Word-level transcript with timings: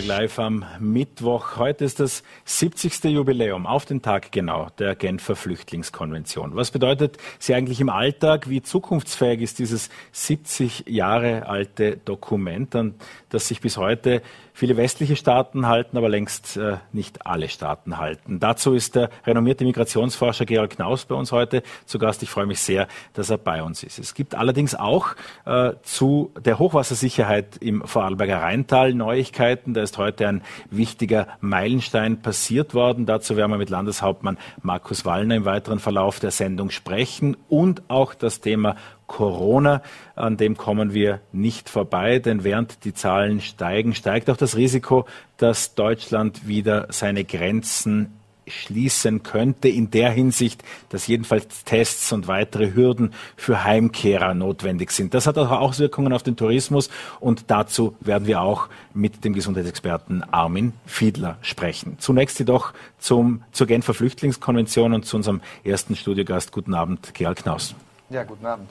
Vorarlberg 0.00 0.06
Live 0.06 0.38
am 0.38 0.64
Mittwoch. 0.78 1.56
Heute 1.56 1.84
ist 1.84 2.00
das 2.00 2.22
70. 2.44 3.04
Jubiläum, 3.04 3.66
auf 3.66 3.84
den 3.84 4.02
Tag 4.02 4.32
genau, 4.32 4.68
der 4.78 4.94
Genfer 4.94 5.36
Flüchtlingskonvention. 5.36 6.54
Was 6.54 6.70
bedeutet 6.70 7.18
sie 7.38 7.54
eigentlich 7.54 7.80
im 7.80 7.88
Alltag? 7.88 8.48
Wie 8.48 8.62
zukunftsfähig 8.62 9.40
ist 9.40 9.58
dieses 9.58 9.90
70 10.12 10.84
Jahre 10.86 11.46
alte 11.46 11.96
Dokument, 11.96 12.74
an 12.74 12.94
das 13.30 13.48
sich 13.48 13.60
bis 13.60 13.76
heute 13.76 14.22
viele 14.60 14.76
westliche 14.76 15.16
Staaten 15.16 15.68
halten, 15.68 15.96
aber 15.96 16.10
längst 16.10 16.58
äh, 16.58 16.76
nicht 16.92 17.24
alle 17.24 17.48
Staaten 17.48 17.96
halten. 17.96 18.40
Dazu 18.40 18.74
ist 18.74 18.94
der 18.94 19.08
renommierte 19.24 19.64
Migrationsforscher 19.64 20.44
Gerald 20.44 20.72
Knaus 20.72 21.06
bei 21.06 21.14
uns 21.14 21.32
heute 21.32 21.62
zu 21.86 21.98
Gast. 21.98 22.22
Ich 22.22 22.28
freue 22.28 22.44
mich 22.44 22.60
sehr, 22.60 22.86
dass 23.14 23.30
er 23.30 23.38
bei 23.38 23.62
uns 23.62 23.82
ist. 23.82 23.98
Es 23.98 24.12
gibt 24.12 24.34
allerdings 24.34 24.74
auch 24.74 25.16
äh, 25.46 25.72
zu 25.82 26.30
der 26.44 26.58
Hochwassersicherheit 26.58 27.56
im 27.62 27.86
Vorarlberger 27.86 28.42
Rheintal 28.42 28.92
Neuigkeiten. 28.92 29.72
Da 29.72 29.80
ist 29.80 29.96
heute 29.96 30.28
ein 30.28 30.42
wichtiger 30.68 31.26
Meilenstein 31.40 32.20
passiert 32.20 32.74
worden. 32.74 33.06
Dazu 33.06 33.38
werden 33.38 33.52
wir 33.52 33.56
mit 33.56 33.70
Landeshauptmann 33.70 34.36
Markus 34.60 35.06
Wallner 35.06 35.36
im 35.36 35.46
weiteren 35.46 35.78
Verlauf 35.78 36.20
der 36.20 36.32
Sendung 36.32 36.68
sprechen 36.68 37.34
und 37.48 37.88
auch 37.88 38.12
das 38.12 38.42
Thema 38.42 38.76
Corona. 39.10 39.82
An 40.14 40.36
dem 40.36 40.56
kommen 40.56 40.94
wir 40.94 41.20
nicht 41.32 41.68
vorbei, 41.68 42.20
denn 42.20 42.44
während 42.44 42.84
die 42.84 42.94
Zahlen 42.94 43.40
steigen, 43.40 43.92
steigt 43.92 44.30
auch 44.30 44.36
das 44.36 44.56
Risiko, 44.56 45.04
dass 45.36 45.74
Deutschland 45.74 46.46
wieder 46.46 46.86
seine 46.90 47.24
Grenzen 47.24 48.12
schließen 48.46 49.24
könnte, 49.24 49.68
in 49.68 49.90
der 49.90 50.10
Hinsicht, 50.10 50.62
dass 50.90 51.08
jedenfalls 51.08 51.64
Tests 51.64 52.12
und 52.12 52.28
weitere 52.28 52.72
Hürden 52.74 53.12
für 53.36 53.64
Heimkehrer 53.64 54.34
notwendig 54.34 54.92
sind. 54.92 55.12
Das 55.12 55.26
hat 55.26 55.38
auch 55.38 55.50
Auswirkungen 55.50 56.12
auf 56.12 56.22
den 56.22 56.36
Tourismus 56.36 56.88
und 57.18 57.44
dazu 57.48 57.96
werden 58.00 58.28
wir 58.28 58.40
auch 58.40 58.68
mit 58.94 59.24
dem 59.24 59.32
Gesundheitsexperten 59.32 60.22
Armin 60.32 60.72
Fiedler 60.86 61.36
sprechen. 61.42 61.96
Zunächst 61.98 62.38
jedoch 62.38 62.72
zum, 62.98 63.42
zur 63.50 63.66
Genfer 63.66 63.94
Flüchtlingskonvention 63.94 64.94
und 64.94 65.04
zu 65.04 65.16
unserem 65.16 65.40
ersten 65.64 65.96
Studiogast. 65.96 66.52
Guten 66.52 66.74
Abend, 66.74 67.12
Gerald 67.14 67.42
Knaus. 67.42 67.74
Ja, 68.10 68.24
guten 68.24 68.44
Abend. 68.44 68.68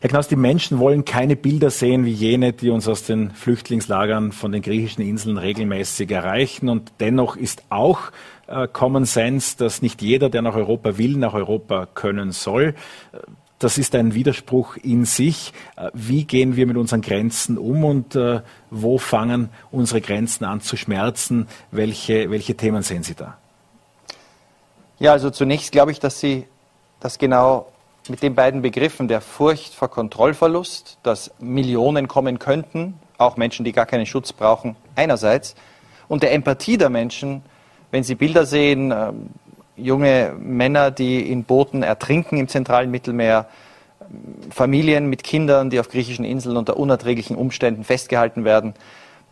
Herr 0.00 0.10
Knaus, 0.10 0.26
die 0.26 0.34
Menschen 0.34 0.80
wollen 0.80 1.04
keine 1.04 1.36
Bilder 1.36 1.70
sehen 1.70 2.04
wie 2.04 2.12
jene, 2.12 2.52
die 2.52 2.70
uns 2.70 2.88
aus 2.88 3.04
den 3.04 3.30
Flüchtlingslagern 3.30 4.32
von 4.32 4.50
den 4.50 4.62
griechischen 4.62 5.02
Inseln 5.02 5.38
regelmäßig 5.38 6.10
erreichen. 6.10 6.68
Und 6.68 6.90
dennoch 6.98 7.36
ist 7.36 7.62
auch 7.68 8.10
äh, 8.48 8.66
Common 8.66 9.04
Sense, 9.04 9.56
dass 9.56 9.80
nicht 9.80 10.02
jeder, 10.02 10.28
der 10.28 10.42
nach 10.42 10.56
Europa 10.56 10.98
will, 10.98 11.16
nach 11.16 11.34
Europa 11.34 11.86
können 11.94 12.32
soll. 12.32 12.74
Das 13.60 13.78
ist 13.78 13.94
ein 13.94 14.14
Widerspruch 14.14 14.76
in 14.76 15.04
sich. 15.04 15.52
Äh, 15.76 15.90
wie 15.94 16.24
gehen 16.24 16.56
wir 16.56 16.66
mit 16.66 16.76
unseren 16.76 17.00
Grenzen 17.00 17.58
um 17.58 17.84
und 17.84 18.16
äh, 18.16 18.40
wo 18.70 18.98
fangen 18.98 19.50
unsere 19.70 20.00
Grenzen 20.00 20.44
an 20.44 20.60
zu 20.60 20.76
schmerzen? 20.76 21.46
Welche, 21.70 22.28
welche 22.30 22.56
Themen 22.56 22.82
sehen 22.82 23.04
Sie 23.04 23.14
da? 23.14 23.38
Ja, 24.98 25.12
also 25.12 25.30
zunächst 25.30 25.70
glaube 25.70 25.92
ich, 25.92 26.00
dass 26.00 26.18
Sie 26.18 26.46
das 26.98 27.18
genau 27.18 27.68
mit 28.08 28.22
den 28.22 28.34
beiden 28.34 28.62
Begriffen 28.62 29.08
der 29.08 29.20
Furcht 29.20 29.74
vor 29.74 29.88
Kontrollverlust, 29.88 30.98
dass 31.02 31.30
Millionen 31.38 32.08
kommen 32.08 32.38
könnten, 32.38 32.94
auch 33.18 33.36
Menschen, 33.36 33.64
die 33.64 33.72
gar 33.72 33.86
keinen 33.86 34.06
Schutz 34.06 34.32
brauchen, 34.32 34.76
einerseits, 34.94 35.54
und 36.08 36.22
der 36.22 36.32
Empathie 36.32 36.78
der 36.78 36.88
Menschen, 36.88 37.42
wenn 37.90 38.02
sie 38.02 38.14
Bilder 38.14 38.46
sehen, 38.46 38.90
äh, 38.90 39.12
junge 39.76 40.34
Männer, 40.38 40.90
die 40.90 41.30
in 41.30 41.44
Booten 41.44 41.82
ertrinken 41.82 42.38
im 42.38 42.48
zentralen 42.48 42.90
Mittelmeer, 42.90 43.46
Familien 44.50 45.08
mit 45.10 45.22
Kindern, 45.22 45.70
die 45.70 45.80
auf 45.80 45.88
griechischen 45.88 46.24
Inseln 46.24 46.56
unter 46.56 46.76
unerträglichen 46.76 47.36
Umständen 47.36 47.84
festgehalten 47.84 48.44
werden, 48.44 48.74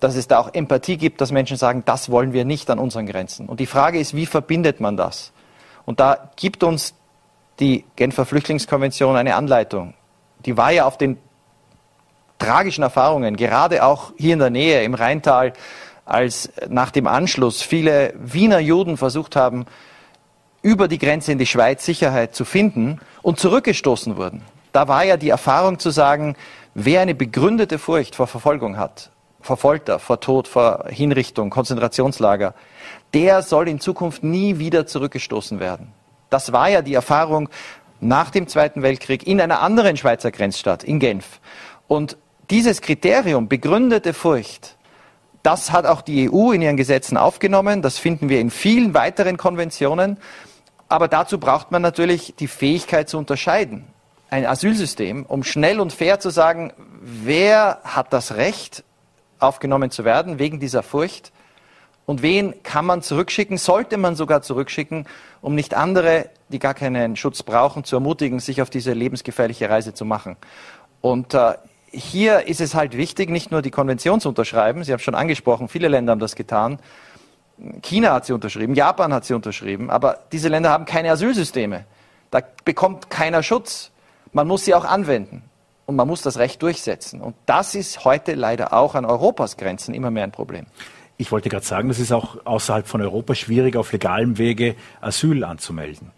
dass 0.01 0.17
es 0.17 0.29
da 0.29 0.39
auch 0.39 0.53
Empathie 0.53 0.99
gibt, 0.99 1.21
dass 1.21 1.33
Menschen 1.33 1.57
sagen, 1.57 1.83
das 1.87 2.11
wollen 2.11 2.33
wir 2.33 2.45
nicht 2.45 2.69
an 2.69 2.79
unseren 2.79 3.07
Grenzen. 3.07 3.47
Und 3.47 3.61
die 3.61 3.67
Frage 3.67 3.99
ist, 3.99 4.15
wie 4.15 4.27
verbindet 4.27 4.81
man 4.81 4.97
das? 4.97 5.33
Und 5.87 6.01
da 6.01 6.31
gibt 6.37 6.63
uns 6.63 6.95
die 7.61 7.85
Genfer 7.97 8.27
Flüchtlingskonvention 8.27 9.17
eine 9.17 9.35
Anleitung. 9.35 9.95
Die 10.45 10.57
war 10.57 10.71
ja 10.71 10.87
auf 10.87 10.99
den 10.99 11.19
tragischen 12.39 12.83
Erfahrungen, 12.83 13.37
gerade 13.37 13.85
auch 13.85 14.13
hier 14.17 14.35
in 14.35 14.39
der 14.39 14.51
Nähe 14.51 14.83
im 14.83 14.95
Rheintal, 14.95 15.53
als 16.05 16.53
nach 16.69 16.91
dem 16.91 17.07
Anschluss 17.07 17.63
viele 17.63 18.15
Wiener 18.19 18.59
Juden 18.59 18.97
versucht 18.97 19.37
haben, 19.37 19.67
über 20.63 20.89
die 20.89 20.99
Grenze 20.99 21.33
in 21.33 21.39
die 21.39 21.47
Schweiz 21.47 21.85
Sicherheit 21.85 22.35
zu 22.35 22.45
finden 22.45 23.01
und 23.23 23.39
zurückgestoßen 23.39 24.17
wurden. 24.17 24.43
Da 24.73 24.89
war 24.89 25.05
ja 25.05 25.17
die 25.17 25.31
Erfahrung 25.31 25.79
zu 25.79 25.91
sagen, 25.91 26.37
wer 26.75 27.01
eine 27.01 27.15
begründete 27.15 27.79
Furcht 27.79 28.15
vor 28.15 28.27
Verfolgung 28.27 28.77
hat, 28.77 29.11
vor 29.41 29.57
Folter, 29.57 29.99
vor 29.99 30.21
Tod, 30.21 30.49
vor 30.49 30.85
Hinrichtung, 30.89 31.51
Konzentrationslager, 31.51 32.55
der 33.15 33.43
soll 33.43 33.69
in 33.69 33.81
Zukunft 33.81 34.23
nie 34.23 34.59
wieder 34.59 34.87
zurückgestoßen 34.87 35.61
werden. 35.61 35.93
Das 36.31 36.53
war 36.53 36.69
ja 36.69 36.83
die 36.83 36.95
Erfahrung 36.95 37.49
nach 38.01 38.31
dem 38.31 38.47
Zweiten 38.49 38.83
Weltkrieg 38.83 39.27
in 39.27 39.41
einer 39.41 39.61
anderen 39.61 39.97
Schweizer 39.97 40.31
Grenzstadt, 40.31 40.85
in 40.85 40.99
Genf. 40.99 41.41
Und 41.89 42.17
dieses 42.51 42.81
Kriterium, 42.81 43.49
begründete 43.49 44.13
Furcht, 44.13 44.77
das 45.43 45.71
hat 45.71 45.87
auch 45.87 46.03
die 46.03 46.31
EU 46.31 46.51
in 46.51 46.63
ihren 46.63 46.77
Gesetzen 46.77 47.17
aufgenommen. 47.17 47.81
Das 47.81 47.99
finden 47.99 48.29
wir 48.29 48.41
in 48.41 48.51
vielen 48.51 48.95
weiteren 48.95 49.37
Konventionen. 49.37 50.19
Aber 50.89 51.09
dazu 51.09 51.39
braucht 51.39 51.71
man 51.71 51.83
natürlich 51.83 52.35
die 52.37 52.49
Fähigkeit 52.49 53.09
zu 53.09 53.19
unterscheiden. 53.19 53.85
Ein 54.29 54.45
Asylsystem, 54.45 55.25
um 55.25 55.45
schnell 55.45 55.79
und 55.79 55.93
fair 55.93 56.19
zu 56.19 56.31
sagen, 56.31 56.73
wer 57.01 57.79
hat 57.85 58.13
das 58.13 58.35
Recht, 58.35 58.83
aufgenommen 59.39 59.91
zu 59.91 60.05
werden 60.05 60.39
wegen 60.39 60.59
dieser 60.61 60.83
Furcht 60.83 61.33
und 62.07 62.23
wen 62.23 62.63
kann 62.63 62.87
man 62.87 63.03
zurückschicken, 63.03 63.59
sollte 63.59 63.97
man 63.97 64.17
sogar 64.17 64.43
zurückschicken, 64.43 65.07
um 65.43 65.55
nicht 65.55 65.75
andere, 65.75 66.31
die 66.49 66.59
gar 66.59 66.75
keinen 66.75 67.17
Schutz 67.17 67.43
brauchen, 67.43 67.85
zu 67.85 67.97
ermutigen, 67.97 68.41
sich 68.41 68.63
auf 68.63 68.71
diese 68.71 68.93
lebensgefährliche 68.93 69.69
Reise 69.69 69.93
zu 69.93 70.05
machen. 70.05 70.37
Und 71.01 71.35
äh, 71.35 71.55
hier 71.91 72.47
ist 72.47 72.61
es 72.61 72.75
halt 72.75 72.97
wichtig, 72.97 73.31
nicht 73.31 73.51
nur 73.51 73.63
die 73.63 73.71
Konvention 73.71 74.21
zu 74.21 74.29
unterschreiben, 74.29 74.85
Sie 74.85 74.93
haben 74.93 75.01
schon 75.01 75.15
angesprochen, 75.15 75.69
viele 75.69 75.89
Länder 75.89 76.13
haben 76.13 76.21
das 76.21 76.37
getan, 76.37 76.79
China 77.83 78.13
hat 78.13 78.27
sie 78.27 78.33
unterschrieben, 78.33 78.75
Japan 78.75 79.13
hat 79.15 79.25
sie 79.25 79.35
unterschrieben, 79.35 79.91
aber 79.91 80.21
diese 80.33 80.49
Länder 80.49 80.71
haben 80.71 80.85
keine 80.85 81.11
Asylsysteme. 81.11 81.85
Da 82.31 82.41
bekommt 82.65 83.09
keiner 83.09 83.43
Schutz. 83.43 83.93
Man 84.33 84.47
muss 84.47 84.65
sie 84.65 84.75
auch 84.75 84.85
anwenden 84.85 85.43
und 85.87 85.97
man 85.97 86.07
muss 86.07 86.21
das 86.21 86.37
Recht 86.39 86.61
durchsetzen. 86.63 87.21
Und 87.23 87.35
das 87.47 87.75
ist 87.75 88.05
heute 88.05 88.35
leider 88.35 88.73
auch 88.75 88.95
an 88.95 89.07
Europas 89.07 89.57
Grenzen 89.57 89.95
immer 89.95 90.11
mehr 90.11 90.25
ein 90.25 90.33
Problem. 90.33 90.67
Ich 91.19 91.33
wollte 91.33 91.49
gerade 91.49 91.65
sagen, 91.65 91.89
das 91.89 91.99
ist 91.99 92.13
auch 92.13 92.37
außerhalb 92.45 92.87
von 92.87 93.01
Europa 93.01 93.35
schwierig, 93.35 93.77
auf 93.77 93.93
legalem 93.93 94.39
Wege 94.39 94.77
Asyl 95.01 95.45
anzumelden. 95.45 96.11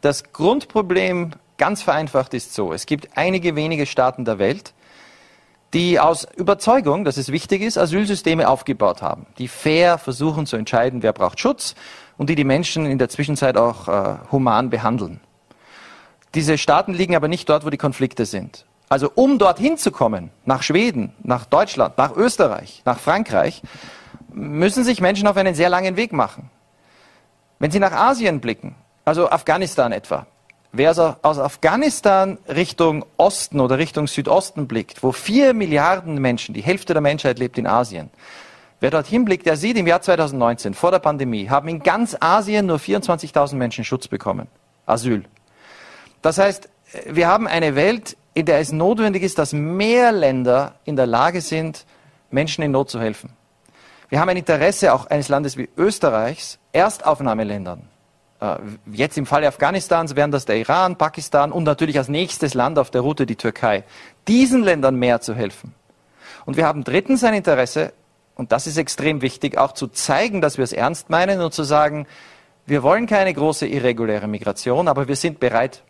Das 0.00 0.32
Grundproblem, 0.32 1.32
ganz 1.58 1.82
vereinfacht, 1.82 2.34
ist 2.34 2.54
so. 2.54 2.72
Es 2.72 2.86
gibt 2.86 3.08
einige 3.16 3.56
wenige 3.56 3.86
Staaten 3.86 4.24
der 4.24 4.38
Welt, 4.38 4.72
die 5.74 6.00
aus 6.00 6.26
Überzeugung, 6.36 7.04
dass 7.04 7.16
es 7.16 7.30
wichtig 7.30 7.60
ist, 7.60 7.76
Asylsysteme 7.76 8.48
aufgebaut 8.48 9.02
haben, 9.02 9.26
die 9.38 9.48
fair 9.48 9.98
versuchen 9.98 10.46
zu 10.46 10.56
entscheiden, 10.56 11.02
wer 11.02 11.12
braucht 11.12 11.40
Schutz 11.40 11.74
und 12.16 12.30
die 12.30 12.34
die 12.34 12.44
Menschen 12.44 12.86
in 12.86 12.98
der 12.98 13.08
Zwischenzeit 13.08 13.56
auch 13.58 13.88
äh, 13.88 14.16
human 14.32 14.70
behandeln. 14.70 15.20
Diese 16.34 16.56
Staaten 16.56 16.94
liegen 16.94 17.16
aber 17.16 17.28
nicht 17.28 17.48
dort, 17.48 17.66
wo 17.66 17.70
die 17.70 17.76
Konflikte 17.76 18.26
sind. 18.26 18.64
Also 18.88 19.10
um 19.14 19.38
dorthin 19.38 19.76
zu 19.76 19.90
kommen, 19.90 20.30
nach 20.44 20.62
Schweden, 20.62 21.12
nach 21.22 21.44
Deutschland, 21.44 21.98
nach 21.98 22.14
Österreich, 22.14 22.82
nach 22.84 22.98
Frankreich, 22.98 23.62
müssen 24.36 24.84
sich 24.84 25.00
Menschen 25.00 25.26
auf 25.26 25.36
einen 25.36 25.54
sehr 25.54 25.70
langen 25.70 25.96
Weg 25.96 26.12
machen. 26.12 26.50
Wenn 27.58 27.70
Sie 27.70 27.80
nach 27.80 27.92
Asien 27.92 28.40
blicken, 28.40 28.74
also 29.04 29.30
Afghanistan 29.30 29.92
etwa, 29.92 30.26
wer 30.72 30.90
also 30.90 31.16
aus 31.22 31.38
Afghanistan 31.38 32.36
Richtung 32.46 33.06
Osten 33.16 33.60
oder 33.60 33.78
Richtung 33.78 34.06
Südosten 34.06 34.68
blickt, 34.68 35.02
wo 35.02 35.12
vier 35.12 35.54
Milliarden 35.54 36.20
Menschen, 36.20 36.54
die 36.54 36.60
Hälfte 36.60 36.92
der 36.92 37.00
Menschheit 37.00 37.38
lebt 37.38 37.56
in 37.56 37.66
Asien, 37.66 38.10
wer 38.80 38.90
dorthin 38.90 39.24
blickt, 39.24 39.46
der 39.46 39.56
sieht, 39.56 39.78
im 39.78 39.86
Jahr 39.86 40.02
2019, 40.02 40.74
vor 40.74 40.90
der 40.90 40.98
Pandemie, 40.98 41.48
haben 41.48 41.68
in 41.68 41.82
ganz 41.82 42.14
Asien 42.20 42.66
nur 42.66 42.76
24.000 42.76 43.54
Menschen 43.54 43.84
Schutz 43.84 44.06
bekommen. 44.06 44.48
Asyl. 44.84 45.24
Das 46.20 46.36
heißt, 46.36 46.68
wir 47.06 47.26
haben 47.26 47.46
eine 47.46 47.74
Welt, 47.74 48.18
in 48.34 48.44
der 48.44 48.58
es 48.58 48.70
notwendig 48.70 49.22
ist, 49.22 49.38
dass 49.38 49.54
mehr 49.54 50.12
Länder 50.12 50.74
in 50.84 50.94
der 50.96 51.06
Lage 51.06 51.40
sind, 51.40 51.86
Menschen 52.30 52.62
in 52.62 52.72
Not 52.72 52.90
zu 52.90 53.00
helfen. 53.00 53.35
Wir 54.08 54.20
haben 54.20 54.28
ein 54.28 54.36
Interesse 54.36 54.92
auch 54.92 55.06
eines 55.06 55.28
Landes 55.28 55.56
wie 55.56 55.68
Österreichs, 55.76 56.58
Erstaufnahmeländern. 56.72 57.82
Äh, 58.40 58.56
jetzt 58.92 59.18
im 59.18 59.26
Falle 59.26 59.48
Afghanistans 59.48 60.14
wären 60.14 60.30
das 60.30 60.44
der 60.44 60.56
Iran, 60.56 60.96
Pakistan 60.96 61.52
und 61.52 61.64
natürlich 61.64 61.98
als 61.98 62.08
nächstes 62.08 62.54
Land 62.54 62.78
auf 62.78 62.90
der 62.90 63.00
Route 63.00 63.26
die 63.26 63.36
Türkei. 63.36 63.84
Diesen 64.28 64.62
Ländern 64.62 64.96
mehr 64.96 65.20
zu 65.20 65.34
helfen. 65.34 65.74
Und 66.44 66.56
wir 66.56 66.66
haben 66.66 66.84
drittens 66.84 67.24
ein 67.24 67.34
Interesse, 67.34 67.92
und 68.36 68.52
das 68.52 68.66
ist 68.66 68.76
extrem 68.76 69.22
wichtig, 69.22 69.58
auch 69.58 69.72
zu 69.72 69.88
zeigen, 69.88 70.40
dass 70.40 70.58
wir 70.58 70.64
es 70.64 70.72
ernst 70.72 71.10
meinen 71.10 71.40
und 71.40 71.52
zu 71.52 71.64
sagen, 71.64 72.06
wir 72.66 72.82
wollen 72.82 73.06
keine 73.06 73.32
große 73.32 73.66
irreguläre 73.66 74.28
Migration, 74.28 74.88
aber 74.88 75.08
wir 75.08 75.16
sind 75.16 75.40
bereit, 75.40 75.82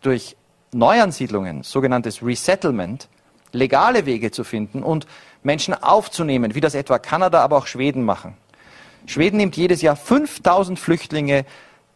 durch 0.00 0.36
Neuansiedlungen, 0.72 1.62
sogenanntes 1.62 2.22
Resettlement, 2.22 3.08
legale 3.52 4.06
Wege 4.06 4.30
zu 4.30 4.44
finden 4.44 4.82
und 4.82 5.06
Menschen 5.42 5.74
aufzunehmen, 5.74 6.54
wie 6.54 6.60
das 6.60 6.74
etwa 6.74 6.98
Kanada, 6.98 7.42
aber 7.42 7.56
auch 7.56 7.66
Schweden 7.66 8.04
machen. 8.04 8.36
Schweden 9.06 9.38
nimmt 9.38 9.56
jedes 9.56 9.82
Jahr 9.82 9.96
5000 9.96 10.78
Flüchtlinge 10.78 11.44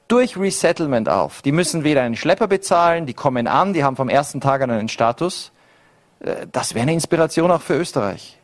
durch 0.09 0.37
Resettlement 0.37 1.09
auf. 1.09 1.43
Die 1.43 1.53
müssen 1.53 1.85
weder 1.85 2.03
einen 2.03 2.17
Schlepper 2.17 2.47
bezahlen, 2.47 3.07
die 3.07 3.15
kommen 3.15 3.47
an, 3.47 3.73
die 3.73 3.85
haben 3.85 3.97
vom 3.97 4.09
ersten 4.09 4.41
Tag 4.41 4.63
an 4.63 4.71
einen 4.71 4.89
Status. 4.89 5.53
Äh, 6.21 6.47
das 6.51 6.75
wäre 6.75 6.83
eine 6.83 6.93
Inspiration 6.93 7.51
auch 7.51 7.63
für 7.63 7.75
Österreich. 7.75 8.39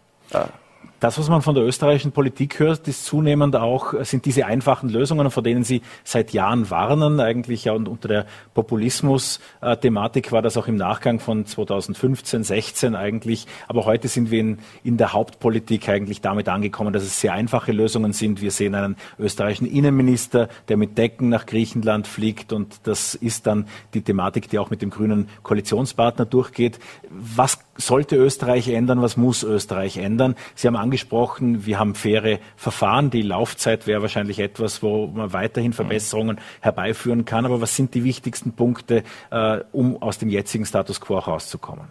Das, 1.01 1.17
was 1.17 1.29
man 1.29 1.43
von 1.43 1.55
der 1.55 1.65
österreichischen 1.65 2.11
Politik 2.11 2.59
hört, 2.59 2.89
ist 2.89 3.05
zunehmend 3.05 3.55
auch, 3.55 3.95
sind 4.03 4.25
diese 4.25 4.47
einfachen 4.47 4.89
Lösungen, 4.89 5.31
vor 5.31 5.45
denen 5.45 5.63
Sie 5.63 5.83
seit 6.03 6.33
Jahren 6.33 6.71
warnen. 6.71 7.21
Eigentlich 7.21 7.67
ja 7.67 7.73
und 7.73 7.87
unter 7.87 8.09
der 8.09 8.27
Populismus-Thematik 8.55 10.33
war 10.33 10.43
das 10.43 10.57
auch 10.57 10.67
im 10.67 10.75
Nachgang 10.75 11.21
von 11.21 11.47
2015, 11.47 12.43
16 12.43 12.97
eigentlich. 12.97 13.47
Aber 13.69 13.85
heute 13.85 14.09
sind 14.09 14.33
wir 14.33 14.41
in, 14.41 14.59
in 14.83 14.97
der 14.97 15.13
Hauptpolitik 15.13 15.89
eigentlich 15.89 16.21
damit 16.21 16.49
angekommen, 16.49 16.93
dass 16.93 17.05
es 17.05 17.21
sehr 17.21 17.33
einfache 17.33 17.71
Lösungen 17.71 18.13
sind. 18.13 18.43
Wir 18.43 18.51
sehen 18.51 18.75
einen 18.75 18.97
österreichischen 19.21 19.71
Innenminister, 19.71 20.49
der 20.67 20.77
mit 20.77 20.99
Decken 20.99 21.29
nach 21.29 21.47
Griechenland 21.47 22.09
fliegt 22.09 22.53
und 22.53 22.81
das 22.89 23.15
ist 23.15 23.47
dann 23.47 23.67
die 23.95 24.03
Thematik, 24.03 24.49
die 24.49 24.59
auch 24.59 24.71
mit 24.71 24.83
dem 24.83 24.91
grünen 24.91 25.29
Koalitionspartner 25.45 26.25
durchgeht. 26.25 26.81
Was 27.09 27.61
sollte 27.77 28.17
Österreich 28.17 28.69
ändern? 28.69 29.01
Was 29.01 29.17
muss 29.17 29.45
Österreich 29.45 29.97
ändern? 29.99 30.35
Sie 30.57 30.67
haben 30.67 30.77
angesprochen, 30.89 31.67
wir 31.67 31.79
haben 31.79 31.95
faire 31.95 32.39
Verfahren. 32.57 33.11
Die 33.11 33.23
Laufzeit 33.23 33.87
wäre 33.87 34.01
wahrscheinlich 34.01 34.39
etwas, 34.39 34.83
wo 34.83 35.07
man 35.07 35.33
weiterhin 35.35 35.75
Verbesserungen 35.75 36.41
herbeiführen 36.61 37.27
kann. 37.27 37.45
Aber 37.45 37.61
was 37.61 37.77
sind 37.77 37.95
die 37.95 38.05
wichtigsten 38.05 38.53
Punkte, 38.53 39.03
äh, 39.31 39.59
um 39.73 40.01
aus 40.03 40.19
dem 40.19 40.31
jetzigen 40.31 40.65
Status 40.65 41.01
quo 41.01 41.19
rauszukommen? 41.19 41.89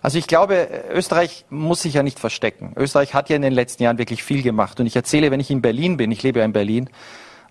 Also 0.00 0.18
ich 0.18 0.26
glaube, 0.26 0.68
Österreich 0.92 1.44
muss 1.50 1.82
sich 1.82 1.94
ja 1.94 2.02
nicht 2.02 2.20
verstecken. 2.20 2.74
Österreich 2.76 3.14
hat 3.14 3.30
ja 3.30 3.36
in 3.36 3.42
den 3.42 3.54
letzten 3.54 3.82
Jahren 3.82 3.98
wirklich 3.98 4.22
viel 4.22 4.42
gemacht. 4.42 4.78
Und 4.78 4.86
ich 4.86 4.94
erzähle, 4.94 5.30
wenn 5.30 5.40
ich 5.40 5.50
in 5.50 5.62
Berlin 5.62 5.96
bin, 5.96 6.12
ich 6.12 6.22
lebe 6.22 6.38
ja 6.38 6.44
in 6.44 6.52
Berlin, 6.52 6.90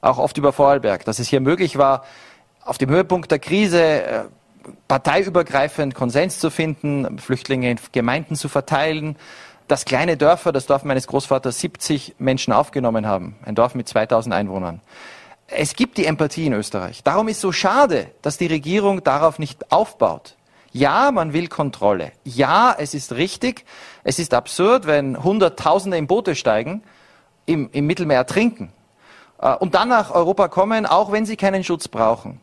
auch 0.01 0.17
oft 0.17 0.37
über 0.37 0.53
Vorarlberg, 0.53 1.03
dass 1.03 1.19
es 1.19 1.27
hier 1.27 1.41
möglich 1.41 1.77
war, 1.77 2.05
auf 2.63 2.77
dem 2.77 2.89
Höhepunkt 2.89 3.31
der 3.31 3.39
Krise 3.39 3.81
äh, 3.81 4.23
parteiübergreifend 4.87 5.95
Konsens 5.95 6.39
zu 6.39 6.49
finden, 6.49 7.19
Flüchtlinge 7.19 7.71
in 7.71 7.79
Gemeinden 7.91 8.35
zu 8.35 8.47
verteilen, 8.47 9.17
dass 9.67 9.85
kleine 9.85 10.17
Dörfer, 10.17 10.51
das 10.51 10.65
Dorf 10.65 10.83
meines 10.83 11.07
Großvaters, 11.07 11.59
70 11.59 12.15
Menschen 12.19 12.53
aufgenommen 12.53 13.05
haben. 13.05 13.35
Ein 13.45 13.55
Dorf 13.55 13.75
mit 13.75 13.87
2000 13.87 14.33
Einwohnern. 14.33 14.81
Es 15.47 15.75
gibt 15.75 15.97
die 15.97 16.05
Empathie 16.05 16.45
in 16.45 16.53
Österreich. 16.53 17.03
Darum 17.03 17.27
ist 17.27 17.41
so 17.41 17.51
schade, 17.51 18.07
dass 18.21 18.37
die 18.37 18.47
Regierung 18.47 19.03
darauf 19.03 19.39
nicht 19.39 19.71
aufbaut. 19.71 20.35
Ja, 20.71 21.11
man 21.11 21.33
will 21.33 21.47
Kontrolle. 21.47 22.11
Ja, 22.23 22.75
es 22.77 22.93
ist 22.93 23.13
richtig. 23.13 23.65
Es 24.03 24.17
ist 24.17 24.33
absurd, 24.33 24.87
wenn 24.87 25.23
Hunderttausende 25.23 25.97
in 25.97 26.07
Boote 26.07 26.35
steigen, 26.35 26.81
im, 27.45 27.69
im 27.71 27.85
Mittelmeer 27.85 28.17
ertrinken 28.17 28.71
äh, 29.39 29.53
und 29.55 29.75
dann 29.75 29.89
nach 29.89 30.11
Europa 30.11 30.47
kommen, 30.47 30.85
auch 30.85 31.11
wenn 31.11 31.25
sie 31.25 31.37
keinen 31.37 31.63
Schutz 31.63 31.87
brauchen. 31.87 32.39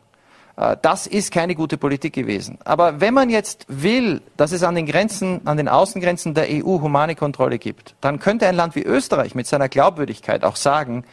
Äh, 0.57 0.77
das 0.81 1.07
ist 1.07 1.31
keine 1.31 1.55
gute 1.55 1.77
Politik 1.77 2.13
gewesen. 2.13 2.57
Aber 2.63 3.01
wenn 3.01 3.13
man 3.13 3.29
jetzt 3.29 3.65
will, 3.67 4.21
dass 4.37 4.51
es 4.51 4.63
an 4.63 4.75
den 4.75 4.85
Grenzen, 4.85 5.41
an 5.45 5.57
den 5.57 5.67
Außengrenzen 5.67 6.33
der 6.33 6.47
EU 6.49 6.81
humane 6.81 7.15
Kontrolle 7.15 7.59
gibt, 7.59 7.95
dann 8.01 8.19
könnte 8.19 8.47
ein 8.47 8.55
Land 8.55 8.75
wie 8.75 8.83
Österreich 8.83 9.35
mit 9.35 9.47
seiner 9.47 9.69
Glaubwürdigkeit 9.69 10.43
auch 10.43 10.55
sagen, 10.55 11.03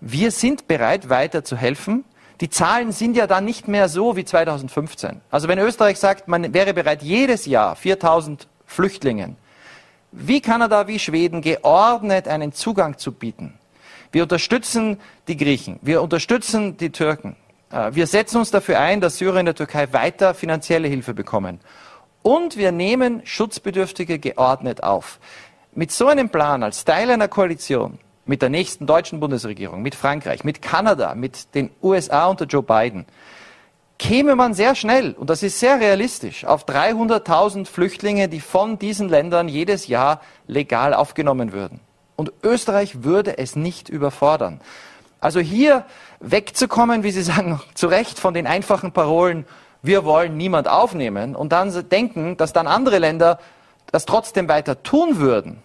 wir 0.00 0.30
sind 0.30 0.68
bereit, 0.68 1.08
weiter 1.08 1.42
zu 1.44 1.56
helfen. 1.56 2.04
Die 2.40 2.50
Zahlen 2.50 2.92
sind 2.92 3.16
ja 3.16 3.26
dann 3.26 3.44
nicht 3.44 3.66
mehr 3.66 3.88
so 3.88 4.14
wie 4.16 4.24
2015. 4.24 5.20
Also 5.30 5.48
wenn 5.48 5.58
Österreich 5.58 5.98
sagt, 5.98 6.28
man 6.28 6.54
wäre 6.54 6.72
bereit, 6.72 7.02
jedes 7.02 7.46
Jahr 7.46 7.74
4000 7.74 8.46
Flüchtlingen, 8.64 9.36
wie 10.12 10.40
Kanada, 10.40 10.86
wie 10.86 11.00
Schweden, 11.00 11.42
geordnet 11.42 12.28
einen 12.28 12.52
Zugang 12.52 12.96
zu 12.96 13.12
bieten. 13.12 13.54
Wir 14.12 14.22
unterstützen 14.22 14.98
die 15.26 15.36
Griechen, 15.36 15.78
wir 15.82 16.00
unterstützen 16.00 16.76
die 16.76 16.90
Türken, 16.90 17.36
wir 17.70 18.06
setzen 18.06 18.38
uns 18.38 18.50
dafür 18.50 18.78
ein, 18.80 19.00
dass 19.00 19.18
Syrer 19.18 19.40
in 19.40 19.46
der 19.46 19.54
Türkei 19.54 19.92
weiter 19.92 20.34
finanzielle 20.34 20.88
Hilfe 20.88 21.14
bekommen. 21.14 21.60
Und 22.22 22.56
wir 22.56 22.72
nehmen 22.72 23.22
Schutzbedürftige 23.24 24.18
geordnet 24.18 24.82
auf. 24.82 25.18
Mit 25.74 25.92
so 25.92 26.08
einem 26.08 26.30
Plan 26.30 26.62
als 26.62 26.84
Teil 26.84 27.10
einer 27.10 27.28
Koalition 27.28 27.98
mit 28.28 28.42
der 28.42 28.50
nächsten 28.50 28.86
deutschen 28.86 29.20
Bundesregierung, 29.20 29.80
mit 29.82 29.94
Frankreich, 29.94 30.44
mit 30.44 30.60
Kanada, 30.60 31.14
mit 31.14 31.54
den 31.54 31.70
USA 31.82 32.26
unter 32.26 32.44
Joe 32.44 32.62
Biden, 32.62 33.06
käme 33.98 34.36
man 34.36 34.54
sehr 34.54 34.74
schnell, 34.74 35.12
und 35.12 35.30
das 35.30 35.42
ist 35.42 35.58
sehr 35.58 35.80
realistisch, 35.80 36.44
auf 36.44 36.66
300.000 36.66 37.66
Flüchtlinge, 37.66 38.28
die 38.28 38.40
von 38.40 38.78
diesen 38.78 39.08
Ländern 39.08 39.48
jedes 39.48 39.88
Jahr 39.88 40.20
legal 40.46 40.94
aufgenommen 40.94 41.52
würden. 41.52 41.80
Und 42.16 42.32
Österreich 42.42 43.02
würde 43.02 43.38
es 43.38 43.56
nicht 43.56 43.88
überfordern. 43.88 44.60
Also 45.20 45.40
hier 45.40 45.84
wegzukommen, 46.20 47.02
wie 47.02 47.10
Sie 47.10 47.22
sagen, 47.22 47.60
zu 47.74 47.86
Recht 47.86 48.18
von 48.18 48.34
den 48.34 48.46
einfachen 48.46 48.92
Parolen, 48.92 49.46
wir 49.82 50.04
wollen 50.04 50.36
niemand 50.36 50.68
aufnehmen 50.68 51.36
und 51.36 51.52
dann 51.52 51.72
denken, 51.88 52.36
dass 52.36 52.52
dann 52.52 52.66
andere 52.66 52.98
Länder 52.98 53.38
das 53.92 54.06
trotzdem 54.06 54.48
weiter 54.48 54.82
tun 54.82 55.18
würden 55.18 55.62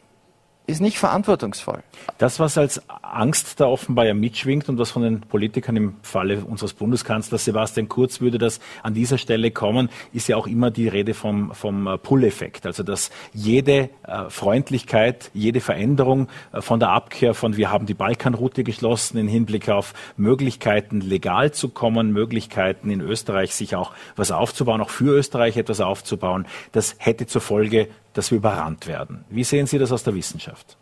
ist 0.66 0.80
nicht 0.80 0.98
verantwortungsvoll. 0.98 1.84
Das, 2.18 2.40
was 2.40 2.58
als 2.58 2.82
Angst 3.02 3.60
da 3.60 3.66
offenbar 3.66 4.06
ja 4.06 4.14
mitschwingt 4.14 4.70
und 4.70 4.78
was 4.78 4.92
von 4.92 5.02
den 5.02 5.22
Politikern 5.22 5.76
im 5.76 5.96
Falle 6.02 6.44
unseres 6.46 6.74
Bundeskanzlers 6.74 7.46
Sebastian 7.46 7.90
Kurz 7.90 8.22
würde 8.22 8.38
das 8.38 8.60
an 8.82 8.94
dieser 8.94 9.18
Stelle 9.18 9.52
kommen, 9.52 9.90
ist 10.14 10.30
ja 10.30 10.38
auch 10.38 10.48
immer 10.48 10.72
die 10.72 10.88
Rede 10.88 11.14
vom, 11.14 11.54
vom 11.54 11.88
äh, 11.88 11.98
Pull-Effekt. 11.98 12.66
Also, 12.66 12.84
dass 12.84 13.12
jede 13.34 13.90
äh, 14.08 14.30
Freundlichkeit, 14.30 15.32
jede 15.34 15.60
Veränderung 15.60 16.30
äh, 16.54 16.62
von 16.62 16.80
der 16.80 16.90
Abkehr 16.90 17.34
von 17.34 17.58
wir 17.58 17.70
haben 17.70 17.86
die 17.86 17.94
Balkanroute 17.94 18.64
geschlossen 18.64 19.18
in 19.18 19.28
Hinblick 19.28 19.70
auf 19.70 19.94
Möglichkeiten 20.18 21.02
legal 21.02 21.52
zu 21.52 21.70
kommen, 21.70 22.12
Möglichkeiten 22.12 22.90
in 22.90 23.02
Österreich 23.02 23.54
sich 23.54 23.76
auch 23.76 23.92
was 24.16 24.32
aufzubauen, 24.32 24.82
auch 24.82 24.90
für 24.90 25.18
Österreich 25.18 25.58
etwas 25.58 25.82
aufzubauen, 25.82 26.46
das 26.72 26.96
hätte 27.00 27.28
zur 27.28 27.42
Folge 27.42 27.90
dass 28.14 28.32
wir 28.32 28.38
überrannt 28.38 28.88
werden. 28.88 29.26
Wie 29.30 29.44
sehen 29.44 29.68
Sie 29.68 29.78
das 29.78 29.92
aus 29.92 30.04
der 30.04 30.16
Wissenschaft? 30.16 30.78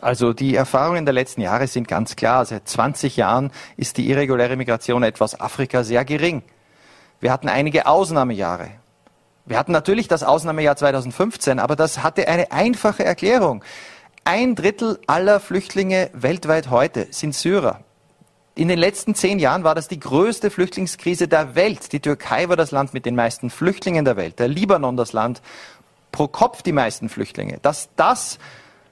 Also 0.00 0.32
die 0.32 0.54
Erfahrungen 0.54 1.06
der 1.06 1.14
letzten 1.14 1.40
Jahre 1.40 1.66
sind 1.66 1.88
ganz 1.88 2.16
klar. 2.16 2.44
Seit 2.44 2.68
20 2.68 3.16
Jahren 3.16 3.50
ist 3.76 3.96
die 3.96 4.10
irreguläre 4.10 4.56
Migration 4.56 5.02
etwas 5.02 5.40
Afrika 5.40 5.84
sehr 5.84 6.04
gering. 6.04 6.42
Wir 7.20 7.32
hatten 7.32 7.48
einige 7.48 7.86
Ausnahmejahre. 7.86 8.70
Wir 9.46 9.58
hatten 9.58 9.72
natürlich 9.72 10.08
das 10.08 10.22
Ausnahmejahr 10.22 10.76
2015, 10.76 11.58
aber 11.58 11.76
das 11.76 12.02
hatte 12.02 12.28
eine 12.28 12.52
einfache 12.52 13.04
Erklärung. 13.04 13.64
Ein 14.24 14.56
Drittel 14.56 14.98
aller 15.06 15.38
Flüchtlinge 15.38 16.10
weltweit 16.12 16.68
heute 16.68 17.06
sind 17.10 17.34
Syrer. 17.34 17.80
In 18.56 18.68
den 18.68 18.78
letzten 18.78 19.14
zehn 19.14 19.38
Jahren 19.38 19.64
war 19.64 19.74
das 19.74 19.86
die 19.86 20.00
größte 20.00 20.50
Flüchtlingskrise 20.50 21.28
der 21.28 21.54
Welt. 21.54 21.92
Die 21.92 22.00
Türkei 22.00 22.48
war 22.48 22.56
das 22.56 22.70
Land 22.70 22.92
mit 22.94 23.06
den 23.06 23.14
meisten 23.14 23.50
Flüchtlingen 23.50 24.04
der 24.04 24.16
Welt, 24.16 24.38
der 24.38 24.48
Libanon 24.48 24.96
das 24.96 25.12
Land, 25.12 25.42
pro 26.16 26.28
Kopf 26.28 26.62
die 26.62 26.72
meisten 26.72 27.10
Flüchtlinge. 27.10 27.58
Dass 27.60 27.90
das 27.94 28.38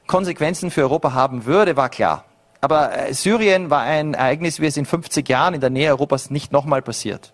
Konsequenzen 0.07 0.71
für 0.71 0.83
Europa 0.83 1.15
haben 1.15 1.47
würde, 1.47 1.75
war 1.75 1.89
klar. 1.89 2.27
Aber 2.61 2.97
äh, 2.97 3.15
Syrien 3.15 3.71
war 3.71 3.81
ein 3.81 4.13
Ereignis, 4.13 4.61
wie 4.61 4.67
es 4.67 4.77
in 4.77 4.85
50 4.85 5.27
Jahren 5.27 5.55
in 5.55 5.61
der 5.63 5.71
Nähe 5.71 5.91
Europas 5.91 6.31
nicht 6.31 6.53
nochmal 6.53 6.83
passiert. 6.83 7.33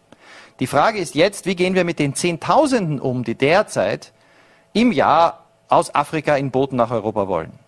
Die 0.60 0.68
Frage 0.68 0.98
ist 0.98 1.16
jetzt, 1.16 1.44
wie 1.44 1.56
gehen 1.56 1.74
wir 1.74 1.84
mit 1.84 1.98
den 1.98 2.14
Zehntausenden 2.14 3.00
um, 3.00 3.24
die 3.24 3.34
derzeit 3.34 4.12
im 4.72 4.92
Jahr 4.92 5.46
aus 5.68 5.92
Afrika 5.92 6.36
in 6.36 6.52
Booten 6.52 6.76
nach 6.76 6.92
Europa 6.92 7.26
wollen? 7.26 7.58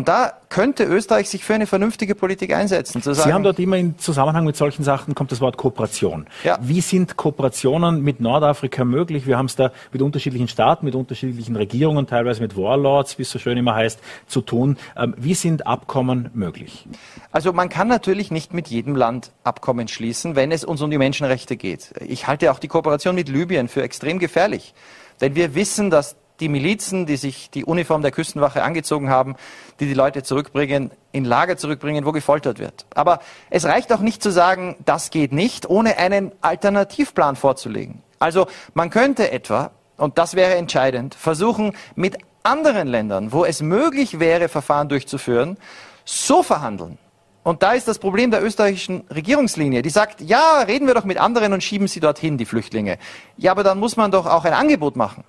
Und 0.00 0.08
da 0.08 0.32
könnte 0.48 0.84
Österreich 0.84 1.28
sich 1.28 1.44
für 1.44 1.52
eine 1.52 1.66
vernünftige 1.66 2.14
Politik 2.14 2.54
einsetzen. 2.54 3.02
Sagen, 3.02 3.18
Sie 3.18 3.34
haben 3.34 3.42
dort 3.42 3.58
immer 3.58 3.76
im 3.76 3.98
Zusammenhang 3.98 4.46
mit 4.46 4.56
solchen 4.56 4.82
Sachen 4.82 5.14
kommt 5.14 5.30
das 5.30 5.42
Wort 5.42 5.58
Kooperation. 5.58 6.26
Ja. 6.42 6.56
Wie 6.62 6.80
sind 6.80 7.18
Kooperationen 7.18 8.02
mit 8.02 8.18
Nordafrika 8.18 8.86
möglich? 8.86 9.26
Wir 9.26 9.36
haben 9.36 9.44
es 9.44 9.56
da 9.56 9.72
mit 9.92 10.00
unterschiedlichen 10.00 10.48
Staaten, 10.48 10.86
mit 10.86 10.94
unterschiedlichen 10.94 11.54
Regierungen, 11.54 12.06
teilweise 12.06 12.40
mit 12.40 12.56
Warlords, 12.56 13.18
wie 13.18 13.22
es 13.24 13.30
so 13.30 13.38
schön 13.38 13.58
immer 13.58 13.74
heißt, 13.74 14.00
zu 14.26 14.40
tun. 14.40 14.78
Ähm, 14.96 15.14
wie 15.18 15.34
sind 15.34 15.66
Abkommen 15.66 16.30
möglich? 16.32 16.86
Also 17.30 17.52
man 17.52 17.68
kann 17.68 17.86
natürlich 17.86 18.30
nicht 18.30 18.54
mit 18.54 18.68
jedem 18.68 18.96
Land 18.96 19.32
Abkommen 19.44 19.86
schließen, 19.86 20.34
wenn 20.34 20.50
es 20.50 20.64
uns 20.64 20.80
um 20.80 20.90
die 20.90 20.96
Menschenrechte 20.96 21.58
geht. 21.58 21.92
Ich 22.00 22.26
halte 22.26 22.52
auch 22.52 22.58
die 22.58 22.68
Kooperation 22.68 23.14
mit 23.14 23.28
Libyen 23.28 23.68
für 23.68 23.82
extrem 23.82 24.18
gefährlich. 24.18 24.72
Denn 25.20 25.34
wir 25.34 25.54
wissen, 25.54 25.90
dass 25.90 26.16
die 26.40 26.48
Milizen, 26.48 27.06
die 27.06 27.16
sich 27.16 27.50
die 27.50 27.64
Uniform 27.64 28.02
der 28.02 28.10
Küstenwache 28.10 28.62
angezogen 28.62 29.10
haben, 29.10 29.36
die 29.80 29.86
die 29.86 29.94
Leute 29.94 30.22
zurückbringen, 30.22 30.90
in 31.10 31.24
Lager 31.24 31.56
zurückbringen, 31.56 32.04
wo 32.04 32.12
gefoltert 32.12 32.58
wird. 32.58 32.86
Aber 32.94 33.20
es 33.48 33.64
reicht 33.64 33.92
auch 33.92 34.00
nicht 34.00 34.22
zu 34.22 34.30
sagen, 34.30 34.76
das 34.84 35.10
geht 35.10 35.32
nicht, 35.32 35.68
ohne 35.68 35.96
einen 35.96 36.32
Alternativplan 36.42 37.34
vorzulegen. 37.34 38.02
Also 38.18 38.46
man 38.74 38.90
könnte 38.90 39.32
etwa, 39.32 39.70
und 39.96 40.18
das 40.18 40.34
wäre 40.34 40.54
entscheidend, 40.54 41.14
versuchen, 41.14 41.74
mit 41.96 42.18
anderen 42.42 42.88
Ländern, 42.88 43.32
wo 43.32 43.44
es 43.44 43.62
möglich 43.62 44.20
wäre, 44.20 44.48
Verfahren 44.48 44.88
durchzuführen, 44.88 45.56
so 46.04 46.42
verhandeln. 46.42 46.98
Und 47.42 47.62
da 47.62 47.72
ist 47.72 47.88
das 47.88 47.98
Problem 47.98 48.30
der 48.30 48.44
österreichischen 48.44 49.04
Regierungslinie. 49.08 49.80
Die 49.80 49.90
sagt, 49.90 50.20
ja, 50.20 50.60
reden 50.60 50.86
wir 50.86 50.94
doch 50.94 51.04
mit 51.04 51.18
anderen 51.18 51.54
und 51.54 51.62
schieben 51.62 51.88
sie 51.88 52.00
dorthin, 52.00 52.36
die 52.36 52.44
Flüchtlinge. 52.44 52.98
Ja, 53.38 53.52
aber 53.52 53.62
dann 53.62 53.78
muss 53.78 53.96
man 53.96 54.10
doch 54.10 54.26
auch 54.26 54.44
ein 54.44 54.52
Angebot 54.52 54.94
machen. 54.96 55.24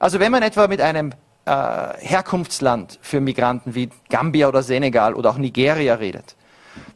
Also 0.00 0.18
wenn 0.18 0.32
man 0.32 0.42
etwa 0.42 0.66
mit 0.66 0.80
einem 0.80 1.12
äh, 1.46 1.50
Herkunftsland 1.98 2.98
für 3.02 3.20
Migranten 3.20 3.74
wie 3.74 3.90
Gambia 4.08 4.48
oder 4.48 4.62
Senegal 4.62 5.14
oder 5.14 5.30
auch 5.30 5.38
Nigeria 5.38 5.94
redet, 5.94 6.36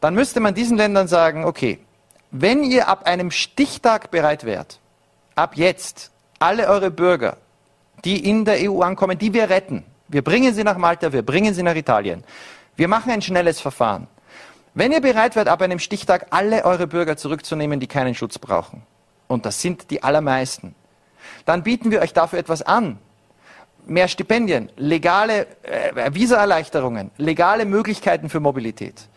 dann 0.00 0.14
müsste 0.14 0.40
man 0.40 0.54
diesen 0.54 0.76
Ländern 0.76 1.08
sagen, 1.08 1.44
okay, 1.44 1.78
wenn 2.30 2.62
ihr 2.62 2.88
ab 2.88 3.06
einem 3.06 3.30
Stichtag 3.30 4.10
bereit 4.10 4.44
wärt, 4.44 4.80
ab 5.34 5.56
jetzt 5.56 6.10
alle 6.38 6.68
eure 6.68 6.90
Bürger, 6.90 7.36
die 8.04 8.28
in 8.28 8.44
der 8.44 8.70
EU 8.70 8.82
ankommen, 8.82 9.18
die 9.18 9.32
wir 9.32 9.50
retten, 9.50 9.84
wir 10.08 10.22
bringen 10.22 10.54
sie 10.54 10.64
nach 10.64 10.76
Malta, 10.76 11.12
wir 11.12 11.22
bringen 11.22 11.54
sie 11.54 11.62
nach 11.62 11.74
Italien, 11.74 12.24
wir 12.76 12.88
machen 12.88 13.10
ein 13.10 13.22
schnelles 13.22 13.60
Verfahren. 13.60 14.06
Wenn 14.74 14.92
ihr 14.92 15.00
bereit 15.00 15.34
wärt, 15.34 15.48
ab 15.48 15.62
einem 15.62 15.78
Stichtag 15.78 16.28
alle 16.30 16.64
eure 16.64 16.86
Bürger 16.86 17.16
zurückzunehmen, 17.16 17.80
die 17.80 17.86
keinen 17.86 18.14
Schutz 18.14 18.38
brauchen, 18.38 18.82
und 19.26 19.44
das 19.44 19.60
sind 19.60 19.90
die 19.90 20.02
allermeisten, 20.02 20.74
dann 21.44 21.62
bieten 21.62 21.90
wir 21.90 22.00
euch 22.00 22.12
dafür 22.12 22.38
etwas 22.38 22.62
an. 22.62 22.98
Mehr 23.88 24.06
Stipendien, 24.06 24.70
legale 24.76 25.46
äh, 25.62 26.14
Visaerleichterungen, 26.14 27.10
legale 27.16 27.64
Möglichkeiten 27.64 28.28
für 28.28 28.38
Mobilität. 28.38 29.08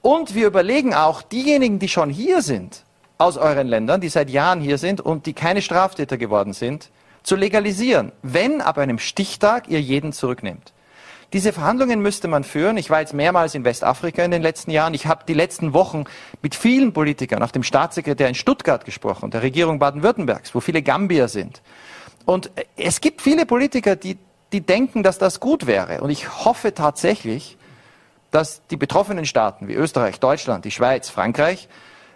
Und 0.00 0.34
wir 0.34 0.46
überlegen 0.46 0.94
auch, 0.94 1.22
diejenigen, 1.22 1.78
die 1.78 1.88
schon 1.88 2.08
hier 2.08 2.40
sind, 2.40 2.84
aus 3.18 3.36
euren 3.36 3.66
Ländern, 3.66 4.00
die 4.00 4.08
seit 4.08 4.30
Jahren 4.30 4.60
hier 4.60 4.78
sind 4.78 5.00
und 5.00 5.26
die 5.26 5.32
keine 5.32 5.60
Straftäter 5.60 6.18
geworden 6.18 6.52
sind, 6.52 6.90
zu 7.22 7.36
legalisieren, 7.36 8.12
wenn 8.22 8.60
ab 8.60 8.78
einem 8.78 8.98
Stichtag 8.98 9.68
ihr 9.68 9.80
jeden 9.80 10.12
zurücknehmt. 10.12 10.72
Diese 11.32 11.52
Verhandlungen 11.52 12.00
müsste 12.00 12.28
man 12.28 12.44
führen. 12.44 12.76
Ich 12.76 12.90
war 12.90 13.00
jetzt 13.00 13.14
mehrmals 13.14 13.54
in 13.54 13.64
Westafrika 13.64 14.22
in 14.22 14.30
den 14.30 14.42
letzten 14.42 14.70
Jahren. 14.70 14.92
Ich 14.92 15.06
habe 15.06 15.24
die 15.26 15.34
letzten 15.34 15.72
Wochen 15.72 16.04
mit 16.42 16.54
vielen 16.54 16.92
Politikern, 16.92 17.42
auch 17.42 17.50
dem 17.50 17.62
Staatssekretär 17.62 18.28
in 18.28 18.34
Stuttgart 18.34 18.84
gesprochen, 18.84 19.30
der 19.30 19.42
Regierung 19.42 19.78
Baden-Württembergs, 19.78 20.54
wo 20.54 20.60
viele 20.60 20.82
Gambier 20.82 21.28
sind. 21.28 21.62
Und 22.24 22.50
es 22.76 23.00
gibt 23.00 23.20
viele 23.22 23.46
Politiker, 23.46 23.96
die, 23.96 24.18
die 24.52 24.60
denken, 24.60 25.02
dass 25.02 25.18
das 25.18 25.40
gut 25.40 25.66
wäre. 25.66 26.00
Und 26.00 26.10
ich 26.10 26.44
hoffe 26.44 26.74
tatsächlich, 26.74 27.56
dass 28.30 28.66
die 28.68 28.76
betroffenen 28.76 29.26
Staaten 29.26 29.68
wie 29.68 29.74
Österreich, 29.74 30.20
Deutschland, 30.20 30.64
die 30.64 30.70
Schweiz, 30.70 31.08
Frankreich 31.08 31.68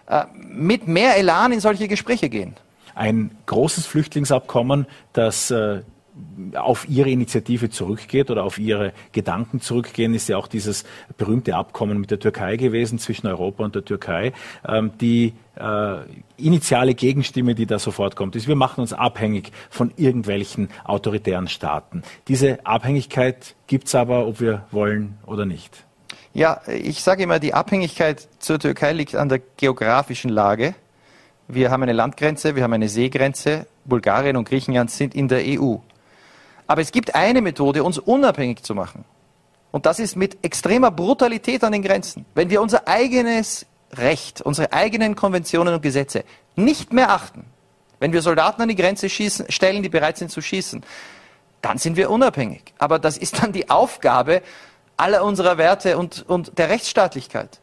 äh, 0.08 0.24
mit 0.34 0.88
mehr 0.88 1.16
Elan 1.16 1.52
in 1.52 1.60
solche 1.60 1.88
Gespräche 1.88 2.28
gehen. 2.28 2.54
Ein 2.94 3.36
großes 3.46 3.86
Flüchtlingsabkommen, 3.86 4.86
das 5.12 5.50
äh, 5.50 5.82
auf 6.54 6.88
ihre 6.88 7.10
Initiative 7.10 7.70
zurückgeht 7.70 8.30
oder 8.30 8.44
auf 8.44 8.58
ihre 8.58 8.92
Gedanken 9.12 9.60
zurückgehen, 9.60 10.14
ist 10.14 10.28
ja 10.28 10.36
auch 10.36 10.46
dieses 10.46 10.84
berühmte 11.16 11.54
Abkommen 11.56 11.98
mit 12.00 12.10
der 12.10 12.18
Türkei 12.18 12.56
gewesen, 12.56 12.98
zwischen 12.98 13.26
Europa 13.26 13.64
und 13.64 13.74
der 13.74 13.84
Türkei. 13.84 14.32
Ähm, 14.66 14.92
die 15.00 15.34
äh, 15.56 15.96
initiale 16.36 16.94
Gegenstimme, 16.94 17.54
die 17.54 17.66
da 17.66 17.78
sofort 17.78 18.16
kommt, 18.16 18.36
ist, 18.36 18.48
wir 18.48 18.56
machen 18.56 18.80
uns 18.80 18.92
abhängig 18.92 19.52
von 19.70 19.92
irgendwelchen 19.96 20.68
autoritären 20.84 21.48
Staaten. 21.48 22.02
Diese 22.28 22.64
Abhängigkeit 22.64 23.54
gibt 23.66 23.88
es 23.88 23.94
aber, 23.94 24.26
ob 24.26 24.40
wir 24.40 24.64
wollen 24.70 25.18
oder 25.26 25.44
nicht. 25.44 25.84
Ja, 26.32 26.60
ich 26.66 27.02
sage 27.02 27.22
immer, 27.22 27.38
die 27.38 27.54
Abhängigkeit 27.54 28.28
zur 28.38 28.58
Türkei 28.58 28.92
liegt 28.92 29.14
an 29.14 29.28
der 29.28 29.40
geografischen 29.56 30.30
Lage. 30.30 30.74
Wir 31.48 31.70
haben 31.70 31.82
eine 31.82 31.92
Landgrenze, 31.92 32.56
wir 32.56 32.62
haben 32.62 32.72
eine 32.72 32.88
Seegrenze. 32.88 33.66
Bulgarien 33.84 34.36
und 34.36 34.48
Griechenland 34.48 34.90
sind 34.90 35.14
in 35.14 35.28
der 35.28 35.42
EU. 35.46 35.76
Aber 36.66 36.80
es 36.80 36.92
gibt 36.92 37.14
eine 37.14 37.42
Methode, 37.42 37.84
uns 37.84 37.98
unabhängig 37.98 38.62
zu 38.62 38.74
machen. 38.74 39.04
Und 39.70 39.86
das 39.86 39.98
ist 39.98 40.16
mit 40.16 40.38
extremer 40.42 40.90
Brutalität 40.90 41.62
an 41.62 41.72
den 41.72 41.82
Grenzen. 41.82 42.24
Wenn 42.34 42.50
wir 42.50 42.62
unser 42.62 42.88
eigenes 42.88 43.66
Recht, 43.92 44.40
unsere 44.40 44.72
eigenen 44.72 45.14
Konventionen 45.16 45.74
und 45.74 45.82
Gesetze 45.82 46.24
nicht 46.56 46.92
mehr 46.92 47.10
achten, 47.10 47.44
wenn 48.00 48.12
wir 48.12 48.22
Soldaten 48.22 48.62
an 48.62 48.68
die 48.68 48.76
Grenze 48.76 49.08
schießen, 49.08 49.50
stellen, 49.50 49.82
die 49.82 49.88
bereit 49.88 50.18
sind 50.18 50.30
zu 50.30 50.40
schießen, 50.40 50.82
dann 51.62 51.78
sind 51.78 51.96
wir 51.96 52.10
unabhängig. 52.10 52.74
Aber 52.78 52.98
das 52.98 53.16
ist 53.16 53.42
dann 53.42 53.52
die 53.52 53.70
Aufgabe 53.70 54.42
aller 54.96 55.24
unserer 55.24 55.58
Werte 55.58 55.98
und, 55.98 56.24
und 56.28 56.58
der 56.58 56.68
Rechtsstaatlichkeit. 56.68 57.60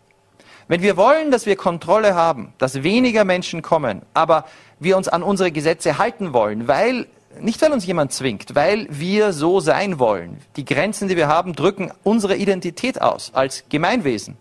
Wenn 0.67 0.81
wir 0.81 0.97
wollen, 0.97 1.31
dass 1.31 1.45
wir 1.45 1.55
Kontrolle 1.55 2.15
haben, 2.15 2.53
dass 2.57 2.83
weniger 2.83 3.25
Menschen 3.25 3.61
kommen, 3.61 4.01
aber 4.13 4.45
wir 4.79 4.97
uns 4.97 5.07
an 5.07 5.23
unsere 5.23 5.51
Gesetze 5.51 5.97
halten 5.97 6.33
wollen, 6.33 6.67
weil, 6.67 7.07
nicht 7.39 7.61
weil 7.61 7.71
uns 7.71 7.85
jemand 7.85 8.11
zwingt, 8.11 8.55
weil 8.55 8.87
wir 8.89 9.33
so 9.33 9.59
sein 9.59 9.99
wollen. 9.99 10.37
Die 10.55 10.65
Grenzen, 10.65 11.07
die 11.07 11.17
wir 11.17 11.27
haben, 11.27 11.53
drücken 11.53 11.91
unsere 12.03 12.35
Identität 12.35 13.01
aus 13.01 13.31
als 13.33 13.63
Gemeinwesen. 13.69 14.37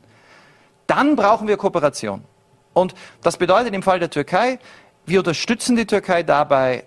Dann 0.87 1.17
brauchen 1.17 1.49
wir 1.49 1.57
Kooperation. 1.57 2.23
Und 2.73 2.95
das 3.23 3.37
bedeutet 3.37 3.75
im 3.75 3.83
Fall 3.83 3.99
der 3.99 4.11
Türkei, 4.11 4.59
wir 5.05 5.19
unterstützen 5.19 5.77
die 5.77 5.87
Türkei 5.87 6.23
dabei, 6.23 6.85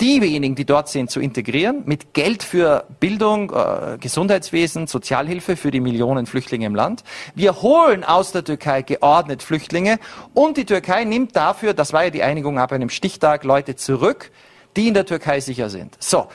diejenigen, 0.00 0.56
die 0.56 0.64
dort 0.64 0.88
sind, 0.88 1.10
zu 1.10 1.20
integrieren, 1.20 1.82
mit 1.86 2.12
Geld 2.12 2.42
für 2.42 2.84
Bildung, 2.98 3.52
äh, 3.52 3.98
Gesundheitswesen, 3.98 4.88
Sozialhilfe 4.88 5.56
für 5.56 5.70
die 5.70 5.78
Millionen 5.80 6.26
Flüchtlinge 6.26 6.66
im 6.66 6.74
Land. 6.74 7.04
Wir 7.36 7.62
holen 7.62 8.02
aus 8.02 8.32
der 8.32 8.42
Türkei 8.42 8.82
geordnet 8.82 9.44
Flüchtlinge 9.44 9.98
und 10.34 10.56
die 10.56 10.64
Türkei 10.64 11.04
nimmt 11.04 11.36
dafür, 11.36 11.72
das 11.72 11.92
war 11.92 12.04
ja 12.04 12.10
die 12.10 12.24
Einigung 12.24 12.58
ab 12.58 12.72
einem 12.72 12.88
Stichtag, 12.88 13.44
Leute 13.44 13.76
zurück, 13.76 14.32
die 14.76 14.88
in 14.88 14.94
der 14.94 15.06
Türkei 15.06 15.40
sicher 15.40 15.70
sind. 15.70 15.96
So, 16.00 16.28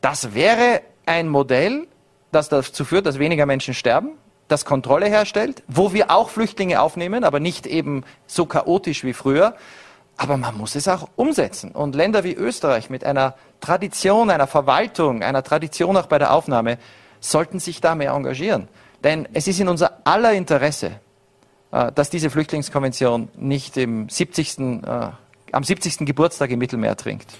das 0.00 0.34
wäre 0.34 0.82
ein 1.06 1.28
Modell, 1.28 1.86
das 2.30 2.48
dazu 2.48 2.84
führt, 2.84 3.06
dass 3.06 3.18
weniger 3.18 3.46
Menschen 3.46 3.74
sterben, 3.74 4.12
das 4.48 4.64
Kontrolle 4.64 5.06
herstellt, 5.06 5.62
wo 5.66 5.92
wir 5.92 6.10
auch 6.10 6.30
Flüchtlinge 6.30 6.80
aufnehmen, 6.80 7.24
aber 7.24 7.40
nicht 7.40 7.66
eben 7.66 8.04
so 8.26 8.46
chaotisch 8.46 9.04
wie 9.04 9.14
früher. 9.14 9.54
Aber 10.16 10.36
man 10.36 10.56
muss 10.56 10.74
es 10.74 10.88
auch 10.88 11.08
umsetzen. 11.16 11.72
Und 11.72 11.94
Länder 11.94 12.22
wie 12.22 12.34
Österreich 12.34 12.90
mit 12.90 13.02
einer 13.02 13.34
Tradition, 13.60 14.30
einer 14.30 14.46
Verwaltung, 14.46 15.22
einer 15.22 15.42
Tradition 15.42 15.96
auch 15.96 16.06
bei 16.06 16.18
der 16.18 16.32
Aufnahme, 16.32 16.78
sollten 17.20 17.58
sich 17.60 17.80
da 17.80 17.94
mehr 17.94 18.12
engagieren. 18.12 18.68
Denn 19.02 19.26
es 19.32 19.48
ist 19.48 19.58
in 19.58 19.68
unser 19.68 20.00
aller 20.04 20.32
Interesse, 20.32 20.92
äh, 21.70 21.90
dass 21.92 22.10
diese 22.10 22.30
Flüchtlingskonvention 22.30 23.30
nicht 23.36 23.76
im 23.76 24.08
70., 24.08 24.58
äh, 24.84 25.10
am 25.52 25.64
70. 25.64 26.06
Geburtstag 26.06 26.50
im 26.50 26.58
Mittelmeer 26.58 26.96
trinkt. 26.96 27.32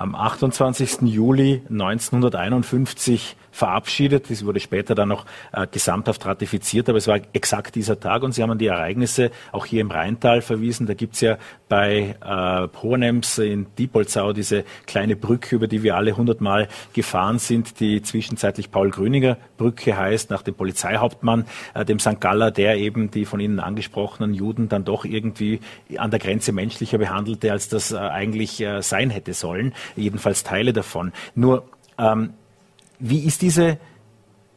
Am 0.00 0.14
28. 0.14 1.02
Juli 1.02 1.60
1951 1.68 3.36
verabschiedet. 3.50 4.30
Das 4.30 4.44
wurde 4.44 4.60
später 4.60 4.94
dann 4.94 5.08
noch 5.08 5.26
äh, 5.52 5.66
gesamthaft 5.66 6.24
ratifiziert, 6.26 6.88
aber 6.88 6.98
es 6.98 7.06
war 7.06 7.20
exakt 7.32 7.74
dieser 7.74 7.98
Tag 7.98 8.22
und 8.22 8.32
Sie 8.32 8.42
haben 8.42 8.50
an 8.50 8.58
die 8.58 8.66
Ereignisse 8.66 9.30
auch 9.52 9.66
hier 9.66 9.80
im 9.80 9.90
Rheintal 9.90 10.42
verwiesen. 10.42 10.86
Da 10.86 10.94
gibt's 10.94 11.20
ja 11.20 11.38
bei 11.68 12.16
äh, 12.20 12.82
Hohenems 12.82 13.38
in 13.38 13.66
Diepolzau 13.78 14.32
diese 14.32 14.64
kleine 14.86 15.16
Brücke, 15.16 15.56
über 15.56 15.68
die 15.68 15.82
wir 15.82 15.96
alle 15.96 16.16
hundertmal 16.16 16.68
gefahren 16.92 17.38
sind, 17.38 17.80
die 17.80 18.02
zwischenzeitlich 18.02 18.70
Paul-Grüninger 18.70 19.36
Brücke 19.56 19.96
heißt, 19.96 20.30
nach 20.30 20.42
dem 20.42 20.54
Polizeihauptmann, 20.54 21.46
äh, 21.74 21.84
dem 21.84 21.98
St. 21.98 22.20
Galler, 22.20 22.50
der 22.50 22.76
eben 22.76 23.10
die 23.10 23.24
von 23.24 23.40
Ihnen 23.40 23.60
angesprochenen 23.60 24.34
Juden 24.34 24.68
dann 24.68 24.84
doch 24.84 25.04
irgendwie 25.04 25.60
an 25.96 26.10
der 26.10 26.18
Grenze 26.18 26.52
menschlicher 26.52 26.98
behandelte, 26.98 27.52
als 27.52 27.68
das 27.68 27.92
äh, 27.92 27.96
eigentlich 27.96 28.60
äh, 28.60 28.82
sein 28.82 29.10
hätte 29.10 29.34
sollen. 29.34 29.74
Jedenfalls 29.96 30.44
Teile 30.44 30.72
davon. 30.72 31.12
Nur 31.34 31.68
ähm, 31.98 32.34
wie 33.00 33.24
ist 33.24 33.42
diese 33.42 33.78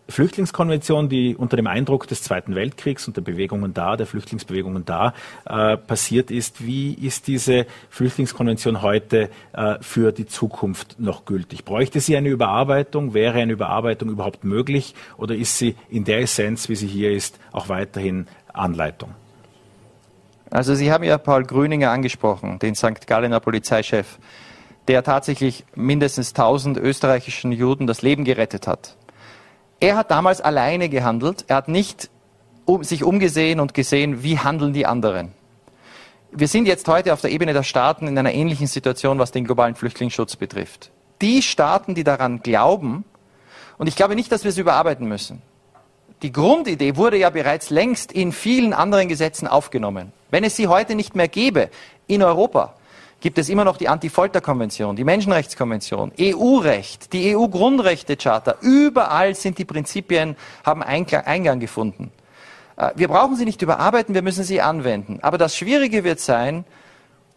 Flüchtlingskonvention, 0.10 1.08
die 1.08 1.36
unter 1.36 1.56
dem 1.56 1.68
Eindruck 1.68 2.08
des 2.08 2.22
Zweiten 2.22 2.56
Weltkriegs 2.56 3.08
und 3.08 3.16
der 3.16 3.22
Bewegungen 3.22 3.74
da, 3.74 3.96
der 3.96 4.06
Flüchtlingsbewegungen 4.06 4.84
da 4.86 5.14
äh, 5.46 5.78
passiert 5.78 6.30
ist, 6.30 6.66
wie 6.66 6.94
ist 6.94 7.28
diese 7.28 7.66
Flüchtlingskonvention 7.90 8.82
heute 8.82 9.30
äh, 9.54 9.76
für 9.82 10.12
die 10.12 10.26
Zukunft 10.26 11.00
noch 11.00 11.26
gültig? 11.26 11.64
Bräuchte 11.64 12.02
sie 12.02 12.18
eine 12.18 12.30
Überarbeitung? 12.30 13.14
Wäre 13.14 13.40
eine 13.40 13.54
Überarbeitung 13.54 14.10
überhaupt 14.10 14.44
möglich? 14.44 14.94
Oder 15.18 15.36
ist 15.36 15.58
sie 15.58 15.76
in 15.90 16.04
der 16.04 16.20
Essenz, 16.20 16.68
wie 16.68 16.76
sie 16.76 16.88
hier 16.88 17.12
ist, 17.12 17.40
auch 17.54 17.70
weiterhin 17.70 18.28
Anleitung? 18.52 19.16
Also 20.52 20.76
Sie 20.76 20.92
haben 20.92 21.04
ja 21.04 21.18
Paul 21.18 21.46
Grüninger 21.46 21.90
angesprochen, 21.90 22.60
den 22.60 22.76
St. 22.76 23.08
Gallener 23.08 23.40
Polizeichef 23.40 24.20
der 24.88 25.04
tatsächlich 25.04 25.66
mindestens 25.76 26.30
1000 26.30 26.78
österreichischen 26.78 27.52
Juden 27.52 27.88
das 27.88 28.02
Leben 28.02 28.26
gerettet 28.26 28.68
hat. 28.68 28.96
Er 29.80 29.96
hat 29.96 30.12
damals 30.12 30.42
alleine 30.42 30.90
gehandelt. 30.90 31.46
Er 31.48 31.58
hat 31.58 31.68
nicht 31.68 32.10
um, 32.66 32.84
sich 32.84 33.04
umgesehen 33.04 33.60
und 33.60 33.74
gesehen, 33.74 34.24
wie 34.24 34.40
handeln 34.40 34.74
die 34.74 34.86
anderen. 34.86 35.34
Wir 36.32 36.48
sind 36.48 36.68
jetzt 36.68 36.88
heute 36.88 37.14
auf 37.14 37.22
der 37.22 37.32
Ebene 37.32 37.54
der 37.54 37.64
Staaten 37.64 38.08
in 38.08 38.18
einer 38.18 38.34
ähnlichen 38.34 38.68
Situation, 38.68 39.20
was 39.20 39.32
den 39.32 39.46
globalen 39.46 39.76
Flüchtlingsschutz 39.76 40.36
betrifft. 40.36 40.92
Die 41.22 41.42
Staaten, 41.42 41.96
die 41.96 42.04
daran 42.04 42.42
glauben, 42.42 43.06
und 43.78 43.88
ich 43.88 43.96
glaube 43.96 44.16
nicht, 44.16 44.32
dass 44.32 44.44
wir 44.44 44.50
es 44.50 44.58
überarbeiten 44.58 45.08
müssen. 45.08 45.42
Die 46.22 46.32
Grundidee 46.32 46.96
wurde 46.96 47.18
ja 47.18 47.30
bereits 47.30 47.70
längst 47.70 48.12
in 48.12 48.32
vielen 48.32 48.74
anderen 48.74 49.10
Gesetzen 49.10 49.48
aufgenommen. 49.48 50.14
Wenn 50.32 50.44
es 50.44 50.56
sie 50.56 50.68
heute 50.68 50.96
nicht 50.96 51.16
mehr 51.16 51.28
gäbe 51.28 51.70
in 52.08 52.24
Europa, 52.24 52.76
gibt 53.24 53.38
es 53.38 53.48
immer 53.48 53.64
noch 53.64 53.78
die 53.78 53.88
Anti-Folter-Konvention, 53.88 54.98
die 54.98 55.06
Menschenrechtskonvention, 55.06 56.12
EU-Recht, 56.20 57.14
die 57.14 57.34
EU-Grundrechtecharta. 57.34 58.56
Überall 58.60 59.34
sind 59.34 59.58
die 59.58 59.64
Prinzipien, 59.64 60.36
haben 60.66 60.84
Eingang 60.84 61.62
gefunden. 61.62 62.12
Äh, 62.76 62.92
wir 62.96 63.08
brauchen 63.08 63.38
sie 63.38 63.46
nicht 63.46 63.62
überarbeiten, 63.62 64.14
wir 64.14 64.24
müssen 64.24 64.44
sie 64.44 64.60
anwenden. 64.60 65.20
Aber 65.22 65.38
das 65.38 65.56
Schwierige 65.56 66.04
wird 66.04 66.20
sein, 66.20 66.66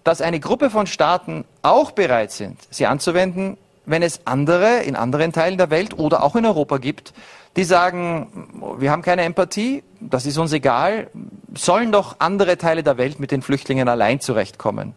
dass 0.03 0.21
eine 0.21 0.41
Gruppe 0.41 0.71
von 0.71 0.89
Staaten 0.89 1.45
auch 1.63 1.93
bereit 1.93 2.33
sind, 2.33 2.59
sie 2.69 2.87
anzuwenden, 2.87 3.57
wenn 3.85 4.03
es 4.03 4.23
andere 4.25 4.81
in 4.81 4.97
anderen 4.97 5.33
Teilen 5.33 5.57
der 5.57 5.71
Welt 5.71 5.97
oder 5.97 6.25
auch 6.25 6.35
in 6.35 6.47
Europa 6.47 6.79
gibt, 6.79 7.15
die 7.55 7.63
sagen, 7.63 8.75
wir 8.79 8.91
haben 8.91 9.03
keine 9.03 9.23
Empathie, 9.23 9.85
das 10.01 10.27
ist 10.27 10.37
uns 10.37 10.53
egal, 10.53 11.11
sollen 11.55 11.93
doch 11.93 12.17
andere 12.19 12.59
Teile 12.59 12.83
der 12.83 12.99
Welt 12.99 13.21
mit 13.21 13.31
den 13.31 13.41
Flüchtlingen 13.41 13.89
allein 13.89 14.19
zurechtkommen. 14.19 14.95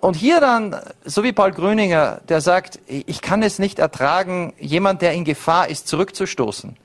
Und 0.00 0.14
hier 0.14 0.40
dann, 0.40 0.76
so 1.04 1.24
wie 1.24 1.32
Paul 1.32 1.50
Grüninger, 1.50 2.20
der 2.28 2.40
sagt, 2.40 2.78
ich 2.86 3.20
kann 3.22 3.42
es 3.42 3.58
nicht 3.58 3.78
ertragen, 3.78 4.52
jemand, 4.58 5.02
der 5.02 5.12
in 5.14 5.24
Gefahr 5.24 5.68
ist, 5.68 5.88
zurückzustoßen. 5.88 6.76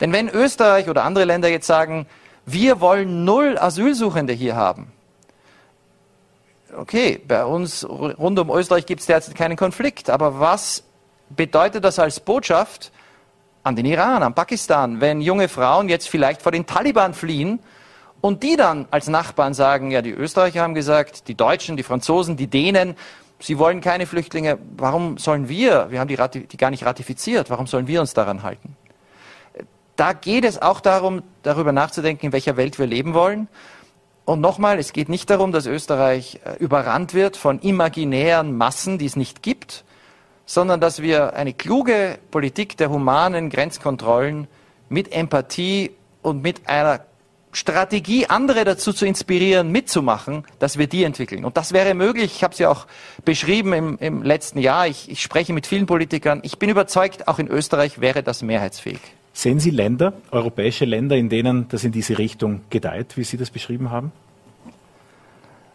Denn 0.00 0.12
wenn 0.12 0.28
Österreich 0.28 0.88
oder 0.88 1.04
andere 1.04 1.24
Länder 1.24 1.48
jetzt 1.48 1.66
sagen, 1.66 2.06
wir 2.46 2.80
wollen 2.80 3.24
null 3.24 3.58
Asylsuchende 3.58 4.32
hier 4.32 4.56
haben, 4.56 4.92
okay, 6.76 7.20
bei 7.26 7.44
uns 7.44 7.86
rund 7.86 8.38
um 8.38 8.50
Österreich 8.50 8.86
gibt 8.86 9.00
es 9.00 9.06
derzeit 9.06 9.34
keinen 9.34 9.56
Konflikt, 9.56 10.08
aber 10.08 10.40
was 10.40 10.84
bedeutet 11.28 11.84
das 11.84 11.98
als 11.98 12.20
Botschaft 12.20 12.90
an 13.62 13.76
den 13.76 13.84
Iran, 13.84 14.22
an 14.22 14.34
Pakistan, 14.34 15.00
wenn 15.00 15.20
junge 15.20 15.48
Frauen 15.48 15.88
jetzt 15.88 16.08
vielleicht 16.08 16.40
vor 16.40 16.52
den 16.52 16.64
Taliban 16.64 17.12
fliehen 17.12 17.60
und 18.20 18.42
die 18.42 18.56
dann 18.56 18.86
als 18.90 19.08
Nachbarn 19.08 19.54
sagen, 19.54 19.90
ja, 19.90 20.02
die 20.02 20.10
Österreicher 20.10 20.62
haben 20.62 20.74
gesagt, 20.74 21.28
die 21.28 21.34
Deutschen, 21.34 21.76
die 21.76 21.82
Franzosen, 21.82 22.36
die 22.36 22.46
Dänen, 22.46 22.96
sie 23.38 23.58
wollen 23.58 23.80
keine 23.80 24.06
Flüchtlinge, 24.06 24.58
warum 24.76 25.18
sollen 25.18 25.48
wir, 25.48 25.90
wir 25.90 26.00
haben 26.00 26.08
die, 26.08 26.46
die 26.46 26.56
gar 26.56 26.70
nicht 26.70 26.84
ratifiziert, 26.84 27.50
warum 27.50 27.66
sollen 27.66 27.86
wir 27.86 28.00
uns 28.00 28.14
daran 28.14 28.42
halten? 28.42 28.76
Da 29.96 30.12
geht 30.12 30.44
es 30.44 30.60
auch 30.60 30.80
darum, 30.80 31.22
darüber 31.42 31.72
nachzudenken, 31.72 32.26
in 32.26 32.32
welcher 32.32 32.56
Welt 32.56 32.78
wir 32.78 32.86
leben 32.86 33.12
wollen. 33.14 33.48
Und 34.24 34.40
nochmal, 34.40 34.78
es 34.78 34.92
geht 34.92 35.08
nicht 35.08 35.28
darum, 35.28 35.52
dass 35.52 35.66
Österreich 35.66 36.40
äh, 36.44 36.56
überrannt 36.58 37.14
wird 37.14 37.36
von 37.36 37.58
imaginären 37.60 38.56
Massen, 38.56 38.96
die 38.96 39.06
es 39.06 39.16
nicht 39.16 39.42
gibt, 39.42 39.84
sondern 40.46 40.80
dass 40.80 41.02
wir 41.02 41.34
eine 41.34 41.52
kluge 41.52 42.18
Politik 42.30 42.76
der 42.76 42.90
humanen 42.90 43.50
Grenzkontrollen 43.50 44.46
mit 44.88 45.12
Empathie 45.12 45.90
und 46.22 46.42
mit 46.42 46.68
einer 46.68 47.00
Strategie, 47.52 48.26
andere 48.26 48.64
dazu 48.64 48.92
zu 48.92 49.06
inspirieren, 49.06 49.72
mitzumachen, 49.72 50.44
dass 50.58 50.78
wir 50.78 50.86
die 50.86 51.04
entwickeln. 51.04 51.44
Und 51.44 51.56
das 51.56 51.72
wäre 51.72 51.94
möglich. 51.94 52.32
Ich 52.36 52.44
habe 52.44 52.52
es 52.52 52.58
ja 52.58 52.70
auch 52.70 52.86
beschrieben 53.24 53.72
im, 53.72 53.98
im 53.98 54.22
letzten 54.22 54.60
Jahr. 54.60 54.86
Ich, 54.86 55.10
ich 55.10 55.20
spreche 55.20 55.52
mit 55.52 55.66
vielen 55.66 55.86
Politikern. 55.86 56.40
Ich 56.44 56.58
bin 56.58 56.70
überzeugt, 56.70 57.26
auch 57.28 57.38
in 57.38 57.48
Österreich 57.48 58.00
wäre 58.00 58.22
das 58.22 58.42
mehrheitsfähig. 58.42 59.00
Sehen 59.32 59.60
Sie 59.60 59.70
Länder, 59.70 60.12
europäische 60.30 60.84
Länder, 60.84 61.16
in 61.16 61.28
denen 61.28 61.68
das 61.68 61.84
in 61.84 61.92
diese 61.92 62.18
Richtung 62.18 62.62
gedeiht, 62.70 63.16
wie 63.16 63.24
Sie 63.24 63.36
das 63.36 63.50
beschrieben 63.50 63.90
haben? 63.90 64.12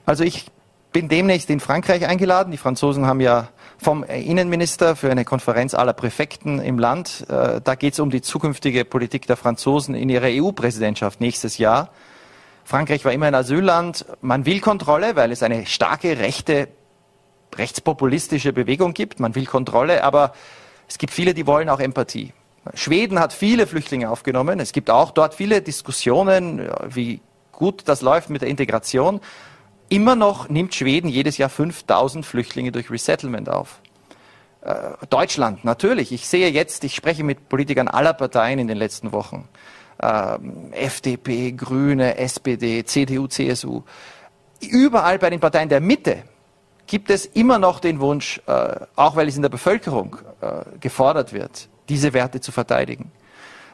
Also 0.06 0.24
ich 0.24 0.46
bin 0.92 1.10
demnächst 1.10 1.50
in 1.50 1.60
Frankreich 1.60 2.06
eingeladen. 2.08 2.52
Die 2.52 2.58
Franzosen 2.58 3.06
haben 3.06 3.20
ja 3.20 3.50
vom 3.78 4.04
Innenminister 4.04 4.96
für 4.96 5.12
eine 5.12 5.26
Konferenz 5.26 5.74
aller 5.74 5.94
Präfekten 5.94 6.60
im 6.60 6.80
Land. 6.80 7.26
Äh, 7.30 7.62
da 7.62 7.76
geht 7.76 7.94
es 7.94 8.00
um 8.00 8.10
die 8.10 8.22
zukünftige 8.22 8.86
Politik 8.86 9.28
der 9.28 9.38
Franzosen 9.38 9.96
in 9.96 10.10
ihrer 10.10 10.28
EU-Präsidentschaft 10.28 11.22
nächstes 11.22 11.58
Jahr. 11.58 11.90
Frankreich 12.64 13.06
war 13.06 13.12
immer 13.12 13.28
ein 13.28 13.36
Asylland. 13.36 14.06
Man 14.22 14.46
will 14.46 14.60
Kontrolle, 14.60 15.16
weil 15.16 15.32
es 15.32 15.44
eine 15.44 15.66
starke 15.66 16.18
rechte, 16.18 16.68
rechtspopulistische 17.56 18.54
Bewegung 18.54 18.94
gibt. 18.94 19.20
Man 19.20 19.36
will 19.36 19.46
Kontrolle, 19.46 20.04
aber 20.04 20.34
es 20.88 20.98
gibt 20.98 21.14
viele, 21.14 21.34
die 21.34 21.46
wollen 21.46 21.70
auch 21.70 21.80
Empathie. 21.80 22.34
Schweden 22.74 23.20
hat 23.20 23.34
viele 23.34 23.68
Flüchtlinge 23.68 24.10
aufgenommen. 24.10 24.60
Es 24.60 24.72
gibt 24.72 24.90
auch 24.90 25.12
dort 25.12 25.36
viele 25.36 25.62
Diskussionen, 25.62 26.68
wie 26.88 27.22
gut 27.52 27.84
das 27.86 28.02
läuft 28.02 28.30
mit 28.30 28.42
der 28.42 28.50
Integration. 28.50 29.22
Immer 29.90 30.16
noch 30.16 30.50
nimmt 30.50 30.74
Schweden 30.74 31.08
jedes 31.08 31.38
Jahr 31.38 31.50
5000 31.50 32.26
Flüchtlinge 32.26 32.72
durch 32.72 32.90
Resettlement 32.90 33.50
auf. 33.50 33.80
Äh, 34.62 35.06
Deutschland, 35.10 35.64
natürlich. 35.64 36.12
Ich 36.12 36.28
sehe 36.28 36.50
jetzt, 36.50 36.84
ich 36.84 36.96
spreche 36.96 37.24
mit 37.24 37.50
Politikern 37.50 37.88
aller 37.88 38.14
Parteien 38.14 38.58
in 38.58 38.68
den 38.68 38.78
letzten 38.78 39.12
Wochen. 39.12 39.48
Ähm, 40.02 40.74
FDP, 40.74 41.52
Grüne, 41.52 42.18
SPD, 42.18 42.84
CDU, 42.84 43.28
CSU. 43.28 43.84
Überall 44.60 45.20
bei 45.20 45.30
den 45.30 45.40
Parteien 45.40 45.70
der 45.70 45.82
Mitte 45.82 46.24
gibt 46.88 47.12
es 47.12 47.26
immer 47.28 47.60
noch 47.60 47.80
den 47.80 48.00
Wunsch, 48.00 48.42
äh, 48.48 48.76
auch 48.96 49.16
weil 49.16 49.28
es 49.28 49.36
in 49.36 49.44
der 49.44 49.50
Bevölkerung 49.50 50.18
äh, 50.42 50.80
gefordert 50.80 51.32
wird, 51.32 51.70
diese 51.90 52.14
Werte 52.14 52.42
zu 52.42 52.52
verteidigen. 52.52 53.12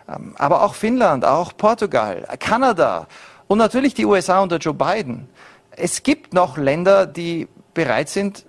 Ähm, 0.10 0.36
aber 0.38 0.64
auch 0.64 0.76
Finnland, 0.76 1.24
auch 1.24 1.56
Portugal, 1.56 2.28
Kanada 2.40 3.08
und 3.48 3.58
natürlich 3.58 3.94
die 3.94 4.06
USA 4.06 4.42
unter 4.42 4.58
Joe 4.58 4.74
Biden 4.74 5.30
es 5.72 6.04
gibt 6.04 6.34
noch 6.34 6.58
Länder, 6.58 7.06
die 7.06 7.48
bereit 7.74 8.10
sind, 8.10 8.46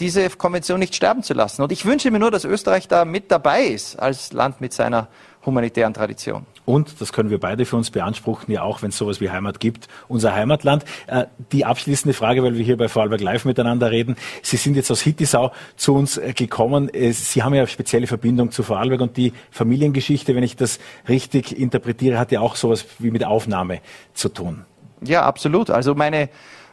diese 0.00 0.28
Konvention 0.30 0.80
nicht 0.80 0.94
sterben 0.94 1.22
zu 1.22 1.32
lassen. 1.32 1.62
Und 1.62 1.70
ich 1.70 1.84
wünsche 1.84 2.10
mir 2.10 2.18
nur, 2.18 2.30
dass 2.30 2.44
Österreich 2.44 2.88
da 2.88 3.04
mit 3.04 3.30
dabei 3.30 3.64
ist, 3.64 3.96
als 3.96 4.32
Land 4.32 4.60
mit 4.60 4.72
seiner 4.72 5.08
humanitären 5.44 5.92
Tradition. 5.92 6.46
Und, 6.64 7.00
das 7.00 7.12
können 7.12 7.30
wir 7.30 7.40
beide 7.40 7.64
für 7.64 7.76
uns 7.76 7.90
beanspruchen, 7.90 8.52
ja 8.52 8.62
auch, 8.62 8.82
wenn 8.82 8.90
es 8.90 8.98
sowas 8.98 9.20
wie 9.20 9.30
Heimat 9.30 9.58
gibt, 9.58 9.88
unser 10.08 10.34
Heimatland. 10.34 10.84
Äh, 11.08 11.24
die 11.50 11.64
abschließende 11.64 12.14
Frage, 12.14 12.42
weil 12.42 12.56
wir 12.56 12.64
hier 12.64 12.76
bei 12.76 12.88
Vorarlberg 12.88 13.20
Live 13.20 13.44
miteinander 13.44 13.90
reden. 13.90 14.16
Sie 14.42 14.56
sind 14.56 14.76
jetzt 14.76 14.90
aus 14.90 15.00
Hittisau 15.00 15.52
zu 15.76 15.94
uns 15.94 16.18
äh, 16.18 16.32
gekommen. 16.32 16.92
Äh, 16.94 17.12
Sie 17.12 17.42
haben 17.42 17.54
ja 17.54 17.62
eine 17.62 17.68
spezielle 17.68 18.06
Verbindung 18.06 18.52
zu 18.52 18.62
Vorarlberg 18.62 19.00
und 19.00 19.16
die 19.16 19.32
Familiengeschichte, 19.50 20.36
wenn 20.36 20.44
ich 20.44 20.56
das 20.56 20.78
richtig 21.08 21.58
interpretiere, 21.58 22.18
hat 22.18 22.30
ja 22.30 22.40
auch 22.40 22.54
sowas 22.54 22.86
wie 23.00 23.10
mit 23.10 23.24
Aufnahme 23.24 23.80
zu 24.14 24.28
tun. 24.28 24.64
Ja, 25.04 25.22
absolut. 25.22 25.70
Also 25.70 25.94
meine 25.94 26.28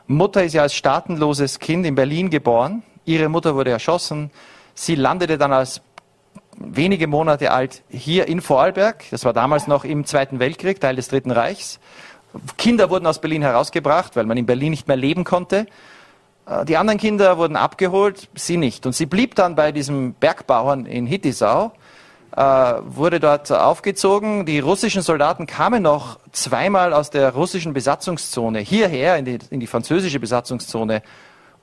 Mutter 0.08 0.44
ist 0.44 0.54
ja 0.54 0.64
als 0.64 0.74
staatenloses 0.74 1.60
Kind 1.60 1.86
in 1.86 1.96
Berlin 1.96 2.30
geboren. 2.30 2.84
Ihre 3.06 3.30
Mutter 3.30 3.56
wurde 3.56 3.72
erschossen. 3.72 4.32
Sie 4.74 4.96
landete 4.96 5.38
dann 5.38 5.54
als 5.54 5.82
wenige 6.58 7.08
Monate 7.08 7.52
alt 7.52 7.84
hier 7.90 8.28
in 8.28 8.42
Vorarlberg. 8.42 9.04
Das 9.12 9.26
war 9.26 9.34
damals 9.34 9.68
noch 9.68 9.84
im 9.84 10.06
Zweiten 10.06 10.40
Weltkrieg, 10.40 10.80
Teil 10.80 10.96
des 10.96 11.08
Dritten 11.08 11.32
Reichs. 11.32 11.80
Kinder 12.58 12.90
wurden 12.90 13.08
aus 13.08 13.22
Berlin 13.22 13.42
herausgebracht, 13.42 14.16
weil 14.16 14.26
man 14.26 14.38
in 14.38 14.46
Berlin 14.46 14.72
nicht 14.72 14.88
mehr 14.88 14.98
leben 14.98 15.24
konnte. 15.24 15.66
Äh, 16.46 16.66
die 16.66 16.78
anderen 16.78 17.00
Kinder 17.00 17.38
wurden 17.38 17.56
abgeholt, 17.56 18.30
sie 18.36 18.58
nicht. 18.58 18.86
Und 18.86 18.94
sie 18.94 19.06
blieb 19.06 19.36
dann 19.36 19.56
bei 19.56 19.72
diesem 19.72 20.14
Bergbauern 20.14 20.86
in 20.86 21.06
Hittisau 21.06 21.72
wurde 22.36 23.20
dort 23.20 23.52
aufgezogen. 23.52 24.46
Die 24.46 24.60
russischen 24.60 25.02
Soldaten 25.02 25.48
kamen 25.48 25.84
noch 25.84 26.20
zweimal 26.32 26.94
aus 26.94 27.10
der 27.10 27.34
russischen 27.34 27.74
Besatzungszone 27.74 28.60
hierher 28.60 29.18
in 29.18 29.26
die, 29.26 29.40
in 29.50 29.60
die 29.60 29.68
französische 29.68 30.20
Besatzungszone, 30.20 31.02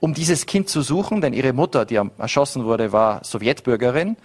um 0.01 0.15
dieses 0.15 0.47
Kind 0.47 0.69
zu 0.69 0.83
suchen, 0.83 1.21
denn 1.21 1.33
ihre 1.33 1.53
Mutter, 1.53 1.85
die 1.85 2.01
erschossen 2.19 2.65
wurde, 2.65 2.93
war 2.93 3.25
Sowjetbürgerin. 3.25 4.17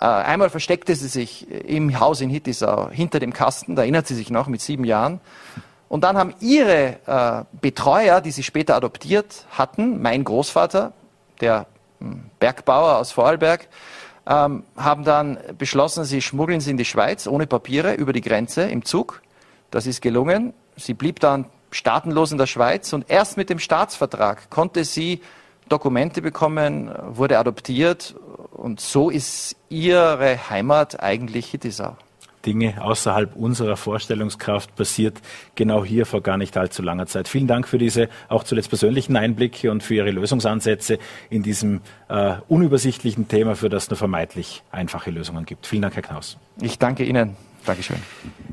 Äh, 0.00 0.04
einmal 0.04 0.50
versteckte 0.50 0.94
sie 0.94 1.08
sich 1.08 1.50
im 1.50 1.98
Haus 2.00 2.20
in 2.20 2.30
Hittisau 2.30 2.90
hinter 2.90 3.18
dem 3.18 3.32
Kasten, 3.32 3.76
da 3.76 3.82
erinnert 3.82 4.06
sie 4.06 4.14
sich 4.14 4.30
noch 4.30 4.46
mit 4.46 4.60
sieben 4.60 4.84
Jahren. 4.84 5.20
Und 5.88 6.02
dann 6.02 6.16
haben 6.16 6.34
ihre 6.40 6.98
äh, 7.06 7.44
Betreuer, 7.60 8.20
die 8.20 8.32
sie 8.32 8.42
später 8.42 8.74
adoptiert 8.74 9.46
hatten, 9.50 10.02
mein 10.02 10.24
Großvater, 10.24 10.92
der 11.40 11.66
hm, 12.00 12.24
Bergbauer 12.40 12.98
aus 12.98 13.12
Vorarlberg, 13.12 13.68
ähm, 14.26 14.64
haben 14.76 15.04
dann 15.04 15.38
beschlossen, 15.56 16.04
sie 16.04 16.20
schmuggeln 16.20 16.60
sie 16.60 16.70
in 16.70 16.76
die 16.76 16.84
Schweiz 16.84 17.26
ohne 17.26 17.46
Papiere 17.46 17.94
über 17.94 18.12
die 18.12 18.20
Grenze 18.20 18.62
im 18.62 18.84
Zug. 18.84 19.22
Das 19.70 19.86
ist 19.86 20.02
gelungen. 20.02 20.52
Sie 20.76 20.94
blieb 20.94 21.20
dann 21.20 21.46
staatenlos 21.70 22.32
in 22.32 22.38
der 22.38 22.46
Schweiz 22.46 22.92
und 22.92 23.10
erst 23.10 23.36
mit 23.36 23.50
dem 23.50 23.58
Staatsvertrag 23.58 24.50
konnte 24.50 24.84
sie 24.84 25.20
Dokumente 25.68 26.22
bekommen, 26.22 26.92
wurde 27.08 27.38
adoptiert 27.38 28.14
und 28.52 28.80
so 28.80 29.10
ist 29.10 29.56
ihre 29.68 30.48
Heimat 30.50 31.02
eigentlich 31.02 31.46
Hittisau. 31.50 31.96
Dinge 32.46 32.82
außerhalb 32.82 33.34
unserer 33.36 33.76
Vorstellungskraft 33.76 34.74
passiert, 34.76 35.20
genau 35.54 35.84
hier 35.84 36.06
vor 36.06 36.22
gar 36.22 36.38
nicht 36.38 36.56
allzu 36.56 36.82
langer 36.82 37.06
Zeit. 37.06 37.28
Vielen 37.28 37.46
Dank 37.46 37.66
für 37.68 37.78
diese 37.78 38.08
auch 38.28 38.44
zuletzt 38.44 38.68
persönlichen 38.68 39.16
Einblicke 39.16 39.70
und 39.70 39.82
für 39.82 39.94
Ihre 39.96 40.10
Lösungsansätze 40.10 40.98
in 41.28 41.42
diesem 41.42 41.80
äh, 42.08 42.34
unübersichtlichen 42.48 43.28
Thema, 43.28 43.56
für 43.56 43.68
das 43.68 43.90
nur 43.90 43.96
vermeintlich 43.96 44.62
einfache 44.70 45.10
Lösungen 45.10 45.44
gibt. 45.44 45.66
Vielen 45.66 45.82
Dank, 45.82 45.96
Herr 45.96 46.02
Knaus. 46.02 46.38
Ich 46.60 46.78
danke 46.78 47.04
Ihnen. 47.04 47.36
Dankeschön. 47.66 47.96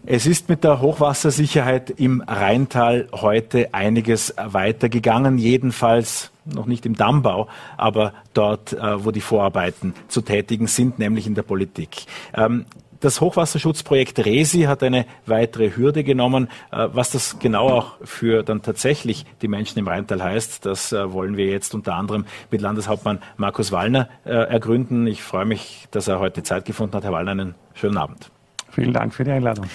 Es 0.08 0.26
ist 0.26 0.50
mit 0.50 0.64
der 0.64 0.82
Hochwassersicherheit 0.82 1.92
im 1.92 2.22
Rheintal 2.22 3.08
heute 3.14 3.74
einiges 3.74 4.34
weitergegangen, 4.38 5.38
jedenfalls 5.38 6.32
noch 6.46 6.66
nicht 6.66 6.86
im 6.86 6.96
Dammbau, 6.96 7.48
aber 7.78 8.14
dort, 8.34 8.74
äh, 8.74 9.06
wo 9.06 9.12
die 9.12 9.22
Vorarbeiten 9.22 9.94
zu 10.08 10.22
tätigen 10.22 10.68
sind, 10.68 11.00
nämlich 11.00 11.28
in 11.28 11.36
der 11.36 11.44
Politik. 11.44 12.06
Das 13.04 13.20
Hochwasserschutzprojekt 13.20 14.26
RESI 14.26 14.62
hat 14.62 14.82
eine 14.82 15.06
weitere 15.26 15.76
Hürde 15.76 16.06
genommen. 16.06 16.48
Äh, 16.72 16.88
was 16.94 17.12
das 17.12 17.38
genau 17.38 17.68
auch 17.68 17.98
für 18.02 18.44
dann 18.44 18.62
tatsächlich 18.62 19.26
die 19.42 19.50
Menschen 19.50 19.78
im 19.78 19.90
Rheintal 19.90 20.24
heißt, 20.24 20.66
das 20.66 20.94
äh, 20.94 21.12
wollen 21.12 21.36
wir 21.36 21.48
jetzt 21.48 21.76
unter 21.76 21.96
anderem 21.96 22.24
mit 22.50 22.62
Landeshauptmann 22.62 23.20
Markus 23.36 23.74
Wallner 23.74 24.08
äh, 24.24 24.30
ergründen. 24.30 25.06
Ich 25.06 25.22
freue 25.22 25.44
mich, 25.44 25.90
dass 25.92 26.08
er 26.08 26.20
heute 26.20 26.44
Zeit 26.44 26.64
gefunden 26.64 26.96
hat. 26.96 27.04
Herr 27.04 27.12
Wallner, 27.12 27.32
einen 27.32 27.56
schönen 27.74 27.98
Abend. 27.98 28.32
Vielen 28.72 28.94
Dank 28.94 29.14
für 29.14 29.26
die 29.26 29.32
Einladung. 29.32 29.66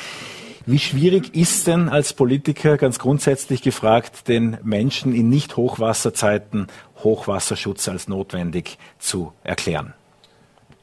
Wie 0.64 0.79
schwierig 0.79 1.35
ist 1.35 1.67
denn 1.67 1.91
als 1.91 2.14
Politiker 2.14 2.79
ganz 2.79 2.99
grundsätzlich 2.99 3.61
gefragt, 3.61 4.29
den 4.29 4.57
Menschen 4.62 5.14
in 5.14 5.29
Nicht-Hochwasserzeiten 5.29 6.69
Hochwasserschutz 7.05 7.91
als 7.91 8.09
notwendig 8.09 8.79
zu 8.99 9.35
erklären? 9.45 9.93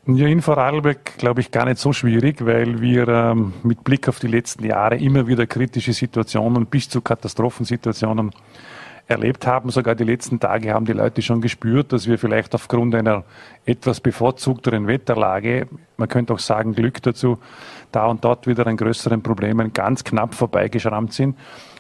Ja, 0.08 0.28
in 0.28 0.44
Vorarlberg 0.44 1.18
glaube 1.18 1.42
ich 1.42 1.50
gar 1.50 1.66
nicht 1.66 1.80
so 1.80 1.92
schwierig, 1.92 2.46
weil 2.46 2.80
wir 2.80 3.08
ähm, 3.08 3.54
mit 3.64 3.84
Blick 3.84 4.08
auf 4.08 4.20
die 4.20 4.28
letzten 4.28 4.64
Jahre 4.64 4.98
immer 4.98 5.26
wieder 5.26 5.48
kritische 5.48 5.94
Situationen 5.94 6.68
bis 6.68 6.90
zu 6.90 7.02
Katastrophensituationen 7.02 8.30
erlebt 9.08 9.48
haben. 9.48 9.72
Sogar 9.72 9.96
die 9.96 10.04
letzten 10.04 10.40
Tage 10.40 10.76
haben 10.76 10.86
die 10.86 10.94
Leute 10.94 11.24
schon 11.24 11.42
gespürt, 11.42 11.92
dass 11.92 12.08
wir 12.08 12.20
vielleicht 12.20 12.54
aufgrund 12.54 12.94
einer 12.94 13.24
etwas 13.66 14.00
bevorzugteren 14.00 14.86
Wetterlage, 14.86 15.68
man 15.98 16.08
könnte 16.08 16.34
auch 16.34 16.40
sagen 16.40 16.76
Glück 16.76 17.02
dazu, 17.02 17.40
da 17.92 18.06
und 18.06 18.24
dort 18.24 18.46
wieder 18.46 18.68
an 18.68 18.78
größeren 18.78 19.24
Problemen 19.24 19.74
ganz 19.74 20.04
knapp 20.04 20.36
vorbeigeschrammt 20.36 21.14
sind. 21.14 21.36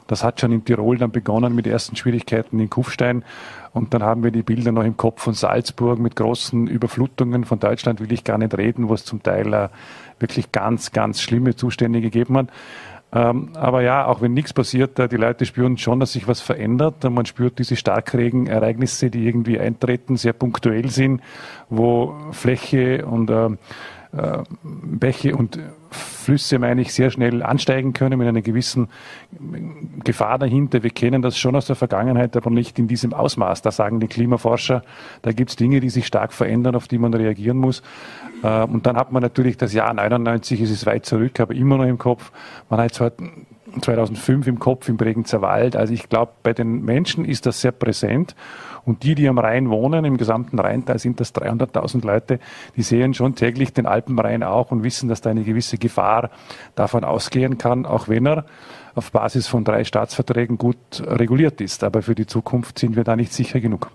Das 0.07 0.23
hat 0.23 0.39
schon 0.39 0.51
in 0.51 0.65
Tirol 0.65 0.97
dann 0.97 1.11
begonnen 1.11 1.55
mit 1.55 1.67
ersten 1.67 1.95
Schwierigkeiten 1.95 2.59
in 2.59 2.69
Kufstein. 2.69 3.23
Und 3.73 3.93
dann 3.93 4.03
haben 4.03 4.23
wir 4.23 4.31
die 4.31 4.43
Bilder 4.43 4.71
noch 4.71 4.83
im 4.83 4.97
Kopf 4.97 5.21
von 5.21 5.33
Salzburg 5.33 5.99
mit 5.99 6.15
großen 6.15 6.67
Überflutungen. 6.67 7.43
Von 7.43 7.59
Deutschland 7.59 7.99
will 7.99 8.11
ich 8.11 8.23
gar 8.23 8.37
nicht 8.37 8.57
reden, 8.57 8.87
wo 8.87 8.93
es 8.93 9.03
zum 9.03 9.23
Teil 9.23 9.53
äh, 9.53 9.69
wirklich 10.19 10.51
ganz, 10.51 10.91
ganz 10.91 11.21
schlimme 11.21 11.55
Zustände 11.55 12.01
gegeben 12.01 12.37
hat. 12.37 12.47
Ähm, 13.11 13.49
aber 13.55 13.81
ja, 13.81 14.05
auch 14.07 14.21
wenn 14.21 14.33
nichts 14.33 14.53
passiert, 14.53 14.99
äh, 14.99 15.07
die 15.07 15.15
Leute 15.15 15.45
spüren 15.45 15.77
schon, 15.77 15.99
dass 15.99 16.13
sich 16.13 16.27
was 16.27 16.41
verändert. 16.41 17.03
Man 17.03 17.25
spürt 17.25 17.59
diese 17.59 17.75
Starkregenereignisse, 17.75 19.09
die 19.09 19.25
irgendwie 19.25 19.59
eintreten, 19.59 20.17
sehr 20.17 20.33
punktuell 20.33 20.89
sind, 20.89 21.21
wo 21.69 22.13
Fläche 22.31 23.05
und 23.05 23.29
äh, 23.29 23.49
Bäche 24.63 25.35
und 25.35 25.59
Flüsse, 25.95 26.59
meine 26.59 26.81
ich, 26.81 26.93
sehr 26.93 27.11
schnell 27.11 27.43
ansteigen 27.43 27.93
können 27.93 28.17
mit 28.19 28.27
einer 28.27 28.41
gewissen 28.41 28.89
Gefahr 30.03 30.37
dahinter. 30.39 30.83
Wir 30.83 30.89
kennen 30.89 31.21
das 31.21 31.37
schon 31.37 31.55
aus 31.55 31.67
der 31.67 31.75
Vergangenheit, 31.75 32.35
aber 32.35 32.49
nicht 32.49 32.77
in 32.79 32.87
diesem 32.87 33.13
Ausmaß. 33.13 33.61
Da 33.61 33.71
sagen 33.71 33.99
die 33.99 34.07
Klimaforscher, 34.07 34.83
da 35.21 35.31
gibt 35.31 35.51
es 35.51 35.55
Dinge, 35.55 35.79
die 35.79 35.89
sich 35.89 36.07
stark 36.07 36.33
verändern, 36.33 36.75
auf 36.75 36.87
die 36.87 36.97
man 36.97 37.13
reagieren 37.13 37.57
muss. 37.57 37.81
Äh, 38.43 38.63
und 38.63 38.85
dann 38.85 38.97
hat 38.97 39.11
man 39.11 39.21
natürlich 39.21 39.57
das 39.57 39.73
Jahr 39.73 39.93
99, 39.93 40.61
es 40.61 40.71
ist 40.71 40.85
weit 40.85 41.05
zurück, 41.05 41.39
aber 41.39 41.53
immer 41.53 41.77
noch 41.77 41.85
im 41.85 41.97
Kopf. 41.97 42.31
Man 42.69 42.79
hat 42.79 42.93
zwar 42.93 43.11
2005 43.81 44.47
im 44.47 44.59
Kopf 44.59 44.87
im 44.89 44.97
Bregenzer 44.97 45.41
Wald. 45.41 45.75
Also 45.75 45.93
ich 45.93 46.09
glaube, 46.09 46.31
bei 46.43 46.53
den 46.53 46.83
Menschen 46.83 47.25
ist 47.25 47.45
das 47.45 47.61
sehr 47.61 47.71
präsent. 47.71 48.35
Und 48.85 49.03
die, 49.03 49.15
die 49.15 49.27
am 49.27 49.39
Rhein 49.39 49.69
wohnen, 49.69 50.05
im 50.05 50.17
gesamten 50.17 50.59
Rheintal 50.59 50.99
sind 50.99 51.19
das 51.19 51.33
300.000 51.33 52.05
Leute, 52.05 52.39
die 52.75 52.83
sehen 52.83 53.13
schon 53.13 53.35
täglich 53.35 53.73
den 53.73 53.85
Alpenrhein 53.85 54.43
auch 54.43 54.71
und 54.71 54.83
wissen, 54.83 55.09
dass 55.09 55.21
da 55.21 55.31
eine 55.31 55.43
gewisse 55.43 55.77
Gefahr 55.77 56.29
davon 56.75 57.03
ausgehen 57.03 57.57
kann, 57.57 57.85
auch 57.85 58.07
wenn 58.07 58.27
er 58.27 58.45
auf 58.93 59.11
Basis 59.11 59.47
von 59.47 59.63
drei 59.63 59.83
Staatsverträgen 59.83 60.57
gut 60.57 61.03
reguliert 61.05 61.59
ist. 61.61 61.83
Aber 61.83 62.01
für 62.01 62.15
die 62.15 62.27
Zukunft 62.27 62.79
sind 62.79 62.95
wir 62.95 63.03
da 63.03 63.15
nicht 63.15 63.33
sicher 63.33 63.59
genug. 63.59 63.91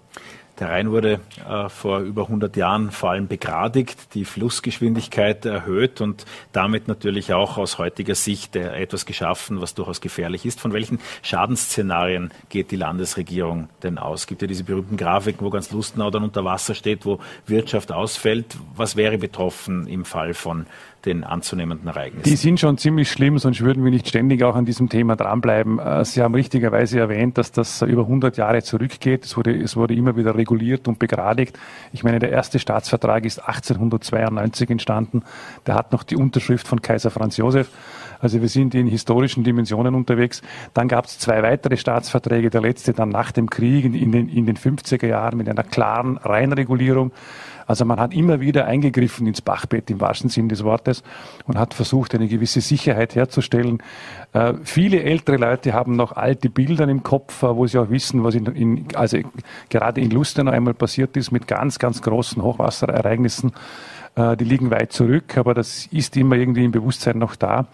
Der 0.61 0.69
Rhein 0.69 0.91
wurde 0.91 1.21
äh, 1.49 1.71
vor 1.71 2.01
über 2.01 2.25
100 2.25 2.55
Jahren 2.55 2.91
vor 2.91 3.11
allem 3.11 3.29
begradigt, 3.29 4.15
die 4.15 4.27
Flussgeschwindigkeit 4.27 5.47
erhöht 5.47 6.03
und 6.03 6.27
damit 6.53 6.87
natürlich 6.87 7.33
auch 7.33 7.57
aus 7.57 7.79
heutiger 7.79 8.15
Sicht 8.15 8.57
äh, 8.57 8.75
etwas 8.75 9.07
geschaffen, 9.07 9.63
was 9.63 9.75
durchaus 9.75 10.03
gefährlich 10.03 10.45
ist. 10.45 10.61
Von 10.61 10.75
welchen 10.75 11.01
Schadensszenarien 11.23 12.31
geht 12.51 12.73
die 12.73 12.77
Landesregierung 12.77 13.71
denn 13.83 13.97
aus? 13.97 14.21
Es 14.21 14.27
gibt 14.27 14.43
ja 14.43 14.49
diese 14.49 14.65
berühmten 14.65 14.99
Grafiken, 14.99 15.47
wo 15.47 15.49
ganz 15.49 15.71
Lustenau 15.71 16.11
dann 16.11 16.25
unter 16.25 16.45
Wasser 16.45 16.75
steht, 16.75 17.07
wo 17.07 17.21
Wirtschaft 17.47 17.91
ausfällt. 17.91 18.59
Was 18.77 18.97
wäre 18.97 19.17
betroffen 19.17 19.87
im 19.87 20.05
Fall 20.05 20.35
von 20.35 20.67
den 21.05 21.25
anzunehmenden 21.25 21.89
Ereignissen? 21.89 22.25
Die 22.25 22.37
sind 22.37 22.61
schon 22.61 22.79
ziemlich 22.79 23.11
schlimm, 23.11 23.39
sonst 23.39 23.61
würden 23.61 23.85
wir 23.85 23.91
nicht 23.91 24.09
ständig 24.09 24.43
auch 24.43 24.55
an 24.55 24.65
diesem 24.65 24.89
Thema 24.89 25.17
dranbleiben. 25.17 25.79
Äh, 25.79 26.05
Sie 26.05 26.23
haben 26.23 26.35
richtigerweise 26.35 27.01
erwähnt, 27.01 27.39
dass 27.39 27.53
das 27.53 27.83
über 27.83 28.03
100 28.03 28.37
Jahre 28.37 28.63
zurückgeht. 28.63 29.25
Es 29.25 29.37
wurde, 29.37 29.57
es 29.57 29.77
wurde 29.77 29.95
immer 29.95 30.17
wieder 30.17 30.35
reguliert 30.35 30.89
und 30.89 30.99
begradigt. 30.99 31.59
Ich 31.93 32.05
meine, 32.05 32.19
der 32.19 32.31
erste 32.31 32.59
Staatsvertrag 32.59 33.25
ist 33.25 33.39
1892 33.39 34.71
entstanden. 34.71 35.23
Der 35.67 35.75
hat 35.75 35.93
noch 35.93 36.03
die 36.03 36.17
Unterschrift 36.17 36.69
von 36.69 36.83
Kaiser 36.83 37.11
Franz 37.11 37.37
Josef. 37.37 37.71
Also 38.21 38.41
wir 38.41 38.49
sind 38.49 38.75
in 38.75 38.87
historischen 38.87 39.45
Dimensionen 39.45 39.95
unterwegs. 39.95 40.43
Dann 40.75 40.89
gab 40.89 41.07
es 41.07 41.19
zwei 41.19 41.43
weitere 41.43 41.77
Staatsverträge, 41.77 42.51
der 42.51 42.61
letzte 42.61 42.93
dann 42.93 43.09
nach 43.09 43.33
dem 43.33 43.49
Krieg 43.49 43.85
in 43.85 44.13
den, 44.13 44.29
in 44.29 44.47
den 44.47 44.57
50er 44.57 45.07
Jahren 45.07 45.39
mit 45.39 45.49
einer 45.49 45.65
klaren 45.65 46.19
Reinregulierung. 46.19 47.13
Also 47.71 47.85
man 47.85 48.01
hat 48.01 48.13
immer 48.13 48.41
wieder 48.41 48.65
eingegriffen 48.65 49.29
ins 49.29 49.41
Bachbett 49.41 49.91
im 49.91 50.01
wahrsten 50.01 50.29
Sinn 50.29 50.49
des 50.49 50.65
Wortes 50.65 51.05
und 51.47 51.57
hat 51.57 51.73
versucht, 51.73 52.17
eine 52.17 52.27
gewisse 52.27 52.61
Sicherheit 52.61 53.15
herzustellen. 53.15 53.81
Äh, 54.33 54.55
viele 54.65 55.05
ältere 55.05 55.37
Leute 55.37 55.73
haben 55.73 55.95
noch 55.95 56.11
alte 56.13 56.51
Bilder 56.51 56.89
im 56.89 57.05
Kopf, 57.05 57.43
wo 57.43 57.69
sie 57.69 57.79
auch 57.79 57.89
wissen, 57.89 58.25
was 58.25 58.35
in, 58.35 58.47
in, 58.47 58.87
also 58.95 59.19
gerade 59.69 60.01
in 60.01 60.11
Lustenau 60.11 60.51
einmal 60.51 60.75
passiert 60.75 61.17
ist 61.17 61.31
mit 61.31 61.47
ganz, 61.47 61.79
ganz 61.79 62.03
großen 62.03 62.43
Hochwasserereignissen. 62.43 63.53
Äh, 64.17 64.37
die 64.37 64.45
liegen 64.45 64.71
weit 64.73 64.93
zurück, 64.93 65.37
aber 65.37 65.55
das 65.55 65.87
ist 65.93 66.17
immer 66.17 66.37
irgendwie 66.37 66.65
im 66.65 66.73
Bewusstsein 66.73 67.19
noch 67.19 67.37
da. 67.37 67.67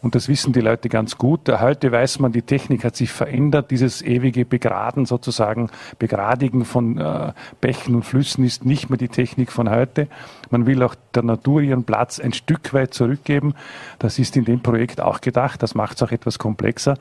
Und 0.00 0.14
das 0.14 0.28
wissen 0.28 0.52
die 0.52 0.60
Leute 0.60 0.88
ganz 0.88 1.18
gut. 1.18 1.48
Heute 1.48 1.90
weiß 1.90 2.20
man, 2.20 2.30
die 2.30 2.42
Technik 2.42 2.84
hat 2.84 2.94
sich 2.94 3.10
verändert. 3.10 3.70
Dieses 3.70 4.00
ewige 4.00 4.44
Begraden 4.44 5.06
sozusagen, 5.06 5.70
Begradigen 5.98 6.64
von 6.64 6.98
äh, 6.98 7.32
Bächen 7.60 7.96
und 7.96 8.04
Flüssen 8.04 8.44
ist 8.44 8.64
nicht 8.64 8.90
mehr 8.90 8.98
die 8.98 9.08
Technik 9.08 9.50
von 9.50 9.68
heute. 9.68 10.06
Man 10.50 10.66
will 10.66 10.82
auch 10.82 10.94
der 11.14 11.24
Natur 11.24 11.62
ihren 11.62 11.84
Platz 11.84 12.20
ein 12.20 12.32
Stück 12.32 12.72
weit 12.74 12.94
zurückgeben. 12.94 13.54
Das 13.98 14.18
ist 14.18 14.36
in 14.36 14.44
dem 14.44 14.60
Projekt 14.60 15.00
auch 15.00 15.20
gedacht. 15.20 15.62
Das 15.62 15.74
macht 15.74 15.96
es 15.96 16.02
auch 16.02 16.12
etwas 16.12 16.38
komplexer 16.38 16.96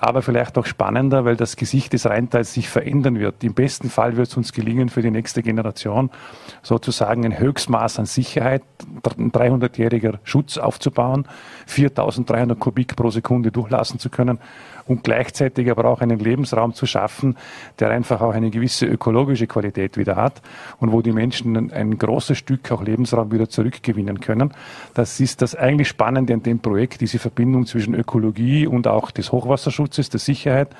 aber 0.00 0.22
vielleicht 0.22 0.56
auch 0.56 0.64
spannender, 0.64 1.26
weil 1.26 1.36
das 1.36 1.56
Gesicht 1.56 1.92
des 1.92 2.06
Rheintals 2.06 2.54
sich 2.54 2.70
verändern 2.70 3.20
wird. 3.20 3.44
Im 3.44 3.52
besten 3.52 3.90
Fall 3.90 4.16
wird 4.16 4.28
es 4.28 4.36
uns 4.36 4.52
gelingen, 4.52 4.88
für 4.88 5.02
die 5.02 5.10
nächste 5.10 5.42
Generation 5.42 6.10
sozusagen 6.62 7.24
ein 7.26 7.38
Höchstmaß 7.38 7.98
an 7.98 8.06
Sicherheit, 8.06 8.62
ein 9.18 9.30
300-jähriger 9.30 10.18
Schutz 10.24 10.56
aufzubauen, 10.56 11.26
4300 11.66 12.58
Kubik 12.58 12.96
pro 12.96 13.10
Sekunde 13.10 13.52
durchlassen 13.52 13.98
zu 13.98 14.08
können 14.08 14.38
und 14.90 15.04
gleichzeitig 15.04 15.70
aber 15.70 15.84
auch 15.84 16.00
einen 16.00 16.18
Lebensraum 16.18 16.74
zu 16.74 16.84
schaffen, 16.84 17.36
der 17.78 17.90
einfach 17.90 18.20
auch 18.20 18.34
eine 18.34 18.50
gewisse 18.50 18.86
ökologische 18.86 19.46
Qualität 19.46 19.96
wieder 19.96 20.16
hat 20.16 20.42
und 20.80 20.90
wo 20.90 21.00
die 21.00 21.12
Menschen 21.12 21.72
ein 21.72 21.96
großes 21.96 22.36
Stück 22.36 22.72
auch 22.72 22.82
Lebensraum 22.82 23.30
wieder 23.30 23.48
zurückgewinnen 23.48 24.18
können. 24.18 24.52
Das 24.94 25.20
ist 25.20 25.42
das 25.42 25.54
eigentlich 25.54 25.86
Spannende 25.86 26.34
an 26.34 26.42
dem 26.42 26.58
Projekt, 26.58 27.02
diese 27.02 27.20
Verbindung 27.20 27.66
zwischen 27.66 27.94
Ökologie 27.94 28.66
und 28.66 28.88
auch 28.88 29.12
des 29.12 29.30
Hochwasserschutzes, 29.30 30.10
der 30.10 30.18
Sicherheit 30.18 30.70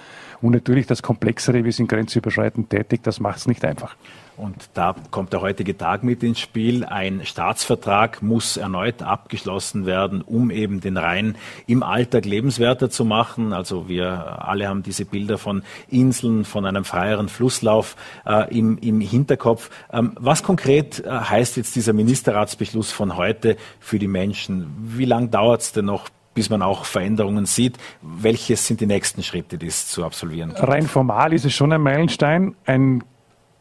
und 0.42 0.50
natürlich 0.50 0.88
das 0.88 1.02
Komplexere, 1.02 1.64
wir 1.64 1.72
sind 1.72 1.88
grenzüberschreitend 1.88 2.68
tätig, 2.68 3.02
das 3.04 3.20
macht 3.20 3.38
es 3.38 3.46
nicht 3.46 3.64
einfach. 3.64 3.94
Und 4.40 4.70
da 4.74 4.94
kommt 5.10 5.32
der 5.32 5.42
heutige 5.42 5.76
Tag 5.76 6.02
mit 6.02 6.22
ins 6.22 6.40
Spiel. 6.40 6.84
Ein 6.84 7.24
Staatsvertrag 7.24 8.22
muss 8.22 8.56
erneut 8.56 9.02
abgeschlossen 9.02 9.84
werden, 9.84 10.22
um 10.22 10.50
eben 10.50 10.80
den 10.80 10.96
Rhein 10.96 11.36
im 11.66 11.82
Alltag 11.82 12.24
lebenswerter 12.24 12.88
zu 12.88 13.04
machen. 13.04 13.52
Also 13.52 13.88
wir 13.88 14.46
alle 14.48 14.68
haben 14.68 14.82
diese 14.82 15.04
Bilder 15.04 15.36
von 15.36 15.62
Inseln, 15.88 16.44
von 16.44 16.64
einem 16.64 16.84
freieren 16.84 17.28
Flusslauf 17.28 17.96
äh, 18.26 18.56
im, 18.56 18.78
im 18.78 19.00
Hinterkopf. 19.00 19.70
Ähm, 19.92 20.12
was 20.18 20.42
konkret 20.42 21.04
äh, 21.04 21.10
heißt 21.10 21.56
jetzt 21.58 21.76
dieser 21.76 21.92
Ministerratsbeschluss 21.92 22.92
von 22.92 23.16
heute 23.16 23.56
für 23.78 23.98
die 23.98 24.08
Menschen? 24.08 24.72
Wie 24.96 25.04
lange 25.04 25.28
dauert 25.28 25.60
es 25.60 25.72
denn 25.72 25.84
noch, 25.84 26.08
bis 26.32 26.48
man 26.48 26.62
auch 26.62 26.84
Veränderungen 26.84 27.44
sieht. 27.44 27.76
Welche 28.00 28.56
sind 28.56 28.80
die 28.80 28.86
nächsten 28.86 29.22
Schritte, 29.22 29.58
die 29.58 29.66
es 29.66 29.88
zu 29.88 30.04
absolvieren 30.04 30.50
gibt? 30.50 30.66
Rein 30.66 30.86
formal 30.86 31.32
ist 31.34 31.44
es 31.44 31.52
schon 31.52 31.72
ein 31.72 31.82
Meilenstein, 31.82 32.54
ein 32.64 33.04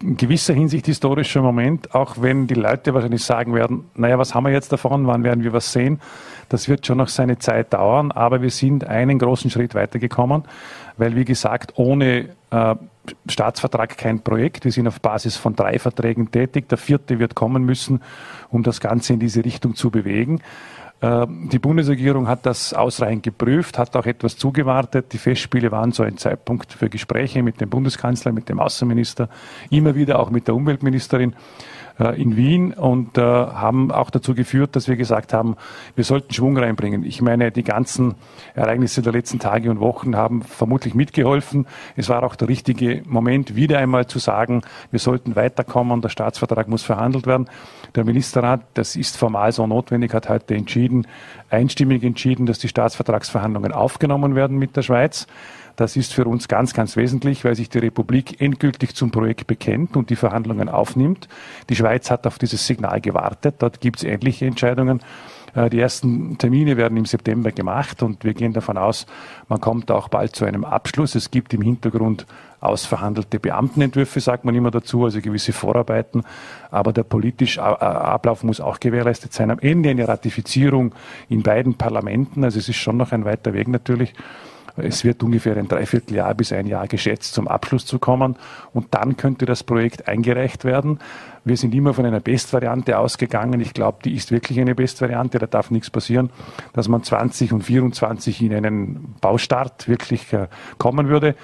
in 0.01 0.17
gewisser 0.17 0.53
Hinsicht 0.53 0.85
historischer 0.85 1.41
Moment, 1.41 1.93
auch 1.93 2.15
wenn 2.19 2.47
die 2.47 2.53
Leute 2.53 2.93
wahrscheinlich 2.93 3.23
sagen 3.23 3.53
werden, 3.53 3.85
naja, 3.95 4.17
was 4.17 4.33
haben 4.33 4.45
wir 4.45 4.53
jetzt 4.53 4.71
davon, 4.71 5.07
wann 5.07 5.23
werden 5.23 5.43
wir 5.43 5.53
was 5.53 5.71
sehen? 5.71 5.99
Das 6.47 6.67
wird 6.67 6.85
schon 6.85 6.97
noch 6.97 7.09
seine 7.09 7.37
Zeit 7.37 7.73
dauern, 7.73 8.11
aber 8.11 8.41
wir 8.41 8.49
sind 8.49 8.85
einen 8.85 9.19
großen 9.19 9.51
Schritt 9.51 9.75
weitergekommen, 9.75 10.43
weil, 10.97 11.15
wie 11.15 11.25
gesagt, 11.25 11.73
ohne 11.75 12.29
äh, 12.49 12.75
Staatsvertrag 13.27 13.97
kein 13.97 14.21
Projekt. 14.21 14.65
Wir 14.65 14.71
sind 14.71 14.87
auf 14.87 15.01
Basis 15.01 15.35
von 15.35 15.55
drei 15.55 15.79
Verträgen 15.79 16.31
tätig. 16.31 16.69
Der 16.69 16.77
vierte 16.77 17.19
wird 17.19 17.35
kommen 17.35 17.63
müssen, 17.63 18.01
um 18.49 18.63
das 18.63 18.79
Ganze 18.79 19.13
in 19.13 19.19
diese 19.19 19.43
Richtung 19.43 19.75
zu 19.75 19.89
bewegen. 19.91 20.41
Ähm, 21.01 21.49
die 21.51 21.59
Bundesregierung 21.59 22.27
hat 22.27 22.45
das 22.45 22.73
ausreichend 22.73 23.23
geprüft, 23.23 23.77
hat 23.77 23.95
auch 23.95 24.05
etwas 24.05 24.37
zugewartet. 24.37 25.13
Die 25.13 25.17
Festspiele 25.17 25.71
waren 25.71 25.91
so 25.91 26.03
ein 26.03 26.17
Zeitpunkt 26.17 26.73
für 26.73 26.89
Gespräche 26.89 27.41
mit 27.41 27.61
dem 27.61 27.69
Bundeskanzler, 27.69 28.31
mit 28.31 28.49
dem 28.49 28.59
Außenminister, 28.59 29.29
immer 29.69 29.95
wieder 29.95 30.19
auch 30.19 30.29
mit 30.29 30.47
der 30.47 30.55
Umweltministerin. 30.55 31.35
Äh, 31.99 32.21
in 32.21 32.37
Wien 32.37 32.73
und 32.73 33.17
äh, 33.17 33.21
haben 33.21 33.91
auch 33.91 34.09
dazu 34.09 34.33
geführt, 34.33 34.75
dass 34.75 34.87
wir 34.87 34.95
gesagt 34.95 35.33
haben, 35.33 35.55
wir 35.95 36.03
sollten 36.03 36.33
Schwung 36.33 36.57
reinbringen. 36.57 37.03
Ich 37.03 37.21
meine, 37.21 37.51
die 37.51 37.63
ganzen 37.63 38.15
Ereignisse 38.55 39.01
der 39.01 39.11
letzten 39.11 39.39
Tage 39.39 39.69
und 39.69 39.79
Wochen 39.79 40.15
haben 40.15 40.41
vermutlich 40.41 40.95
mitgeholfen. 40.95 41.67
Es 41.97 42.07
war 42.07 42.23
auch 42.23 42.35
der 42.35 42.47
richtige 42.47 43.03
Moment, 43.05 43.55
wieder 43.55 43.79
einmal 43.79 44.07
zu 44.07 44.19
sagen, 44.19 44.61
wir 44.91 44.99
sollten 44.99 45.35
weiterkommen, 45.35 46.01
der 46.01 46.09
Staatsvertrag 46.09 46.69
muss 46.69 46.83
verhandelt 46.83 47.27
werden. 47.27 47.49
Der 47.95 48.05
Ministerrat, 48.05 48.61
das 48.75 48.95
ist 48.95 49.17
formal 49.17 49.51
so 49.51 49.65
notwendig, 49.65 50.13
hat 50.13 50.29
heute 50.29 50.55
entschieden, 50.55 51.07
einstimmig 51.49 52.03
entschieden, 52.03 52.45
dass 52.45 52.59
die 52.59 52.67
Staatsvertragsverhandlungen 52.67 53.71
aufgenommen 53.71 54.35
werden 54.35 54.57
mit 54.57 54.75
der 54.75 54.83
Schweiz. 54.83 55.27
Das 55.75 55.95
ist 55.95 56.13
für 56.13 56.25
uns 56.25 56.47
ganz, 56.47 56.73
ganz 56.73 56.97
wesentlich, 56.97 57.45
weil 57.45 57.55
sich 57.55 57.69
die 57.69 57.77
Republik 57.77 58.41
endgültig 58.41 58.95
zum 58.95 59.11
Projekt 59.11 59.47
bekennt 59.47 59.95
und 59.95 60.09
die 60.09 60.17
Verhandlungen 60.17 60.67
aufnimmt. 60.67 61.29
Die 61.69 61.75
Schweiz 61.75 62.11
hat 62.11 62.27
auf 62.27 62.37
dieses 62.37 62.67
Signal 62.67 62.99
gewartet. 62.99 63.55
Dort 63.59 63.79
gibt 63.79 63.99
es 63.99 64.03
ähnliche 64.03 64.45
Entscheidungen. 64.45 64.99
Äh, 65.55 65.69
die 65.69 65.79
ersten 65.79 66.37
Termine 66.37 66.77
werden 66.77 66.97
im 66.97 67.05
September 67.05 67.51
gemacht 67.51 68.03
und 68.03 68.23
wir 68.23 68.33
gehen 68.33 68.53
davon 68.53 68.77
aus, 68.77 69.05
man 69.47 69.59
kommt 69.61 69.91
auch 69.91 70.07
bald 70.07 70.35
zu 70.35 70.45
einem 70.45 70.63
Abschluss. 70.63 71.15
Es 71.15 71.31
gibt 71.31 71.53
im 71.53 71.61
Hintergrund 71.61 72.25
ausverhandelte 72.61 73.39
Beamtenentwürfe, 73.39 74.19
sagt 74.19 74.45
man 74.45 74.53
immer 74.55 74.71
dazu, 74.71 75.05
also 75.05 75.21
gewisse 75.21 75.53
Vorarbeiten. 75.53 76.23
Aber 76.71 76.93
der 76.93 77.03
politische 77.03 77.61
Ablauf 77.63 78.43
muss 78.43 78.59
auch 78.59 78.79
gewährleistet 78.79 79.33
sein. 79.33 79.51
Am 79.51 79.59
Ende 79.59 79.89
eine 79.89 80.07
Ratifizierung 80.07 80.93
in 81.29 81.41
beiden 81.41 81.75
Parlamenten. 81.75 82.43
Also 82.43 82.59
es 82.59 82.69
ist 82.69 82.77
schon 82.77 82.97
noch 82.97 83.11
ein 83.11 83.25
weiter 83.25 83.53
Weg 83.53 83.67
natürlich. 83.67 84.13
Es 84.77 85.03
wird 85.03 85.23
ungefähr 85.23 85.57
ein 85.57 85.67
Dreivierteljahr 85.67 86.33
bis 86.35 86.53
ein 86.53 86.67
Jahr 86.67 86.87
geschätzt, 86.87 87.33
zum 87.33 87.47
Abschluss 87.47 87.85
zu 87.85 87.99
kommen. 87.99 88.35
Und 88.73 88.87
dann 88.91 89.17
könnte 89.17 89.45
das 89.45 89.63
Projekt 89.63 90.07
eingereicht 90.07 90.63
werden. 90.63 90.99
Wir 91.43 91.57
sind 91.57 91.73
immer 91.73 91.93
von 91.93 92.05
einer 92.05 92.19
Bestvariante 92.19 92.97
ausgegangen. 92.97 93.59
Ich 93.61 93.73
glaube, 93.73 93.99
die 94.03 94.13
ist 94.13 94.31
wirklich 94.31 94.59
eine 94.59 94.75
Bestvariante. 94.75 95.39
Da 95.39 95.47
darf 95.47 95.71
nichts 95.71 95.89
passieren, 95.89 96.29
dass 96.73 96.87
man 96.87 97.03
20 97.03 97.53
und 97.53 97.63
24 97.63 98.41
in 98.41 98.53
einen 98.53 99.15
Baustart 99.21 99.87
wirklich 99.87 100.31
äh, 100.33 100.47
kommen 100.77 101.07
würde. 101.07 101.35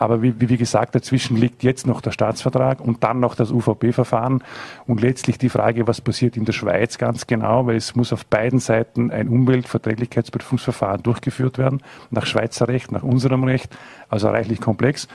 Aber 0.00 0.22
wie, 0.22 0.34
wie 0.40 0.56
gesagt, 0.56 0.94
dazwischen 0.94 1.36
liegt 1.36 1.62
jetzt 1.62 1.86
noch 1.86 2.00
der 2.00 2.12
Staatsvertrag 2.12 2.80
und 2.80 3.04
dann 3.04 3.20
noch 3.20 3.34
das 3.34 3.50
UVP-Verfahren 3.50 4.42
und 4.86 5.02
letztlich 5.02 5.36
die 5.36 5.50
Frage, 5.50 5.86
was 5.86 6.00
passiert 6.00 6.38
in 6.38 6.46
der 6.46 6.54
Schweiz 6.54 6.96
ganz 6.96 7.26
genau, 7.26 7.66
weil 7.66 7.76
es 7.76 7.94
muss 7.94 8.10
auf 8.10 8.24
beiden 8.24 8.60
Seiten 8.60 9.10
ein 9.10 9.28
Umweltverträglichkeitsprüfungsverfahren 9.28 11.02
durchgeführt 11.02 11.58
werden, 11.58 11.82
nach 12.10 12.24
Schweizer 12.24 12.66
Recht, 12.66 12.92
nach 12.92 13.02
unserem 13.02 13.44
Recht, 13.44 13.76
also 14.08 14.30
reichlich 14.30 14.62
komplex. 14.62 15.06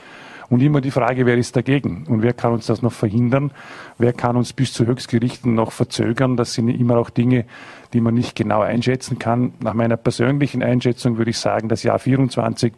Und 0.48 0.62
immer 0.62 0.80
die 0.80 0.90
Frage, 0.90 1.26
wer 1.26 1.36
ist 1.36 1.56
dagegen 1.56 2.06
und 2.08 2.22
wer 2.22 2.32
kann 2.32 2.52
uns 2.52 2.66
das 2.66 2.82
noch 2.82 2.92
verhindern? 2.92 3.50
Wer 3.98 4.12
kann 4.12 4.36
uns 4.36 4.52
bis 4.52 4.72
zu 4.72 4.86
Höchstgerichten 4.86 5.54
noch 5.54 5.72
verzögern? 5.72 6.36
Das 6.36 6.54
sind 6.54 6.68
immer 6.68 6.98
auch 6.98 7.10
Dinge, 7.10 7.46
die 7.92 8.00
man 8.00 8.14
nicht 8.14 8.36
genau 8.36 8.60
einschätzen 8.60 9.18
kann. 9.18 9.54
Nach 9.60 9.74
meiner 9.74 9.96
persönlichen 9.96 10.62
Einschätzung 10.62 11.18
würde 11.18 11.30
ich 11.30 11.38
sagen, 11.38 11.68
das 11.68 11.82
Jahr 11.82 11.98
24 11.98 12.72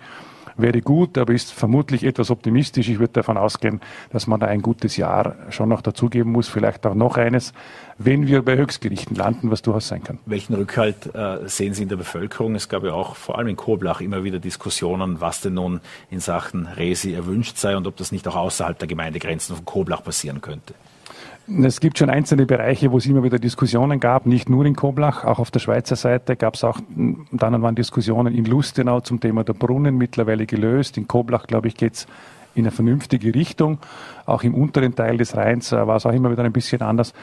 wäre 0.58 0.80
gut, 0.80 1.16
aber 1.16 1.32
ist 1.32 1.52
vermutlich 1.52 2.04
etwas 2.04 2.30
optimistisch. 2.30 2.88
Ich 2.88 2.98
würde 2.98 3.14
davon 3.14 3.36
ausgehen, 3.36 3.80
dass 4.10 4.26
man 4.26 4.40
da 4.40 4.46
ein 4.46 4.62
gutes 4.62 4.96
Jahr 4.96 5.36
schon 5.50 5.68
noch 5.68 5.80
dazugeben 5.80 6.32
muss, 6.32 6.48
vielleicht 6.48 6.86
auch 6.86 6.94
noch 6.94 7.16
eines, 7.16 7.52
wenn 7.96 8.26
wir 8.26 8.42
bei 8.42 8.56
Höchstgerichten 8.56 9.16
landen, 9.16 9.50
was 9.50 9.62
durchaus 9.62 9.88
sein 9.88 10.02
kann. 10.02 10.18
Welchen 10.26 10.54
Rückhalt 10.54 11.14
äh, 11.14 11.48
sehen 11.48 11.74
Sie 11.74 11.82
in 11.82 11.88
der 11.88 11.96
Bevölkerung? 11.96 12.54
Es 12.54 12.68
gab 12.68 12.84
ja 12.84 12.92
auch 12.92 13.16
vor 13.16 13.38
allem 13.38 13.48
in 13.48 13.56
Koblach 13.56 14.00
immer 14.00 14.24
wieder 14.24 14.38
Diskussionen, 14.38 15.20
was 15.20 15.40
denn 15.40 15.54
nun 15.54 15.80
in 16.10 16.20
Sachen 16.20 16.66
Resi 16.66 17.14
erwünscht 17.14 17.56
sei 17.56 17.76
und 17.76 17.86
ob 17.86 17.96
das 17.96 18.12
nicht 18.12 18.26
auch 18.28 18.36
außerhalb 18.36 18.78
der 18.78 18.88
Gemeindegrenzen 18.88 19.56
von 19.56 19.64
Koblach 19.64 20.02
passieren 20.02 20.40
könnte. 20.40 20.74
Es 21.50 21.80
gibt 21.80 21.98
schon 21.98 22.10
einzelne 22.10 22.44
Bereiche, 22.44 22.92
wo 22.92 22.98
es 22.98 23.06
immer 23.06 23.22
wieder 23.22 23.38
Diskussionen 23.38 24.00
gab, 24.00 24.26
nicht 24.26 24.50
nur 24.50 24.66
in 24.66 24.76
Koblach, 24.76 25.24
auch 25.24 25.38
auf 25.38 25.50
der 25.50 25.60
Schweizer 25.60 25.96
Seite 25.96 26.36
gab 26.36 26.54
es 26.54 26.64
auch, 26.64 26.78
dann 26.88 27.62
waren 27.62 27.74
Diskussionen 27.74 28.34
in 28.34 28.44
Lustenau 28.44 29.00
zum 29.00 29.18
Thema 29.18 29.44
der 29.44 29.54
Brunnen 29.54 29.96
mittlerweile 29.96 30.44
gelöst. 30.44 30.98
In 30.98 31.08
Koblach, 31.08 31.46
glaube 31.46 31.68
ich, 31.68 31.74
geht 31.74 31.94
es 31.94 32.06
in 32.54 32.64
eine 32.64 32.70
vernünftige 32.70 33.34
Richtung. 33.34 33.78
Auch 34.26 34.42
im 34.42 34.54
unteren 34.54 34.94
Teil 34.94 35.16
des 35.16 35.36
Rheins 35.36 35.72
äh, 35.72 35.86
war 35.86 35.96
es 35.96 36.04
auch 36.04 36.12
immer 36.12 36.30
wieder 36.30 36.44
ein 36.44 36.52
bisschen 36.52 36.82
anders. 36.82 37.14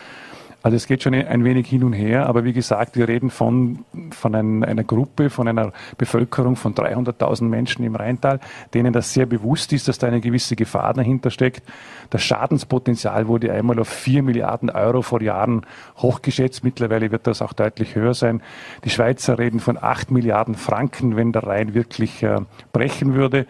Also 0.65 0.77
es 0.77 0.87
geht 0.87 1.03
schon 1.03 1.13
ein 1.13 1.43
wenig 1.43 1.67
hin 1.67 1.83
und 1.83 1.93
her, 1.93 2.25
aber 2.25 2.43
wie 2.43 2.51
gesagt, 2.51 2.97
wir 2.97 3.07
reden 3.07 3.29
von, 3.29 3.85
von 4.09 4.33
ein, 4.33 4.63
einer 4.63 4.83
Gruppe, 4.83 5.29
von 5.29 5.47
einer 5.47 5.71
Bevölkerung 5.95 6.55
von 6.55 6.73
300.000 6.73 7.43
Menschen 7.43 7.85
im 7.85 7.95
Rheintal, 7.95 8.39
denen 8.73 8.91
das 8.91 9.13
sehr 9.13 9.27
bewusst 9.27 9.73
ist, 9.73 9.87
dass 9.87 9.99
da 9.99 10.07
eine 10.07 10.21
gewisse 10.21 10.55
Gefahr 10.55 10.95
dahinter 10.95 11.29
steckt. 11.29 11.61
Das 12.09 12.23
Schadenspotenzial 12.23 13.27
wurde 13.27 13.53
einmal 13.53 13.79
auf 13.79 13.89
4 13.89 14.23
Milliarden 14.23 14.71
Euro 14.71 15.03
vor 15.03 15.21
Jahren 15.21 15.67
hochgeschätzt. 15.97 16.63
Mittlerweile 16.63 17.11
wird 17.11 17.27
das 17.27 17.43
auch 17.43 17.53
deutlich 17.53 17.93
höher 17.93 18.15
sein. 18.15 18.41
Die 18.85 18.89
Schweizer 18.89 19.37
reden 19.37 19.59
von 19.59 19.77
8 19.79 20.09
Milliarden 20.09 20.55
Franken, 20.55 21.15
wenn 21.15 21.31
der 21.31 21.43
Rhein 21.43 21.75
wirklich 21.75 22.23
äh, 22.23 22.39
brechen 22.73 23.13
würde. 23.13 23.45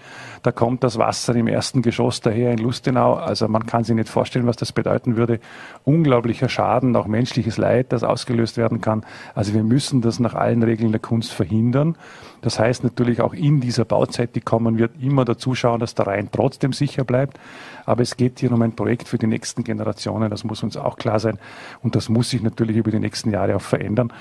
Da 0.45 0.51
kommt 0.51 0.83
das 0.83 0.99
Wasser 0.99 1.35
im 1.35 1.47
ersten 1.47 1.81
Geschoss 1.81 2.21
daher 2.21 2.51
in 2.51 2.59
Lustenau. 2.59 3.15
Also 3.15 3.47
man 3.47 3.65
kann 3.65 3.83
sich 3.83 3.95
nicht 3.95 4.09
vorstellen, 4.09 4.45
was 4.45 4.57
das 4.57 4.71
bedeuten 4.71 5.15
würde. 5.15 5.39
Unglaublicher 5.85 6.49
Schaden, 6.49 6.95
auch 6.95 7.07
menschliches 7.07 7.57
Leid, 7.57 7.91
das 7.91 8.03
ausgelöst 8.03 8.55
werden 8.55 8.79
kann. 8.79 9.03
Also 9.33 9.55
wir 9.55 9.63
müssen 9.63 10.01
das 10.01 10.19
nach 10.19 10.35
allen 10.35 10.61
Regeln 10.61 10.91
der 10.91 11.01
Kunst 11.01 11.33
verhindern. 11.33 11.97
Das 12.41 12.59
heißt 12.59 12.83
natürlich 12.83 13.21
auch 13.21 13.33
in 13.33 13.59
dieser 13.59 13.85
Bauzeit, 13.85 14.35
die 14.35 14.41
kommen 14.41 14.77
wird, 14.77 14.91
immer 15.01 15.25
dazu 15.25 15.55
schauen, 15.55 15.79
dass 15.79 15.95
der 15.95 16.05
Rhein 16.05 16.29
trotzdem 16.31 16.73
sicher 16.73 17.05
bleibt. 17.05 17.39
Aber 17.87 18.03
es 18.03 18.15
geht 18.15 18.39
hier 18.39 18.51
um 18.51 18.61
ein 18.61 18.75
Projekt 18.75 19.07
für 19.07 19.17
die 19.17 19.25
nächsten 19.25 19.63
Generationen. 19.63 20.29
Das 20.29 20.43
muss 20.43 20.61
uns 20.61 20.77
auch 20.77 20.97
klar 20.97 21.19
sein. 21.19 21.39
Und 21.81 21.95
das 21.95 22.07
muss 22.07 22.29
sich 22.29 22.43
natürlich 22.43 22.77
über 22.77 22.91
die 22.91 22.99
nächsten 22.99 23.31
Jahre 23.31 23.55
auch 23.55 23.61
verändern. 23.61 24.13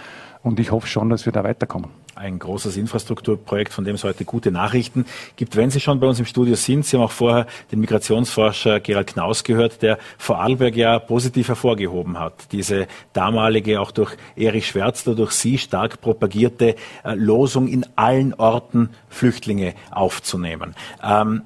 Und 0.42 0.58
ich 0.58 0.70
hoffe 0.70 0.86
schon, 0.86 1.10
dass 1.10 1.26
wir 1.26 1.34
da 1.34 1.44
weiterkommen. 1.44 2.03
Ein 2.16 2.38
großes 2.38 2.76
Infrastrukturprojekt, 2.76 3.72
von 3.72 3.84
dem 3.84 3.96
es 3.96 4.04
heute 4.04 4.24
gute 4.24 4.52
Nachrichten 4.52 5.04
gibt. 5.34 5.56
Wenn 5.56 5.70
Sie 5.70 5.80
schon 5.80 5.98
bei 5.98 6.06
uns 6.06 6.20
im 6.20 6.26
Studio 6.26 6.54
sind, 6.54 6.86
Sie 6.86 6.96
haben 6.96 7.04
auch 7.04 7.10
vorher 7.10 7.46
den 7.72 7.80
Migrationsforscher 7.80 8.78
Gerald 8.78 9.08
Knaus 9.08 9.42
gehört, 9.42 9.82
der 9.82 9.98
Vorarlberg 10.18 10.76
ja 10.76 11.00
positiv 11.00 11.48
hervorgehoben 11.48 12.20
hat. 12.20 12.52
Diese 12.52 12.86
damalige, 13.14 13.80
auch 13.80 13.90
durch 13.90 14.16
Erich 14.36 14.68
Schwärzler, 14.68 15.16
durch 15.16 15.32
Sie 15.32 15.58
stark 15.58 16.00
propagierte 16.00 16.76
äh, 17.02 17.14
Losung 17.14 17.66
in 17.66 17.84
allen 17.96 18.32
Orten 18.34 18.90
Flüchtlinge 19.08 19.74
aufzunehmen. 19.90 20.76
Ähm, 21.02 21.42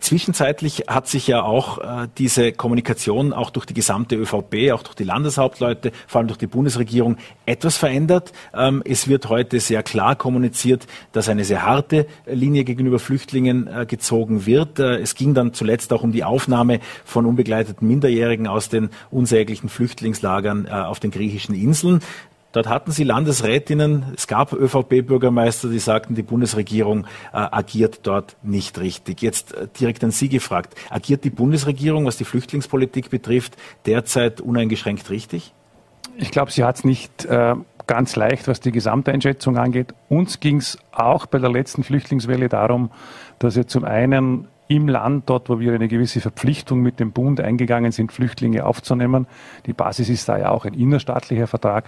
Zwischenzeitlich 0.00 0.84
hat 0.88 1.06
sich 1.06 1.26
ja 1.26 1.42
auch 1.42 1.78
äh, 1.78 2.08
diese 2.18 2.52
Kommunikation 2.52 3.32
auch 3.32 3.50
durch 3.50 3.66
die 3.66 3.74
gesamte 3.74 4.16
ÖVP, 4.16 4.72
auch 4.72 4.82
durch 4.82 4.94
die 4.94 5.04
Landeshauptleute, 5.04 5.92
vor 6.06 6.20
allem 6.20 6.28
durch 6.28 6.38
die 6.38 6.46
Bundesregierung 6.46 7.18
etwas 7.46 7.76
verändert. 7.76 8.32
Ähm, 8.54 8.82
es 8.84 9.08
wird 9.08 9.28
heute 9.28 9.60
sehr 9.60 9.82
klar 9.82 10.16
kommuniziert, 10.16 10.86
dass 11.12 11.28
eine 11.28 11.44
sehr 11.44 11.64
harte 11.64 12.06
Linie 12.26 12.64
gegenüber 12.64 12.98
Flüchtlingen 12.98 13.66
äh, 13.66 13.86
gezogen 13.86 14.46
wird. 14.46 14.78
Äh, 14.78 14.96
es 14.96 15.14
ging 15.14 15.34
dann 15.34 15.52
zuletzt 15.52 15.92
auch 15.92 16.02
um 16.02 16.12
die 16.12 16.24
Aufnahme 16.24 16.80
von 17.04 17.26
unbegleiteten 17.26 17.86
Minderjährigen 17.86 18.46
aus 18.46 18.68
den 18.68 18.90
unsäglichen 19.10 19.68
Flüchtlingslagern 19.68 20.66
äh, 20.66 20.70
auf 20.70 21.00
den 21.00 21.10
griechischen 21.10 21.54
Inseln. 21.54 22.00
Dort 22.52 22.68
hatten 22.68 22.92
sie 22.92 23.04
Landesrätinnen, 23.04 24.12
es 24.14 24.26
gab 24.26 24.52
ÖVP-Bürgermeister, 24.52 25.68
die 25.68 25.78
sagten, 25.78 26.14
die 26.14 26.22
Bundesregierung 26.22 27.06
äh, 27.32 27.38
agiert 27.38 28.00
dort 28.02 28.36
nicht 28.42 28.78
richtig. 28.78 29.22
Jetzt 29.22 29.54
äh, 29.54 29.68
direkt 29.80 30.04
an 30.04 30.10
Sie 30.10 30.28
gefragt, 30.28 30.74
agiert 30.90 31.24
die 31.24 31.30
Bundesregierung, 31.30 32.04
was 32.04 32.18
die 32.18 32.24
Flüchtlingspolitik 32.24 33.08
betrifft, 33.08 33.56
derzeit 33.86 34.42
uneingeschränkt 34.42 35.08
richtig? 35.08 35.54
Ich 36.16 36.30
glaube, 36.30 36.50
sie 36.50 36.62
hat 36.62 36.76
es 36.76 36.84
nicht 36.84 37.24
äh, 37.24 37.54
ganz 37.86 38.16
leicht, 38.16 38.48
was 38.48 38.60
die 38.60 38.72
Gesamteinschätzung 38.72 39.56
angeht. 39.56 39.94
Uns 40.10 40.40
ging 40.40 40.58
es 40.58 40.78
auch 40.92 41.24
bei 41.24 41.38
der 41.38 41.50
letzten 41.50 41.84
Flüchtlingswelle 41.84 42.50
darum, 42.50 42.90
dass 43.38 43.56
wir 43.56 43.66
zum 43.66 43.84
einen 43.84 44.46
im 44.76 44.88
Land, 44.88 45.28
dort 45.28 45.48
wo 45.48 45.60
wir 45.60 45.72
eine 45.74 45.88
gewisse 45.88 46.20
Verpflichtung 46.20 46.80
mit 46.80 47.00
dem 47.00 47.12
Bund 47.12 47.40
eingegangen 47.40 47.92
sind, 47.92 48.12
Flüchtlinge 48.12 48.64
aufzunehmen. 48.64 49.26
Die 49.66 49.72
Basis 49.72 50.08
ist 50.08 50.28
da 50.28 50.38
ja 50.38 50.50
auch 50.50 50.64
ein 50.64 50.74
innerstaatlicher 50.74 51.46
Vertrag. 51.46 51.84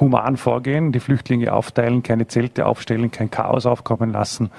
Human 0.00 0.36
vorgehen, 0.36 0.92
die 0.92 1.00
Flüchtlinge 1.00 1.52
aufteilen, 1.52 2.02
keine 2.02 2.26
Zelte 2.26 2.66
aufstellen, 2.66 3.10
kein 3.10 3.30
Chaos 3.30 3.66
aufkommen 3.66 4.12
lassen, 4.12 4.50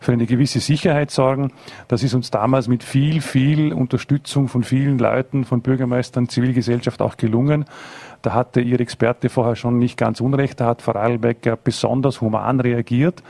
für 0.00 0.12
eine 0.12 0.26
gewisse 0.26 0.58
Sicherheit 0.58 1.12
sorgen. 1.12 1.52
Das 1.86 2.02
ist 2.02 2.14
uns 2.14 2.30
damals 2.30 2.66
mit 2.66 2.82
viel, 2.82 3.20
viel 3.20 3.72
Unterstützung 3.72 4.48
von 4.48 4.64
vielen 4.64 4.98
Leuten, 4.98 5.44
von 5.44 5.62
Bürgermeistern, 5.62 6.28
Zivilgesellschaft 6.28 7.00
auch 7.00 7.16
gelungen. 7.16 7.66
Da 8.22 8.34
hatte 8.34 8.60
Ihr 8.60 8.80
Experte 8.80 9.28
vorher 9.28 9.54
schon 9.54 9.78
nicht 9.78 9.96
ganz 9.96 10.20
unrecht. 10.20 10.60
Da 10.60 10.66
hat 10.66 10.82
Vorarlberg 10.82 11.62
besonders 11.62 12.20
human 12.20 12.58
reagiert 12.58 13.22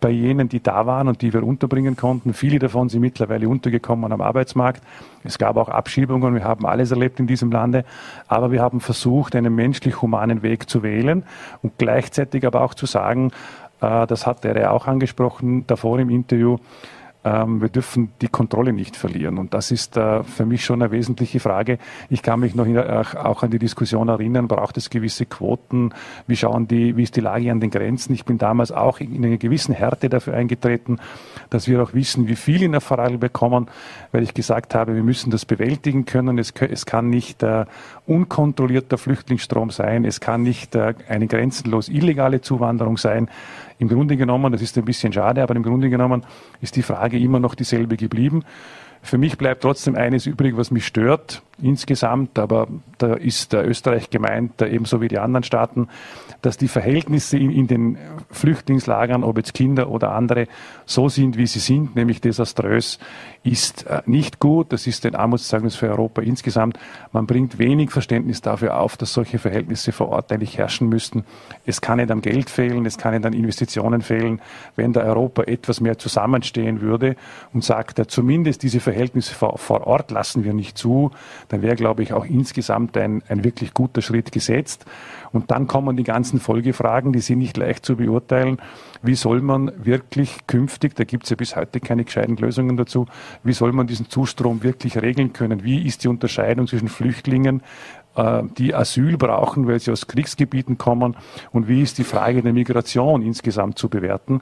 bei 0.00 0.10
jenen, 0.10 0.48
die 0.48 0.62
da 0.62 0.86
waren 0.86 1.08
und 1.08 1.22
die 1.22 1.32
wir 1.32 1.42
unterbringen 1.42 1.96
konnten. 1.96 2.32
Viele 2.32 2.58
davon 2.58 2.88
sind 2.88 3.00
mittlerweile 3.00 3.48
untergekommen 3.48 4.12
am 4.12 4.20
Arbeitsmarkt. 4.20 4.82
Es 5.24 5.38
gab 5.38 5.56
auch 5.56 5.68
Abschiebungen, 5.68 6.34
wir 6.34 6.44
haben 6.44 6.66
alles 6.66 6.90
erlebt 6.90 7.20
in 7.20 7.26
diesem 7.26 7.50
Lande, 7.50 7.84
aber 8.28 8.52
wir 8.52 8.62
haben 8.62 8.80
versucht, 8.80 9.34
einen 9.34 9.54
menschlich-humanen 9.54 10.42
Weg 10.42 10.70
zu 10.70 10.82
wählen 10.82 11.24
und 11.62 11.72
gleichzeitig 11.78 12.46
aber 12.46 12.62
auch 12.62 12.74
zu 12.74 12.86
sagen, 12.86 13.32
äh, 13.80 14.06
das 14.06 14.26
hat 14.26 14.44
er 14.44 14.58
ja 14.58 14.70
auch 14.70 14.86
angesprochen 14.86 15.66
davor 15.66 15.98
im 15.98 16.10
Interview, 16.10 16.58
wir 17.46 17.68
dürfen 17.68 18.12
die 18.20 18.28
Kontrolle 18.28 18.72
nicht 18.72 18.96
verlieren. 18.96 19.38
Und 19.38 19.54
das 19.54 19.70
ist 19.70 19.96
äh, 19.96 20.22
für 20.24 20.44
mich 20.44 20.64
schon 20.64 20.82
eine 20.82 20.90
wesentliche 20.90 21.40
Frage. 21.40 21.78
Ich 22.10 22.22
kann 22.22 22.40
mich 22.40 22.54
noch 22.54 22.66
äh, 22.66 23.04
auch 23.16 23.42
an 23.42 23.50
die 23.50 23.58
Diskussion 23.58 24.08
erinnern, 24.08 24.48
braucht 24.48 24.76
es 24.76 24.90
gewisse 24.90 25.26
Quoten? 25.26 25.94
Wie 26.26 26.36
schauen 26.36 26.68
die, 26.68 26.96
wie 26.96 27.04
ist 27.04 27.16
die 27.16 27.20
Lage 27.20 27.50
an 27.50 27.60
den 27.60 27.70
Grenzen? 27.70 28.14
Ich 28.14 28.24
bin 28.24 28.38
damals 28.38 28.72
auch 28.72 29.00
in 29.00 29.24
einer 29.24 29.36
gewissen 29.36 29.74
Härte 29.74 30.08
dafür 30.08 30.34
eingetreten, 30.34 30.98
dass 31.50 31.68
wir 31.68 31.82
auch 31.82 31.94
wissen, 31.94 32.28
wie 32.28 32.36
viel 32.36 32.62
in 32.62 32.72
der 32.72 32.80
Vorarlberg 32.80 33.38
bekommen, 33.38 33.68
weil 34.12 34.22
ich 34.22 34.34
gesagt 34.34 34.74
habe, 34.74 34.94
wir 34.94 35.02
müssen 35.02 35.30
das 35.30 35.44
bewältigen 35.44 36.06
können. 36.06 36.38
Es, 36.38 36.52
es 36.52 36.86
kann 36.86 37.10
nicht 37.10 37.42
äh, 37.42 37.66
unkontrollierter 38.08 38.98
Flüchtlingsstrom 38.98 39.70
sein. 39.70 40.04
Es 40.04 40.20
kann 40.20 40.42
nicht 40.42 40.74
äh, 40.74 40.94
eine 41.08 41.26
grenzenlos 41.26 41.88
illegale 41.88 42.40
Zuwanderung 42.40 42.96
sein. 42.96 43.28
Im 43.78 43.88
Grunde 43.88 44.16
genommen, 44.16 44.52
das 44.52 44.62
ist 44.62 44.76
ein 44.78 44.84
bisschen 44.84 45.12
schade, 45.12 45.42
aber 45.42 45.54
im 45.54 45.62
Grunde 45.62 45.90
genommen 45.90 46.24
ist 46.60 46.76
die 46.76 46.82
Frage, 46.82 47.18
immer 47.18 47.38
noch 47.38 47.54
dieselbe 47.54 47.96
geblieben. 47.96 48.44
Für 49.02 49.18
mich 49.18 49.38
bleibt 49.38 49.62
trotzdem 49.62 49.94
eines 49.94 50.26
übrig, 50.26 50.56
was 50.56 50.70
mich 50.70 50.86
stört 50.86 51.42
insgesamt, 51.62 52.38
aber 52.38 52.68
da 52.98 53.14
ist 53.14 53.54
Österreich 53.54 54.10
gemeint, 54.10 54.60
ebenso 54.60 55.00
wie 55.00 55.08
die 55.08 55.18
anderen 55.18 55.44
Staaten, 55.44 55.88
dass 56.42 56.56
die 56.56 56.68
Verhältnisse 56.68 57.38
in, 57.38 57.50
in, 57.50 57.66
den 57.66 57.98
Flüchtlingslagern, 58.30 59.24
ob 59.24 59.36
jetzt 59.36 59.54
Kinder 59.54 59.88
oder 59.88 60.12
andere, 60.12 60.46
so 60.84 61.08
sind, 61.08 61.36
wie 61.36 61.46
sie 61.46 61.58
sind, 61.58 61.96
nämlich 61.96 62.20
desaströs, 62.20 62.98
ist 63.42 63.86
äh, 63.86 64.02
nicht 64.06 64.38
gut. 64.40 64.72
Das 64.72 64.86
ist 64.86 65.06
ein 65.06 65.14
Armutszeugnis 65.14 65.76
für 65.76 65.88
Europa 65.88 66.22
insgesamt. 66.22 66.78
Man 67.12 67.26
bringt 67.26 67.58
wenig 67.58 67.90
Verständnis 67.90 68.40
dafür 68.40 68.78
auf, 68.78 68.96
dass 68.96 69.12
solche 69.12 69.38
Verhältnisse 69.38 69.92
vor 69.92 70.08
Ort 70.08 70.32
eigentlich 70.32 70.58
herrschen 70.58 70.88
müssten. 70.88 71.24
Es 71.64 71.80
kann 71.80 71.98
nicht 71.98 72.10
am 72.10 72.20
Geld 72.20 72.50
fehlen, 72.50 72.84
es 72.86 72.98
kann 72.98 73.14
nicht 73.14 73.24
an 73.24 73.32
Investitionen 73.32 74.02
fehlen. 74.02 74.40
Wenn 74.76 74.92
da 74.92 75.02
Europa 75.02 75.44
etwas 75.44 75.80
mehr 75.80 75.98
zusammenstehen 75.98 76.80
würde 76.80 77.16
und 77.52 77.64
sagt, 77.64 78.00
zumindest 78.10 78.62
diese 78.62 78.80
Verhältnisse 78.80 79.34
vor, 79.34 79.58
Ort 79.86 80.10
lassen 80.10 80.44
wir 80.44 80.52
nicht 80.54 80.76
zu, 80.76 81.10
dann 81.48 81.62
wäre, 81.62 81.76
glaube 81.76 82.02
ich, 82.02 82.12
auch 82.12 82.24
insgesamt 82.24 82.96
ein, 82.96 83.22
ein 83.28 83.44
wirklich 83.44 83.74
guter 83.74 84.02
Schritt 84.02 84.32
gesetzt. 84.32 84.84
Und 85.32 85.50
dann 85.50 85.66
kommen 85.66 85.96
die 85.96 86.04
ganzen 86.04 86.40
Folgefragen, 86.40 87.12
die 87.12 87.20
sind 87.20 87.38
nicht 87.38 87.56
leicht 87.56 87.84
zu 87.84 87.96
beurteilen. 87.96 88.58
Wie 89.02 89.14
soll 89.14 89.40
man 89.40 89.72
wirklich 89.84 90.46
künftig, 90.46 90.96
da 90.96 91.04
gibt 91.04 91.24
es 91.24 91.30
ja 91.30 91.36
bis 91.36 91.56
heute 91.56 91.80
keine 91.80 92.04
gescheiten 92.04 92.36
Lösungen 92.36 92.76
dazu, 92.76 93.06
wie 93.44 93.52
soll 93.52 93.72
man 93.72 93.86
diesen 93.86 94.08
Zustrom 94.08 94.62
wirklich 94.62 95.00
regeln 95.00 95.32
können? 95.32 95.64
Wie 95.64 95.86
ist 95.86 96.04
die 96.04 96.08
Unterscheidung 96.08 96.66
zwischen 96.66 96.88
Flüchtlingen, 96.88 97.62
äh, 98.16 98.42
die 98.58 98.74
Asyl 98.74 99.16
brauchen, 99.16 99.66
weil 99.66 99.80
sie 99.80 99.92
aus 99.92 100.06
Kriegsgebieten 100.06 100.78
kommen, 100.78 101.16
und 101.52 101.68
wie 101.68 101.82
ist 101.82 101.98
die 101.98 102.04
Frage 102.04 102.42
der 102.42 102.52
Migration 102.52 103.22
insgesamt 103.22 103.78
zu 103.78 103.88
bewerten? 103.88 104.40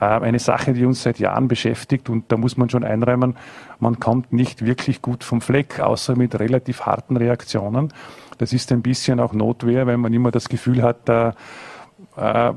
Äh, 0.00 0.04
eine 0.04 0.38
Sache, 0.38 0.72
die 0.72 0.84
uns 0.84 1.02
seit 1.02 1.18
Jahren 1.18 1.48
beschäftigt 1.48 2.08
und 2.08 2.30
da 2.30 2.36
muss 2.36 2.56
man 2.56 2.70
schon 2.70 2.84
einräumen, 2.84 3.36
man 3.80 3.98
kommt 3.98 4.32
nicht 4.32 4.64
wirklich 4.64 5.02
gut 5.02 5.24
vom 5.24 5.40
Fleck, 5.40 5.80
außer 5.80 6.16
mit 6.16 6.38
relativ 6.38 6.82
harten 6.82 7.16
Reaktionen. 7.16 7.92
Das 8.38 8.52
ist 8.52 8.70
ein 8.70 8.82
bisschen 8.82 9.18
auch 9.18 9.32
Notwehr, 9.32 9.86
weil 9.86 9.96
man 9.96 10.12
immer 10.12 10.30
das 10.30 10.48
Gefühl 10.48 10.82
hat, 10.82 11.08
äh, 11.08 11.32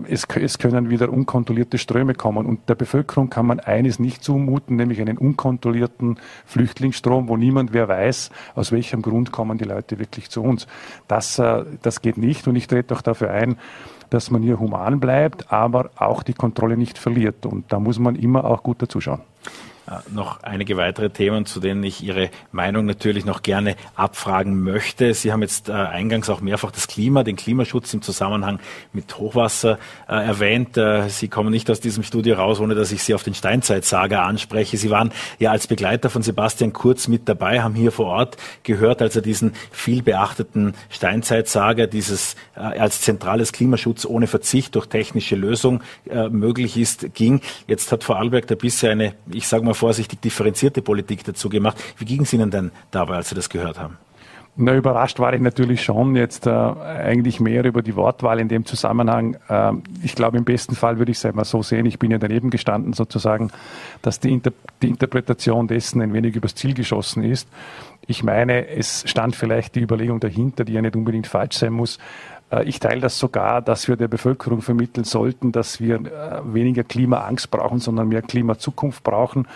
es, 0.07 0.25
es, 0.35 0.57
können 0.57 0.89
wieder 0.89 1.11
unkontrollierte 1.11 1.77
Ströme 1.77 2.13
kommen. 2.13 2.45
Und 2.45 2.67
der 2.69 2.75
Bevölkerung 2.75 3.29
kann 3.29 3.45
man 3.45 3.59
eines 3.59 3.99
nicht 3.99 4.23
zumuten, 4.23 4.75
nämlich 4.75 4.99
einen 5.01 5.17
unkontrollierten 5.17 6.19
Flüchtlingsstrom, 6.45 7.27
wo 7.27 7.37
niemand 7.37 7.73
wer 7.73 7.87
weiß, 7.87 8.31
aus 8.55 8.71
welchem 8.71 9.01
Grund 9.01 9.31
kommen 9.31 9.57
die 9.57 9.65
Leute 9.65 9.99
wirklich 9.99 10.29
zu 10.29 10.41
uns. 10.41 10.67
Das, 11.07 11.37
äh, 11.39 11.63
das 11.81 12.01
geht 12.01 12.17
nicht 12.17 12.47
und 12.47 12.55
ich 12.55 12.67
trete 12.67 12.95
auch 12.95 13.01
dafür 13.01 13.31
ein, 13.31 13.57
dass 14.09 14.31
man 14.31 14.41
hier 14.41 14.59
human 14.59 14.99
bleibt, 14.99 15.51
aber 15.51 15.91
auch 15.95 16.23
die 16.23 16.33
Kontrolle 16.33 16.77
nicht 16.77 16.97
verliert. 16.97 17.45
Und 17.45 17.71
da 17.71 17.79
muss 17.79 17.99
man 17.99 18.15
immer 18.15 18.45
auch 18.45 18.63
gut 18.63 18.81
dazuschauen. 18.81 19.21
Äh, 19.87 19.93
noch 20.13 20.43
einige 20.43 20.77
weitere 20.77 21.09
Themen, 21.09 21.47
zu 21.47 21.59
denen 21.59 21.83
ich 21.83 22.03
Ihre 22.03 22.29
Meinung 22.51 22.85
natürlich 22.85 23.25
noch 23.25 23.41
gerne 23.41 23.75
abfragen 23.95 24.61
möchte. 24.61 25.13
Sie 25.15 25.31
haben 25.31 25.41
jetzt 25.41 25.69
äh, 25.69 25.71
eingangs 25.71 26.29
auch 26.29 26.39
mehrfach 26.39 26.71
das 26.71 26.87
Klima, 26.87 27.23
den 27.23 27.35
Klimaschutz 27.35 27.91
im 27.95 28.03
Zusammenhang 28.03 28.59
mit 28.93 29.17
Hochwasser 29.17 29.79
äh, 30.07 30.13
erwähnt. 30.13 30.77
Äh, 30.77 31.09
Sie 31.09 31.29
kommen 31.29 31.49
nicht 31.49 31.69
aus 31.71 31.79
diesem 31.79 32.03
Studio 32.03 32.35
raus, 32.35 32.59
ohne 32.59 32.75
dass 32.75 32.91
ich 32.91 33.01
Sie 33.01 33.15
auf 33.15 33.23
den 33.23 33.33
Steinzeitsager 33.33 34.21
anspreche. 34.21 34.77
Sie 34.77 34.91
waren 34.91 35.11
ja 35.39 35.49
als 35.49 35.65
Begleiter 35.65 36.11
von 36.11 36.21
Sebastian 36.21 36.73
Kurz 36.73 37.07
mit 37.07 37.27
dabei, 37.27 37.61
haben 37.61 37.73
hier 37.73 37.91
vor 37.91 38.05
Ort 38.05 38.37
gehört, 38.61 39.01
als 39.01 39.15
er 39.15 39.23
diesen 39.23 39.53
viel 39.71 40.03
beachteten 40.03 40.75
Steinzeitsager, 40.89 41.87
dieses 41.87 42.35
als 42.53 43.01
zentrales 43.01 43.51
Klimaschutz 43.51 44.05
ohne 44.05 44.27
Verzicht 44.27 44.75
durch 44.75 44.85
technische 44.87 45.35
Lösung 45.35 45.81
möglich 46.29 46.77
ist, 46.77 47.13
ging. 47.13 47.41
Jetzt 47.67 47.91
hat 47.91 48.03
Vorarlberg 48.03 48.47
da 48.47 48.55
bisher 48.55 48.91
eine, 48.91 49.13
ich 49.31 49.47
sage 49.47 49.65
mal 49.65 49.73
vorsichtig, 49.81 50.21
differenzierte 50.21 50.83
Politik 50.83 51.23
dazu 51.23 51.49
gemacht. 51.49 51.77
Wie 51.97 52.05
ging 52.05 52.21
es 52.21 52.33
Ihnen 52.33 52.51
denn 52.51 52.71
dabei, 52.91 53.15
als 53.15 53.29
Sie 53.29 53.35
das 53.35 53.49
gehört 53.49 53.79
haben? 53.79 53.97
Na, 54.55 54.75
überrascht 54.75 55.17
war 55.19 55.33
ich 55.33 55.41
natürlich 55.41 55.81
schon 55.81 56.15
jetzt 56.15 56.45
äh, 56.45 56.51
eigentlich 56.51 57.39
mehr 57.39 57.63
über 57.63 57.81
die 57.81 57.95
Wortwahl 57.95 58.39
in 58.39 58.47
dem 58.47 58.65
Zusammenhang. 58.65 59.37
Äh, 59.47 59.71
ich 60.03 60.13
glaube, 60.13 60.37
im 60.37 60.43
besten 60.43 60.75
Fall 60.75 60.99
würde 60.99 61.11
ich 61.11 61.17
es 61.17 61.25
einmal 61.25 61.45
so 61.45 61.63
sehen, 61.63 61.87
ich 61.87 61.97
bin 61.97 62.11
ja 62.11 62.19
daneben 62.19 62.51
gestanden 62.51 62.93
sozusagen, 62.93 63.49
dass 64.03 64.19
die, 64.19 64.31
Inter 64.31 64.51
die 64.83 64.89
Interpretation 64.89 65.67
dessen 65.67 66.01
ein 66.01 66.13
wenig 66.13 66.35
übers 66.35 66.53
Ziel 66.53 66.75
geschossen 66.75 67.23
ist. 67.23 67.47
Ich 68.05 68.23
meine, 68.23 68.67
es 68.67 69.03
stand 69.07 69.35
vielleicht 69.35 69.75
die 69.75 69.81
Überlegung 69.81 70.19
dahinter, 70.19 70.63
die 70.63 70.73
ja 70.73 70.81
nicht 70.81 70.95
unbedingt 70.95 71.27
falsch 71.27 71.57
sein 71.57 71.73
muss, 71.73 71.97
ich 72.65 72.79
teile 72.79 73.01
das 73.01 73.17
sogar, 73.17 73.61
dass 73.61 73.87
wir 73.87 73.95
der 73.95 74.07
Bevölkerung 74.07 74.61
vermitteln 74.61 75.03
sollten, 75.03 75.51
dass 75.51 75.79
wir 75.79 75.95
äh, 75.95 76.41
weniger 76.53 76.83
Klimaangst 76.83 77.49
brauchen, 77.49 77.79
sondern 77.79 78.09
mehr 78.09 78.21
Klimazukunft 78.21 79.03
brauchen 79.03 79.47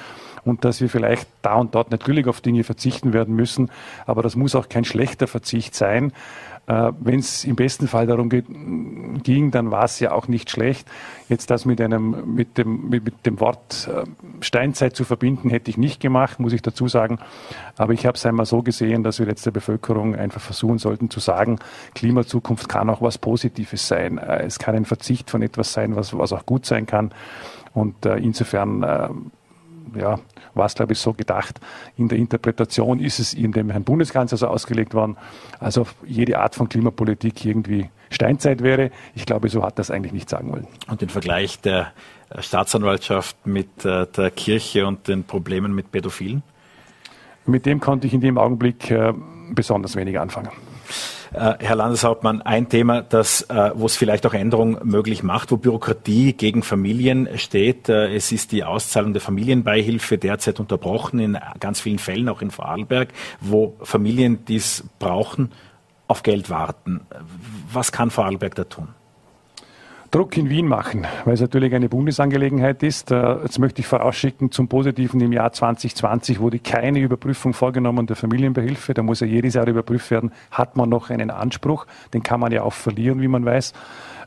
und 0.45 0.63
dass 0.63 0.79
wir 0.79 0.89
vielleicht 0.89 1.27
da 1.41 1.55
und 1.55 1.75
dort 1.75 1.91
natürlich 1.91 2.27
auf 2.27 2.39
Dinge 2.39 2.63
verzichten 2.63 3.13
werden 3.13 3.35
müssen. 3.35 3.69
Aber 4.05 4.21
das 4.21 4.35
muss 4.35 4.55
auch 4.55 4.69
kein 4.69 4.85
schlechter 4.85 5.27
Verzicht 5.27 5.75
sein. 5.75 6.13
Äh, 6.67 6.91
Wenn 6.99 7.19
es 7.19 7.45
im 7.45 7.55
besten 7.55 7.87
Fall 7.87 8.07
darum 8.07 8.29
geht, 8.29 8.45
ging, 9.23 9.51
dann 9.51 9.71
war 9.71 9.83
es 9.83 9.99
ja 9.99 10.11
auch 10.11 10.27
nicht 10.27 10.49
schlecht. 10.49 10.87
Jetzt 11.29 11.51
das 11.51 11.65
mit 11.65 11.79
einem, 11.79 12.35
mit 12.35 12.57
dem, 12.57 12.89
mit, 12.89 13.05
mit 13.05 13.25
dem 13.25 13.39
Wort 13.39 13.87
äh, 13.91 14.03
Steinzeit 14.41 14.95
zu 14.95 15.03
verbinden, 15.03 15.49
hätte 15.49 15.69
ich 15.69 15.77
nicht 15.77 15.99
gemacht, 15.99 16.39
muss 16.39 16.53
ich 16.53 16.61
dazu 16.61 16.87
sagen. 16.87 17.19
Aber 17.77 17.93
ich 17.93 18.05
habe 18.05 18.15
es 18.15 18.25
einmal 18.25 18.45
so 18.45 18.63
gesehen, 18.63 19.03
dass 19.03 19.19
wir 19.19 19.27
jetzt 19.27 19.45
der 19.45 19.51
Bevölkerung 19.51 20.15
einfach 20.15 20.41
versuchen 20.41 20.79
sollten 20.79 21.09
zu 21.09 21.19
sagen, 21.19 21.59
Klimazukunft 21.93 22.67
kann 22.67 22.89
auch 22.89 23.01
was 23.01 23.17
Positives 23.17 23.87
sein. 23.87 24.17
Äh, 24.17 24.43
es 24.43 24.57
kann 24.57 24.75
ein 24.75 24.85
Verzicht 24.85 25.29
von 25.29 25.41
etwas 25.41 25.73
sein, 25.73 25.95
was, 25.95 26.17
was 26.17 26.33
auch 26.33 26.45
gut 26.45 26.65
sein 26.65 26.85
kann. 26.85 27.11
Und 27.73 28.05
äh, 28.05 28.17
insofern 28.17 28.83
äh, 28.83 29.09
ja, 29.95 30.19
war 30.53 30.65
es, 30.65 30.75
glaube 30.75 30.93
ich, 30.93 30.99
so 30.99 31.13
gedacht. 31.13 31.59
In 31.97 32.07
der 32.07 32.17
Interpretation 32.17 32.99
ist 32.99 33.19
es 33.19 33.33
in 33.33 33.51
dem 33.51 33.69
Herrn 33.69 33.83
Bundeskanzler 33.83 34.37
so 34.37 34.47
ausgelegt 34.47 34.93
worden, 34.93 35.17
als 35.59 35.77
ob 35.77 35.93
jede 36.05 36.39
Art 36.39 36.55
von 36.55 36.69
Klimapolitik 36.69 37.45
irgendwie 37.45 37.89
Steinzeit 38.09 38.63
wäre. 38.63 38.91
Ich 39.13 39.25
glaube, 39.25 39.49
so 39.49 39.63
hat 39.63 39.79
das 39.79 39.91
eigentlich 39.91 40.13
nicht 40.13 40.29
sagen 40.29 40.51
wollen. 40.51 40.67
Und 40.87 41.01
den 41.01 41.09
Vergleich 41.09 41.59
der 41.61 41.91
Staatsanwaltschaft 42.39 43.45
mit 43.45 43.85
äh, 43.85 44.07
der 44.07 44.31
Kirche 44.31 44.87
und 44.87 45.07
den 45.07 45.23
Problemen 45.23 45.73
mit 45.73 45.91
Pädophilen? 45.91 46.43
Mit 47.45 47.65
dem 47.65 47.79
konnte 47.79 48.07
ich 48.07 48.13
in 48.13 48.21
dem 48.21 48.37
Augenblick 48.37 48.89
äh, 48.89 49.13
besonders 49.51 49.95
wenig 49.95 50.19
anfangen. 50.19 50.49
Äh, 51.35 51.57
Herr 51.59 51.75
Landeshauptmann, 51.75 52.41
ein 52.41 52.69
Thema, 52.69 53.01
das, 53.01 53.41
äh, 53.43 53.71
wo 53.75 53.87
es 53.87 53.97
vielleicht 53.97 54.25
auch 54.25 54.33
Änderungen 54.33 54.77
möglich 54.83 55.21
macht, 55.21 55.51
wo 55.51 55.57
Bürokratie 55.57 56.31
gegen 56.31 56.63
Familien 56.63 57.27
steht. 57.37 57.89
Äh, 57.89 58.15
es 58.15 58.31
ist 58.31 58.53
die 58.53 58.63
Auszahlung 58.63 59.11
der 59.11 59.21
Familienbeihilfe 59.21 60.17
derzeit 60.17 60.61
unterbrochen 60.61 61.19
in 61.19 61.37
ganz 61.59 61.81
vielen 61.81 61.99
Fällen, 61.99 62.29
auch 62.29 62.41
in 62.41 62.51
Vorarlberg, 62.51 63.09
wo 63.41 63.75
Familien, 63.81 64.45
die 64.45 64.55
es 64.55 64.85
brauchen, 64.97 65.51
auf 66.07 66.23
Geld 66.23 66.49
warten. 66.49 67.01
Was 67.71 67.91
kann 67.91 68.11
Vorarlberg 68.11 68.55
da 68.55 68.63
tun? 68.63 68.87
Druck 70.15 70.37
in 70.37 70.49
Wien 70.49 70.65
machen, 70.65 71.05
weil 71.25 71.33
es 71.33 71.41
natürlich 71.41 71.75
eine 71.75 71.89
Bundesangelegenheit 71.89 72.83
ist. 72.83 73.11
Äh, 73.11 73.33
jetzt 73.43 73.59
möchte 73.59 73.81
ich 73.81 73.87
vorausschicken 73.87 74.49
zum 74.49 74.69
Positiven 74.69 75.19
im 75.19 75.33
Jahr 75.33 75.51
2020 75.51 76.39
wurde 76.39 76.57
keine 76.59 76.99
Überprüfung 76.99 77.51
vorgenommen 77.51 78.07
der 78.07 78.15
Familienbehilfe. 78.15 78.93
Da 78.93 79.03
muss 79.03 79.19
ja 79.19 79.27
jedes 79.27 79.55
Jahr 79.55 79.67
überprüft 79.67 80.09
werden, 80.11 80.31
hat 80.51 80.77
man 80.77 80.87
noch 80.87 81.09
einen 81.09 81.31
Anspruch. 81.31 81.85
Den 82.13 82.23
kann 82.23 82.39
man 82.39 82.53
ja 82.53 82.63
auch 82.63 82.71
verlieren, 82.71 83.19
wie 83.19 83.27
man 83.27 83.43
weiß. 83.43 83.73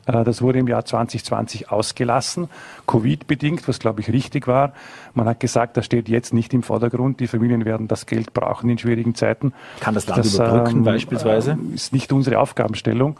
Äh, 0.05 0.23
das 0.23 0.43
wurde 0.43 0.59
im 0.59 0.67
Jahr 0.67 0.85
2020 0.85 1.71
ausgelassen, 1.71 2.49
Covid-bedingt, 2.85 3.67
was 3.67 3.79
glaube 3.79 4.01
ich 4.01 4.11
richtig 4.11 4.47
war. 4.47 4.73
Man 5.15 5.27
hat 5.27 5.39
gesagt, 5.39 5.75
das 5.75 5.87
steht 5.87 6.07
jetzt 6.07 6.35
nicht 6.35 6.53
im 6.53 6.61
Vordergrund. 6.61 7.19
Die 7.19 7.25
Familien 7.25 7.65
werden 7.65 7.87
das 7.87 8.05
Geld 8.05 8.33
brauchen 8.33 8.69
in 8.69 8.77
schwierigen 8.77 9.15
Zeiten. 9.15 9.53
Kann 9.79 9.95
das 9.95 10.05
Land 10.05 10.19
das, 10.19 10.35
überbrücken 10.35 10.77
ähm, 10.77 10.83
beispielsweise? 10.83 11.57
Ist 11.73 11.93
nicht 11.93 12.13
unsere 12.13 12.37
Aufgabenstellung 12.37 13.19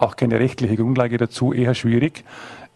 auch 0.00 0.16
keine 0.16 0.40
rechtliche 0.40 0.76
Grundlage 0.76 1.18
dazu, 1.18 1.52
eher 1.52 1.74
schwierig. 1.74 2.24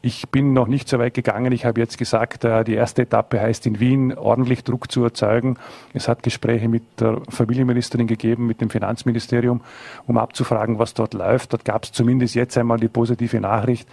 Ich 0.02 0.28
bin 0.28 0.52
noch 0.52 0.66
nicht 0.66 0.87
so 0.87 0.98
weit 0.98 1.14
gegangen. 1.14 1.50
Ich 1.52 1.64
habe 1.64 1.81
jetzt 1.81 1.96
gesagt, 1.96 2.44
äh, 2.44 2.62
die 2.62 2.75
erste 2.75 3.02
Etappe 3.02 3.40
heißt 3.40 3.64
in 3.64 3.81
Wien 3.81 4.12
ordentlich 4.12 4.62
Druck 4.62 4.92
zu 4.92 5.02
erzeugen. 5.02 5.56
Es 5.94 6.08
hat 6.08 6.22
Gespräche 6.22 6.68
mit 6.68 6.83
der 7.00 7.22
Familienministerin 7.31 8.06
gegeben, 8.06 8.46
mit 8.46 8.60
dem 8.60 8.68
Finanzministerium, 8.68 9.62
um 10.06 10.18
abzufragen, 10.18 10.79
was 10.79 10.92
dort 10.92 11.14
läuft. 11.14 11.54
Dort 11.54 11.64
gab 11.64 11.85
es 11.85 11.92
zumindest 11.92 12.35
jetzt 12.35 12.58
einmal 12.58 12.79
die 12.79 12.88
positive 12.88 13.40
Nachricht, 13.40 13.88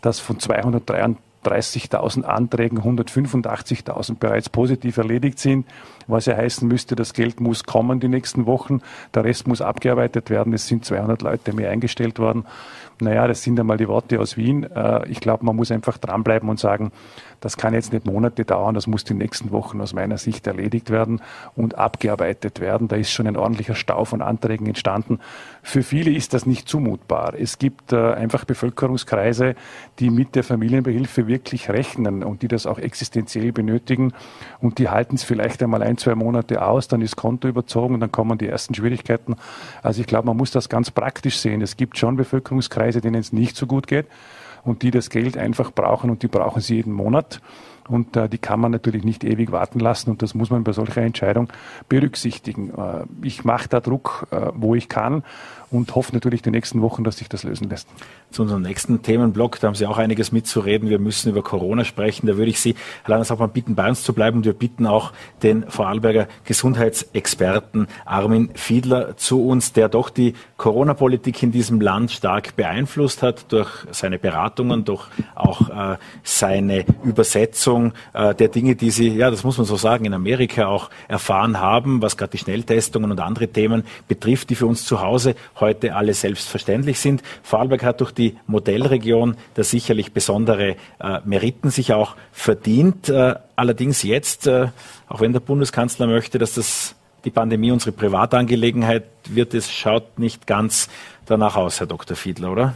dass 0.00 0.20
von 0.20 0.38
233 0.38 1.16
30.000 1.44 2.24
Anträgen 2.24 2.80
185.000 2.80 4.18
bereits 4.18 4.48
positiv 4.48 4.96
erledigt 4.96 5.38
sind. 5.38 5.66
was 6.06 6.26
ja 6.26 6.36
heißen 6.36 6.66
müsste, 6.66 6.96
das 6.96 7.12
Geld 7.12 7.40
muss 7.40 7.64
kommen 7.64 8.00
die 8.00 8.08
nächsten 8.08 8.46
Wochen, 8.46 8.80
der 9.14 9.24
Rest 9.24 9.46
muss 9.46 9.60
abgearbeitet 9.60 10.30
werden. 10.30 10.52
Es 10.52 10.66
sind 10.66 10.84
200 10.84 11.22
Leute 11.22 11.52
mehr 11.52 11.70
eingestellt 11.70 12.18
worden. 12.18 12.46
Naja, 13.00 13.28
das 13.28 13.42
sind 13.42 13.60
einmal 13.60 13.76
die 13.76 13.88
Worte 13.88 14.18
aus 14.18 14.36
Wien. 14.36 14.64
Äh, 14.64 15.08
ich 15.08 15.20
glaube, 15.20 15.44
man 15.44 15.54
muss 15.54 15.70
einfach 15.70 15.98
dranbleiben 15.98 16.48
und 16.48 16.58
sagen, 16.58 16.90
das 17.40 17.56
kann 17.56 17.74
jetzt 17.74 17.92
nicht 17.92 18.06
Monate 18.06 18.44
dauern, 18.44 18.74
das 18.74 18.86
muss 18.86 19.04
die 19.04 19.14
nächsten 19.14 19.50
Wochen 19.52 19.80
aus 19.80 19.92
meiner 19.92 20.18
Sicht 20.18 20.46
erledigt 20.46 20.90
werden 20.90 21.20
und 21.54 21.76
abgearbeitet 21.76 22.60
werden. 22.60 22.88
Da 22.88 22.96
ist 22.96 23.10
schon 23.10 23.26
ein 23.26 23.36
ordentlicher 23.36 23.74
Stau 23.74 24.04
von 24.04 24.22
Anträgen 24.22 24.66
entstanden. 24.66 25.20
Für 25.62 25.82
viele 25.82 26.10
ist 26.10 26.34
das 26.34 26.46
nicht 26.46 26.68
zumutbar. 26.68 27.34
Es 27.38 27.58
gibt 27.58 27.92
äh, 27.92 28.12
einfach 28.12 28.44
Bevölkerungskreise, 28.44 29.54
die 29.98 30.10
mit 30.10 30.34
der 30.34 30.44
Familienbehilfe 30.44 31.26
wirklich 31.26 31.70
rechnen 31.70 32.24
und 32.24 32.42
die 32.42 32.48
das 32.48 32.66
auch 32.66 32.78
existenziell 32.78 33.52
benötigen 33.52 34.12
und 34.60 34.78
die 34.78 34.88
halten 34.88 35.14
es 35.14 35.22
vielleicht 35.22 35.62
einmal 35.62 35.82
ein, 35.82 35.96
zwei 35.98 36.14
Monate 36.14 36.62
aus, 36.62 36.88
dann 36.88 37.02
ist 37.02 37.16
Konto 37.16 37.48
überzogen 37.48 37.94
und 37.94 38.00
dann 38.00 38.12
kommen 38.12 38.38
die 38.38 38.48
ersten 38.48 38.74
Schwierigkeiten. 38.74 39.36
Also 39.82 40.00
ich 40.00 40.06
glaube, 40.06 40.26
man 40.26 40.36
muss 40.36 40.50
das 40.50 40.68
ganz 40.68 40.90
praktisch 40.90 41.38
sehen. 41.38 41.62
Es 41.62 41.76
gibt 41.76 41.98
schon 41.98 42.16
Bevölkerungskreise, 42.16 43.00
denen 43.00 43.20
es 43.20 43.32
nicht 43.32 43.56
so 43.56 43.66
gut 43.66 43.86
geht 43.86 44.06
und 44.64 44.82
die 44.82 44.90
das 44.90 45.10
Geld 45.10 45.36
einfach 45.36 45.72
brauchen 45.72 46.10
und 46.10 46.22
die 46.22 46.28
brauchen 46.28 46.60
sie 46.60 46.76
jeden 46.76 46.92
Monat. 46.92 47.40
Und 47.88 48.16
äh, 48.16 48.28
die 48.28 48.38
kann 48.38 48.60
man 48.60 48.70
natürlich 48.70 49.02
nicht 49.02 49.24
ewig 49.24 49.50
warten 49.50 49.80
lassen 49.80 50.10
und 50.10 50.20
das 50.20 50.34
muss 50.34 50.50
man 50.50 50.62
bei 50.62 50.72
solcher 50.72 51.02
Entscheidung 51.02 51.48
berücksichtigen. 51.88 52.70
Äh, 52.70 53.04
ich 53.22 53.44
mache 53.44 53.68
da 53.68 53.80
Druck, 53.80 54.26
äh, 54.30 54.50
wo 54.54 54.74
ich 54.74 54.88
kann 54.88 55.24
und 55.70 55.94
hoffe 55.94 56.12
natürlich 56.14 56.42
die 56.42 56.50
nächsten 56.50 56.82
Wochen, 56.82 57.04
dass 57.04 57.18
sich 57.18 57.28
das 57.28 57.44
lösen 57.44 57.68
lässt. 57.68 57.88
Zu 58.30 58.42
unserem 58.42 58.62
nächsten 58.62 59.02
Themenblock, 59.02 59.60
da 59.60 59.68
haben 59.68 59.74
Sie 59.74 59.86
auch 59.86 59.98
einiges 59.98 60.32
mitzureden. 60.32 60.88
Wir 60.88 60.98
müssen 60.98 61.30
über 61.30 61.42
Corona 61.42 61.84
sprechen. 61.84 62.26
Da 62.26 62.36
würde 62.36 62.50
ich 62.50 62.60
Sie, 62.60 62.74
Herr 63.04 63.10
Landeshauptmann, 63.10 63.50
bitten, 63.50 63.74
bei 63.74 63.88
uns 63.88 64.02
zu 64.02 64.12
bleiben. 64.12 64.38
Und 64.38 64.44
wir 64.44 64.52
bitten 64.52 64.86
auch 64.86 65.12
den 65.42 65.68
Vorarlberger 65.68 66.28
Gesundheitsexperten 66.44 67.88
Armin 68.04 68.50
Fiedler 68.54 69.16
zu 69.16 69.46
uns, 69.46 69.72
der 69.72 69.88
doch 69.88 70.10
die 70.10 70.34
Corona-Politik 70.56 71.42
in 71.42 71.52
diesem 71.52 71.80
Land 71.80 72.10
stark 72.10 72.56
beeinflusst 72.56 73.22
hat 73.22 73.50
durch 73.52 73.70
seine 73.90 74.18
Beratungen, 74.18 74.84
durch 74.84 75.06
auch 75.34 75.68
äh, 75.68 75.96
seine 76.22 76.84
Übersetzung 77.04 77.92
äh, 78.12 78.34
der 78.34 78.48
Dinge, 78.48 78.76
die 78.76 78.90
Sie, 78.90 79.08
ja, 79.08 79.30
das 79.30 79.44
muss 79.44 79.58
man 79.58 79.66
so 79.66 79.76
sagen, 79.76 80.04
in 80.04 80.14
Amerika 80.14 80.66
auch 80.66 80.90
erfahren 81.08 81.60
haben, 81.60 82.02
was 82.02 82.16
gerade 82.16 82.32
die 82.32 82.38
Schnelltestungen 82.38 83.10
und 83.10 83.20
andere 83.20 83.48
Themen 83.48 83.84
betrifft, 84.06 84.50
die 84.50 84.54
für 84.54 84.66
uns 84.66 84.84
zu 84.84 85.00
Hause 85.00 85.34
heute 85.60 85.94
alle 85.94 86.14
selbstverständlich 86.14 87.00
sind. 87.00 87.22
Vorarlberg 87.42 87.82
hat 87.82 88.00
durch 88.00 88.12
die 88.12 88.36
Modellregion 88.46 89.36
da 89.54 89.64
sicherlich 89.64 90.12
besondere 90.12 90.76
äh, 91.00 91.20
Meriten 91.24 91.70
sich 91.70 91.92
auch 91.92 92.16
verdient. 92.32 93.08
Äh, 93.08 93.36
allerdings 93.56 94.02
jetzt, 94.02 94.46
äh, 94.46 94.68
auch 95.08 95.20
wenn 95.20 95.32
der 95.32 95.40
Bundeskanzler 95.40 96.06
möchte, 96.06 96.38
dass 96.38 96.54
das 96.54 96.94
die 97.24 97.30
Pandemie 97.30 97.72
unsere 97.72 97.92
Privatangelegenheit 97.92 99.04
wird, 99.26 99.54
es 99.54 99.72
schaut 99.72 100.18
nicht 100.18 100.46
ganz 100.46 100.88
danach 101.26 101.56
aus, 101.56 101.80
Herr 101.80 101.86
Dr. 101.86 102.16
Fiedler, 102.16 102.52
oder? 102.52 102.74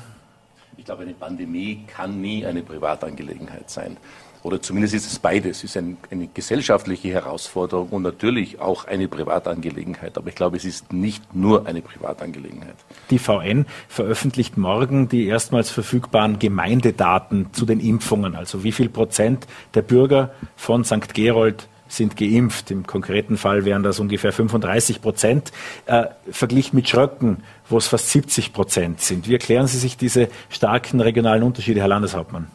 Ich 0.77 0.85
glaube, 0.85 1.03
eine 1.03 1.15
Pandemie 1.15 1.85
kann 1.87 2.21
nie 2.21 2.45
eine 2.45 2.63
Privatangelegenheit 2.63 3.71
sein 3.71 3.97
oder 4.43 4.61
zumindest 4.61 4.95
ist 4.95 5.07
es 5.07 5.19
beides. 5.19 5.59
Es 5.59 5.65
ist 5.65 5.77
ein, 5.77 5.97
eine 6.11 6.27
gesellschaftliche 6.27 7.09
Herausforderung 7.09 7.89
und 7.91 8.03
natürlich 8.03 8.61
auch 8.61 8.87
eine 8.87 9.09
Privatangelegenheit. 9.09 10.19
Aber 10.19 10.29
ich 10.29 10.35
glaube, 10.35 10.57
es 10.57 10.65
ist 10.65 10.93
nicht 10.93 11.35
nur 11.35 11.67
eine 11.67 11.81
Privatangelegenheit. 11.81 12.75
Die 13.11 13.19
VN 13.19 13.67
veröffentlicht 13.89 14.57
morgen 14.57 15.09
die 15.09 15.27
erstmals 15.27 15.71
verfügbaren 15.71 16.39
Gemeindedaten 16.39 17.53
zu 17.53 17.67
den 17.67 17.79
Impfungen. 17.81 18.35
Also 18.35 18.65
wie 18.65 18.73
viel 18.73 18.89
Prozent 18.89 19.47
der 19.75 19.83
Bürger 19.83 20.33
von 20.57 20.85
St. 20.85 21.15
Gerold 21.15 21.69
sind 21.87 22.17
geimpft. 22.17 22.71
Im 22.71 22.87
konkreten 22.87 23.37
Fall 23.37 23.65
wären 23.65 23.83
das 23.83 24.01
ungefähr 24.01 24.33
35 24.33 25.03
Prozent, 25.03 25.53
äh, 25.87 26.07
verglichen 26.31 26.75
mit 26.77 26.89
Schröcken, 26.89 27.45
wo 27.69 27.77
es 27.77 27.87
fast 27.87 28.11
70 28.11 28.53
Prozent 28.53 29.01
sind. 29.01 29.29
Wie 29.29 29.35
erklären 29.35 29.67
Sie 29.67 29.79
sich 29.79 29.97
diese 29.97 30.29
starken 30.49 31.01
regionalen 31.01 31.43
Unterschiede, 31.43 31.81
Herr 31.81 31.89
Landeshauptmann? 31.89 32.49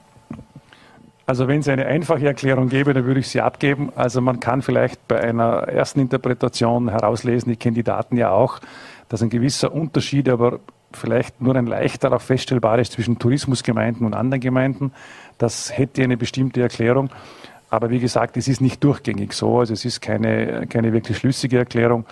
Also 1.28 1.50
wenn 1.50 1.60
es 1.60 1.68
eine 1.68 1.86
einfache 1.86 2.26
Erklärung 2.26 2.70
gäbe, 2.70 2.94
dann 2.94 3.04
würde 3.04 3.20
ich 3.20 3.28
sie 3.28 3.42
abgeben. 3.42 3.92
Also 3.98 4.22
man 4.22 4.40
kann 4.40 4.62
vielleicht 4.62 5.10
bei 5.10 5.20
einer 5.20 5.64
ersten 5.68 6.00
Interpretation 6.00 6.88
herauslesen, 6.88 7.52
ich 7.52 7.60
kenne 7.60 7.76
die 7.76 7.84
Daten 7.84 8.16
ja 8.16 8.32
auch, 8.32 8.60
dass 9.10 9.22
ein 9.22 9.30
gewisser 9.30 9.74
Unterschied, 9.74 10.30
aber 10.30 10.62
vielleicht 10.94 11.42
nur 11.42 11.58
ein 11.58 11.68
leichter 11.68 12.14
auch 12.14 12.22
feststellbar 12.22 12.80
ist 12.80 12.94
zwischen 12.94 13.20
Tourismusgemeinden 13.20 14.06
und 14.06 14.14
anderen 14.14 14.40
Gemeinden. 14.40 14.94
Das 15.38 15.78
hätte 15.78 16.02
eine 16.02 16.16
bestimmte 16.16 16.62
Erklärung. 16.62 17.10
Aber 17.70 17.90
wie 17.90 18.00
gesagt, 18.00 18.38
es 18.38 18.48
ist 18.48 18.62
nicht 18.62 18.82
durchgängig 18.82 19.34
so. 19.34 19.60
Also 19.60 19.74
es 19.74 19.84
ist 19.84 20.00
keine, 20.00 20.66
keine 20.68 20.94
wirklich 20.94 21.18
schlüssige 21.18 21.58
Erklärung. 21.58 22.06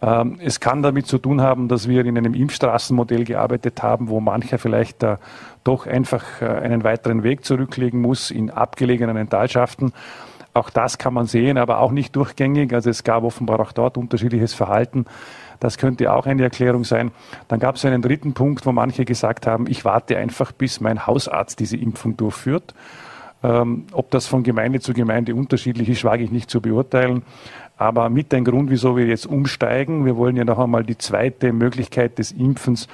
Ähm, 0.00 0.38
es 0.42 0.60
kann 0.60 0.82
damit 0.82 1.06
zu 1.06 1.18
tun 1.18 1.42
haben, 1.42 1.68
dass 1.68 1.88
wir 1.88 2.06
in 2.06 2.16
einem 2.16 2.32
Impfstraßenmodell 2.32 3.24
gearbeitet 3.24 3.82
haben, 3.82 4.08
wo 4.08 4.18
mancher 4.20 4.58
vielleicht 4.58 5.02
doch 5.66 5.86
einfach 5.86 6.40
äh, 6.40 6.46
einen 6.46 6.84
weiteren 6.84 7.22
Weg 7.22 7.44
zurücklegen 7.44 8.00
muss 8.00 8.30
in 8.30 8.50
abgelegenen 8.50 9.28
Talschaften. 9.28 9.92
Auch 10.54 10.70
das 10.70 10.96
kann 10.96 11.12
man 11.12 11.26
sehen, 11.26 11.58
aber 11.58 11.80
auch 11.80 11.92
nicht 11.92 12.16
durchgängig. 12.16 12.72
Also 12.72 12.88
es 12.88 13.04
gab 13.04 13.24
offenbar 13.24 13.60
auch 13.60 13.72
dort 13.72 13.98
unterschiedliches 13.98 14.54
Verhalten. 14.54 15.04
Das 15.60 15.76
könnte 15.76 16.12
auch 16.12 16.26
eine 16.26 16.42
Erklärung 16.42 16.84
sein. 16.84 17.10
Dann 17.48 17.60
gab 17.60 17.76
es 17.76 17.84
einen 17.84 18.02
dritten 18.02 18.32
Punkt, 18.32 18.64
wo 18.64 18.72
manche 18.72 19.04
gesagt 19.04 19.46
haben, 19.46 19.66
ich 19.68 19.84
warte 19.84 20.16
einfach, 20.16 20.52
bis 20.52 20.80
mein 20.80 21.06
Hausarzt 21.06 21.60
diese 21.60 21.76
Impfung 21.76 22.16
durchführt. 22.16 22.74
Ähm, 23.42 23.84
ob 23.92 24.10
das 24.10 24.26
von 24.26 24.42
Gemeinde 24.42 24.80
zu 24.80 24.94
Gemeinde 24.94 25.34
unterschiedlich 25.34 25.88
ist, 25.88 26.04
wage 26.04 26.24
ich 26.24 26.30
nicht 26.30 26.50
zu 26.50 26.60
beurteilen. 26.60 27.22
Aber 27.76 28.08
mit 28.08 28.32
ein 28.32 28.44
Grund, 28.44 28.70
wieso 28.70 28.96
wir 28.96 29.06
jetzt 29.06 29.26
umsteigen. 29.26 30.06
Wir 30.06 30.16
wollen 30.16 30.36
ja 30.36 30.44
noch 30.44 30.58
einmal 30.58 30.84
die 30.84 30.96
zweite 30.96 31.52
Möglichkeit 31.52 32.18
des 32.18 32.32
Impfens 32.32 32.88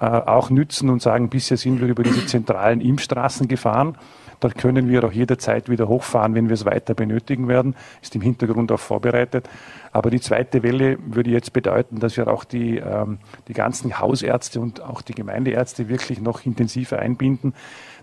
äh, 0.00 0.04
auch 0.04 0.50
nützen 0.50 0.90
und 0.90 1.02
sagen, 1.02 1.28
bisher 1.28 1.56
sind 1.56 1.80
wir 1.80 1.88
über 1.88 2.02
diese 2.02 2.26
zentralen 2.26 2.80
Impfstraßen 2.80 3.48
gefahren. 3.48 3.96
Dort 4.40 4.56
können 4.56 4.88
wir 4.88 5.04
auch 5.04 5.12
jederzeit 5.12 5.70
wieder 5.70 5.88
hochfahren, 5.88 6.34
wenn 6.34 6.48
wir 6.48 6.54
es 6.54 6.66
weiter 6.66 6.94
benötigen 6.94 7.48
werden. 7.48 7.74
Ist 8.02 8.14
im 8.14 8.20
Hintergrund 8.20 8.70
auch 8.70 8.80
vorbereitet. 8.80 9.48
Aber 9.92 10.10
die 10.10 10.20
zweite 10.20 10.62
Welle 10.62 10.98
würde 11.06 11.30
jetzt 11.30 11.52
bedeuten, 11.52 12.00
dass 12.00 12.16
wir 12.16 12.28
auch 12.28 12.44
die, 12.44 12.76
ähm, 12.76 13.18
die 13.48 13.54
ganzen 13.54 13.98
Hausärzte 13.98 14.60
und 14.60 14.82
auch 14.82 15.00
die 15.00 15.14
Gemeindeärzte 15.14 15.88
wirklich 15.88 16.20
noch 16.20 16.44
intensiver 16.44 16.98
einbinden. 16.98 17.54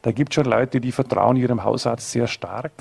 Da 0.01 0.11
gibt 0.11 0.31
es 0.31 0.35
schon 0.35 0.45
Leute, 0.45 0.81
die 0.81 0.91
vertrauen 0.91 1.37
ihrem 1.37 1.63
Hausarzt 1.63 2.11
sehr 2.11 2.27
stark. 2.27 2.71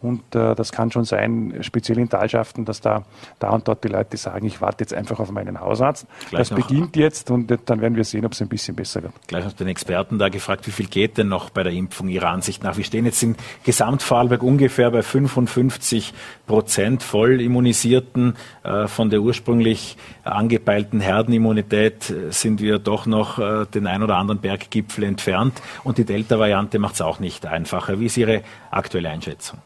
Und 0.00 0.34
äh, 0.36 0.54
das 0.54 0.70
kann 0.70 0.92
schon 0.92 1.04
sein, 1.04 1.58
speziell 1.62 1.98
in 1.98 2.08
Talschaften, 2.08 2.64
dass 2.64 2.80
da, 2.80 3.02
da 3.40 3.50
und 3.50 3.66
dort 3.66 3.82
die 3.82 3.88
Leute 3.88 4.16
sagen, 4.16 4.46
ich 4.46 4.60
warte 4.60 4.84
jetzt 4.84 4.94
einfach 4.94 5.18
auf 5.18 5.32
meinen 5.32 5.60
Hausarzt. 5.60 6.06
Gleich 6.30 6.48
das 6.48 6.56
beginnt 6.56 6.94
jetzt 6.94 7.32
und 7.32 7.52
dann 7.66 7.80
werden 7.80 7.96
wir 7.96 8.04
sehen, 8.04 8.24
ob 8.24 8.32
es 8.32 8.40
ein 8.40 8.48
bisschen 8.48 8.76
besser 8.76 9.02
wird. 9.02 9.12
Gleich 9.26 9.44
noch 9.44 9.54
den 9.54 9.66
Experten 9.66 10.18
da 10.20 10.28
gefragt, 10.28 10.68
wie 10.68 10.70
viel 10.70 10.86
geht 10.86 11.18
denn 11.18 11.28
noch 11.28 11.50
bei 11.50 11.64
der 11.64 11.72
Impfung 11.72 12.08
Ihrer 12.08 12.28
Ansicht 12.28 12.62
nach? 12.62 12.76
Wir 12.76 12.84
stehen 12.84 13.06
jetzt 13.06 13.20
in 13.24 13.34
Gesamtvorarlberg 13.64 14.42
ungefähr 14.42 14.90
bei 14.92 15.02
55 15.02 16.14
Prozent 16.46 17.02
voll 17.02 17.40
immunisierten. 17.40 18.36
Äh, 18.62 18.86
von 18.86 19.10
der 19.10 19.20
ursprünglich 19.20 19.96
angepeilten 20.22 21.00
Herdenimmunität 21.00 22.10
äh, 22.10 22.30
sind 22.30 22.60
wir 22.60 22.78
doch 22.78 23.06
noch 23.06 23.40
äh, 23.40 23.66
den 23.66 23.88
ein 23.88 24.04
oder 24.04 24.16
anderen 24.16 24.40
Berggipfel 24.40 25.02
entfernt. 25.04 25.60
Und 25.82 25.98
die 25.98 26.04
Delta-Variante 26.04 26.78
macht 26.78 26.94
es 26.94 27.00
auch 27.00 27.18
nicht 27.18 27.46
einfacher. 27.46 27.98
Wie 27.98 28.06
ist 28.06 28.16
Ihre 28.16 28.42
aktuelle 28.70 29.10
Einschätzung? 29.10 29.58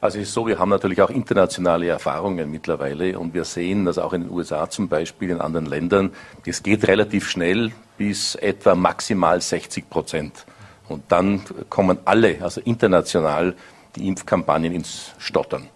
Also 0.00 0.18
es 0.18 0.28
ist 0.28 0.34
so, 0.34 0.46
wir 0.46 0.58
haben 0.58 0.70
natürlich 0.70 1.02
auch 1.02 1.10
internationale 1.10 1.88
Erfahrungen 1.88 2.50
mittlerweile 2.50 3.18
und 3.18 3.34
wir 3.34 3.44
sehen, 3.44 3.84
dass 3.84 3.98
auch 3.98 4.14
in 4.14 4.22
den 4.22 4.30
USA 4.30 4.70
zum 4.70 4.88
Beispiel, 4.88 5.28
in 5.28 5.40
anderen 5.42 5.66
Ländern, 5.66 6.12
es 6.46 6.62
geht 6.62 6.88
relativ 6.88 7.28
schnell 7.28 7.70
bis 7.98 8.34
etwa 8.34 8.74
maximal 8.74 9.42
60 9.42 9.90
Prozent. 9.90 10.46
Und 10.88 11.04
dann 11.08 11.42
kommen 11.68 11.98
alle, 12.06 12.38
also 12.40 12.62
international, 12.62 13.54
die 13.94 14.08
Impfkampagnen 14.08 14.72
ins 14.72 15.12
Stottern. 15.18 15.68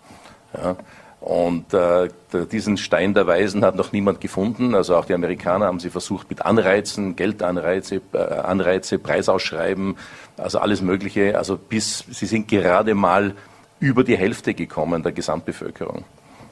Ja. 0.57 0.77
Und 1.21 1.73
äh, 1.73 2.09
diesen 2.51 2.77
Stein 2.77 3.15
der 3.15 3.27
Weisen 3.27 3.65
hat 3.65 3.77
noch 3.77 3.93
niemand 3.93 4.21
gefunden. 4.21 4.75
Also 4.75 4.97
auch 4.97 5.05
die 5.05 5.15
Amerikaner 5.15 5.67
haben 5.67 5.81
sie 5.81 5.89
versucht 5.89 6.29
mit 6.29 6.45
Anreizen, 6.45 7.17
Geldanreize, 7.17 8.03
äh, 8.13 8.19
Anreize, 8.19 8.99
Preisausschreiben, 8.99 9.97
also 10.37 10.59
alles 10.59 10.83
Mögliche. 10.83 11.39
Also 11.39 11.57
bis 11.57 12.05
sie 12.11 12.27
sind 12.27 12.49
gerade 12.49 12.95
mal 12.95 13.35
über 13.81 14.05
die 14.05 14.17
Hälfte 14.17 14.55
gekommen 14.55 15.03
der 15.03 15.13
Gesamtbevölkerung. 15.13 16.05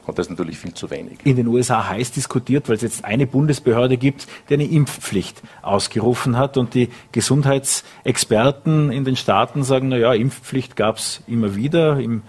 Und 0.05 0.19
das 0.19 0.27
ist 0.27 0.31
natürlich 0.31 0.57
viel 0.57 0.73
zu 0.73 0.91
wenig. 0.91 1.19
In 1.23 1.37
den 1.37 1.47
USA 1.47 1.87
heiß 1.87 2.11
diskutiert, 2.11 2.67
weil 2.67 2.75
es 2.75 2.81
jetzt 2.81 3.05
eine 3.05 3.25
Bundesbehörde 3.25 3.95
gibt, 3.95 4.27
die 4.49 4.55
eine 4.55 4.65
Impfpflicht 4.65 5.41
ausgerufen 5.61 6.37
hat. 6.37 6.57
Und 6.57 6.73
die 6.73 6.89
Gesundheitsexperten 7.13 8.91
in 8.91 9.05
den 9.05 9.15
Staaten 9.15 9.63
sagen, 9.63 9.87
na 9.87 9.97
ja, 9.97 10.13
Impfpflicht 10.13 10.75
gab 10.75 10.97
es 10.97 11.21
immer 11.25 11.55
wieder 11.55 11.99
im 11.99 12.21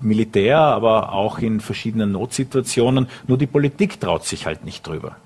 Militär, 0.00 0.58
aber 0.58 1.12
auch 1.12 1.40
in 1.40 1.60
verschiedenen 1.60 2.12
Notsituationen. 2.12 3.08
Nur 3.26 3.38
die 3.38 3.48
Politik 3.48 4.00
traut 4.00 4.24
sich 4.24 4.46
halt 4.46 4.64
nicht 4.64 4.86
drüber. 4.86 5.16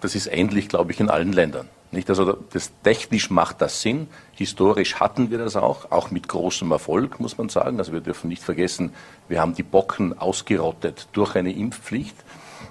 Das 0.00 0.14
ist 0.14 0.28
ähnlich, 0.32 0.68
glaube 0.68 0.92
ich, 0.92 1.00
in 1.00 1.10
allen 1.10 1.32
Ländern. 1.32 1.68
Nicht? 1.92 2.08
Also 2.08 2.38
das, 2.52 2.72
technisch 2.82 3.30
macht 3.30 3.60
das 3.60 3.82
Sinn. 3.82 4.08
Historisch 4.34 4.96
hatten 4.96 5.30
wir 5.30 5.38
das 5.38 5.56
auch, 5.56 5.90
auch 5.90 6.10
mit 6.10 6.26
großem 6.26 6.70
Erfolg, 6.72 7.20
muss 7.20 7.38
man 7.38 7.50
sagen. 7.50 7.78
Also 7.78 7.92
wir 7.92 8.00
dürfen 8.00 8.28
nicht 8.28 8.42
vergessen, 8.42 8.92
wir 9.28 9.40
haben 9.40 9.54
die 9.54 9.62
Bocken 9.62 10.18
ausgerottet 10.18 11.08
durch 11.12 11.36
eine 11.36 11.52
Impfpflicht. 11.52 12.16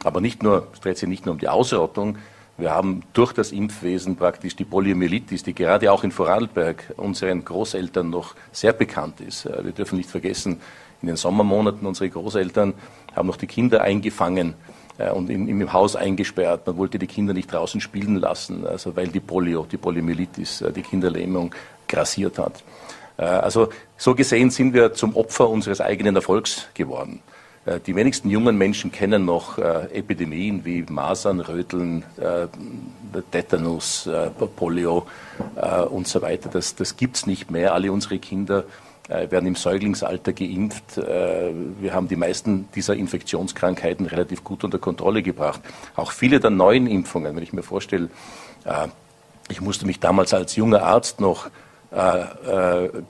Aber 0.03 0.19
nicht 0.21 0.41
nur, 0.41 0.67
es 0.73 0.79
dreht 0.81 0.97
sich 0.97 1.07
nicht 1.07 1.25
nur 1.25 1.33
um 1.33 1.39
die 1.39 1.47
Ausrottung, 1.47 2.17
wir 2.57 2.71
haben 2.71 3.01
durch 3.13 3.33
das 3.33 3.51
Impfwesen 3.51 4.17
praktisch 4.17 4.55
die 4.55 4.65
Poliomyelitis, 4.65 5.41
die 5.41 5.55
gerade 5.55 5.91
auch 5.91 6.03
in 6.03 6.11
Vorarlberg 6.11 6.93
unseren 6.97 7.43
Großeltern 7.43 8.09
noch 8.09 8.35
sehr 8.51 8.73
bekannt 8.73 9.19
ist. 9.21 9.45
Äh, 9.45 9.65
wir 9.65 9.71
dürfen 9.71 9.97
nicht 9.97 10.09
vergessen, 10.09 10.61
in 11.01 11.07
den 11.07 11.15
Sommermonaten 11.15 11.87
unsere 11.87 12.09
Großeltern 12.09 12.75
haben 13.15 13.27
noch 13.27 13.37
die 13.37 13.47
Kinder 13.47 13.81
eingefangen 13.81 14.53
und 15.09 15.29
im, 15.29 15.47
im, 15.47 15.73
Haus 15.73 15.95
eingesperrt. 15.95 16.67
Man 16.67 16.77
wollte 16.77 16.99
die 16.99 17.07
Kinder 17.07 17.33
nicht 17.33 17.51
draußen 17.51 17.81
spielen 17.81 18.17
lassen, 18.17 18.65
also 18.65 18.95
weil 18.95 19.07
die 19.07 19.19
Polio, 19.19 19.65
die 19.69 19.77
Poliomyelitis, 19.77 20.61
äh, 20.61 20.71
die 20.71 20.81
Kinderlähmung 20.81 21.53
grassiert 21.87 22.37
hat. 22.37 22.63
Äh, 23.17 23.23
also 23.23 23.69
so 23.97 24.15
gesehen 24.15 24.49
sind 24.49 24.73
wir 24.73 24.93
zum 24.93 25.15
Opfer 25.15 25.49
unseres 25.49 25.81
eigenen 25.81 26.15
Erfolgs 26.15 26.67
geworden. 26.73 27.21
Die 27.85 27.95
wenigsten 27.95 28.31
jungen 28.31 28.57
Menschen 28.57 28.91
kennen 28.91 29.23
noch 29.23 29.59
Epidemien 29.59 30.65
wie 30.65 30.83
Masern, 30.89 31.39
Röteln, 31.41 32.03
Tetanus, 33.29 34.09
Polio 34.55 35.05
und 35.91 36.07
so 36.07 36.23
weiter. 36.23 36.49
Das, 36.51 36.73
das 36.73 36.97
gibt 36.97 37.17
es 37.17 37.27
nicht 37.27 37.51
mehr. 37.51 37.75
Alle 37.75 37.91
unsere 37.91 38.17
Kinder 38.17 38.61
äh, 38.61 38.90
werden 39.11 39.45
im 39.47 39.55
Säuglingsalter 39.55 40.33
geimpft. 40.33 40.97
Äh, 40.97 41.51
wir 41.79 41.93
haben 41.93 42.07
die 42.07 42.15
meisten 42.15 42.69
dieser 42.73 42.95
Infektionskrankheiten 42.95 44.05
relativ 44.05 44.43
gut 44.43 44.63
unter 44.63 44.79
Kontrolle 44.79 45.21
gebracht. 45.21 45.61
Auch 45.95 46.11
viele 46.11 46.39
der 46.39 46.49
neuen 46.49 46.87
Impfungen, 46.87 47.35
wenn 47.35 47.43
ich 47.43 47.53
mir 47.53 47.63
vorstelle, 47.63 48.09
äh, 48.65 48.87
ich 49.49 49.61
musste 49.61 49.85
mich 49.85 49.99
damals 49.99 50.33
als 50.33 50.55
junger 50.55 50.83
Arzt 50.83 51.19
noch 51.19 51.49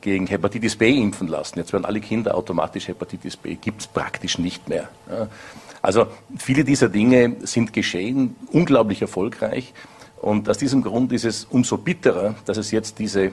gegen 0.01 0.25
Hepatitis 0.25 0.75
B 0.75 0.97
impfen 0.97 1.27
lassen. 1.27 1.59
Jetzt 1.59 1.71
werden 1.71 1.85
alle 1.85 1.99
Kinder 1.99 2.33
automatisch 2.33 2.87
Hepatitis 2.87 3.37
B. 3.37 3.53
Gibt 3.53 3.81
es 3.81 3.87
praktisch 3.87 4.39
nicht 4.39 4.69
mehr. 4.69 4.89
Also 5.83 6.07
viele 6.35 6.63
dieser 6.63 6.89
Dinge 6.89 7.35
sind 7.43 7.73
geschehen, 7.73 8.35
unglaublich 8.51 9.03
erfolgreich. 9.03 9.71
Und 10.19 10.49
aus 10.49 10.57
diesem 10.57 10.81
Grund 10.81 11.11
ist 11.11 11.25
es 11.25 11.45
umso 11.45 11.77
bitterer, 11.77 12.33
dass 12.45 12.57
es 12.57 12.71
jetzt 12.71 12.97
diese 12.97 13.31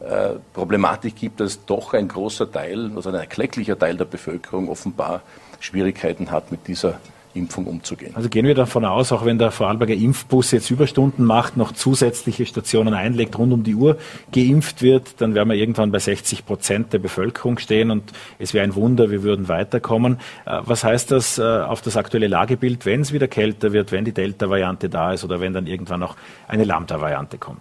äh, 0.00 0.36
Problematik 0.54 1.16
gibt, 1.16 1.40
dass 1.40 1.64
doch 1.66 1.92
ein 1.92 2.08
großer 2.08 2.50
Teil, 2.50 2.90
also 2.96 3.10
ein 3.10 3.14
erklecklicher 3.14 3.78
Teil 3.78 3.98
der 3.98 4.06
Bevölkerung 4.06 4.68
offenbar 4.70 5.20
Schwierigkeiten 5.60 6.30
hat, 6.30 6.50
mit 6.50 6.66
dieser 6.68 6.98
Impfung 7.34 7.66
umzugehen. 7.66 8.12
Also 8.16 8.28
gehen 8.28 8.46
wir 8.46 8.54
davon 8.54 8.84
aus, 8.84 9.12
auch 9.12 9.24
wenn 9.24 9.38
der 9.38 9.50
Vorarlberger 9.50 9.94
Impfbus 9.94 10.50
jetzt 10.52 10.70
Überstunden 10.70 11.24
macht, 11.24 11.56
noch 11.56 11.72
zusätzliche 11.72 12.46
Stationen 12.46 12.94
einlegt, 12.94 13.38
rund 13.38 13.52
um 13.52 13.62
die 13.62 13.74
Uhr 13.74 13.98
geimpft 14.32 14.82
wird, 14.82 15.20
dann 15.20 15.34
werden 15.34 15.50
wir 15.50 15.56
irgendwann 15.56 15.92
bei 15.92 15.98
60 15.98 16.46
Prozent 16.46 16.92
der 16.92 16.98
Bevölkerung 16.98 17.58
stehen 17.58 17.90
und 17.90 18.10
es 18.38 18.54
wäre 18.54 18.64
ein 18.64 18.74
Wunder, 18.74 19.10
wir 19.10 19.22
würden 19.22 19.48
weiterkommen. 19.48 20.18
Äh, 20.46 20.60
was 20.64 20.82
heißt 20.82 21.10
das 21.10 21.38
auf 21.38 21.82
das 21.82 21.96
aktuelle 21.96 22.26
Lagebild, 22.26 22.86
wenn 22.86 23.02
es 23.02 23.12
wieder 23.12 23.28
kälter 23.28 23.72
wird, 23.72 23.92
wenn 23.92 24.04
die 24.04 24.12
Delta-Variante 24.12 24.88
da 24.88 25.12
ist 25.12 25.24
oder 25.24 25.40
wenn 25.40 25.52
dann 25.52 25.66
irgendwann 25.66 26.00
noch 26.00 26.16
eine 26.48 26.64
Lambda-Variante 26.64 27.38
kommt? 27.38 27.60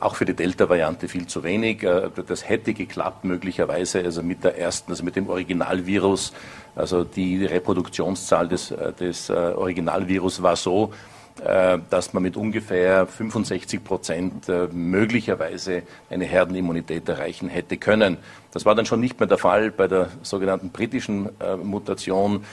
Auch 0.00 0.16
für 0.16 0.24
die 0.24 0.34
Delta-Variante 0.34 1.08
viel 1.08 1.26
zu 1.26 1.42
wenig. 1.42 1.82
Äh, 1.82 2.10
das 2.26 2.48
hätte 2.48 2.74
geklappt 2.74 3.24
möglicherweise, 3.24 4.02
also 4.02 4.22
mit 4.22 4.44
der 4.44 4.58
ersten, 4.58 4.92
also 4.92 5.04
mit 5.04 5.16
dem 5.16 5.28
Originalvirus. 5.28 6.32
Also 6.74 7.04
die 7.04 7.44
Reproduktionszahl 7.44 8.48
des, 8.48 8.70
äh, 8.70 8.92
des 8.92 9.28
äh, 9.28 9.32
Originalvirus 9.32 10.42
war 10.42 10.56
so, 10.56 10.92
dass 11.36 12.12
man 12.12 12.22
mit 12.22 12.36
ungefähr 12.36 13.06
65 13.06 13.82
Prozent 13.82 14.48
äh, 14.48 14.68
möglicherweise 14.70 15.82
eine 16.10 16.24
Herdenimmunität 16.24 17.08
erreichen 17.08 17.48
hätte 17.48 17.78
können. 17.78 18.18
Das 18.52 18.66
war 18.66 18.74
dann 18.74 18.84
schon 18.84 19.00
nicht 19.00 19.18
mehr 19.18 19.26
der 19.26 19.38
Fall 19.38 19.70
bei 19.70 19.88
der 19.88 20.08
sogenannten 20.22 20.70
britischen 20.70 21.30
äh, 21.40 21.56
Mutation 21.56 22.44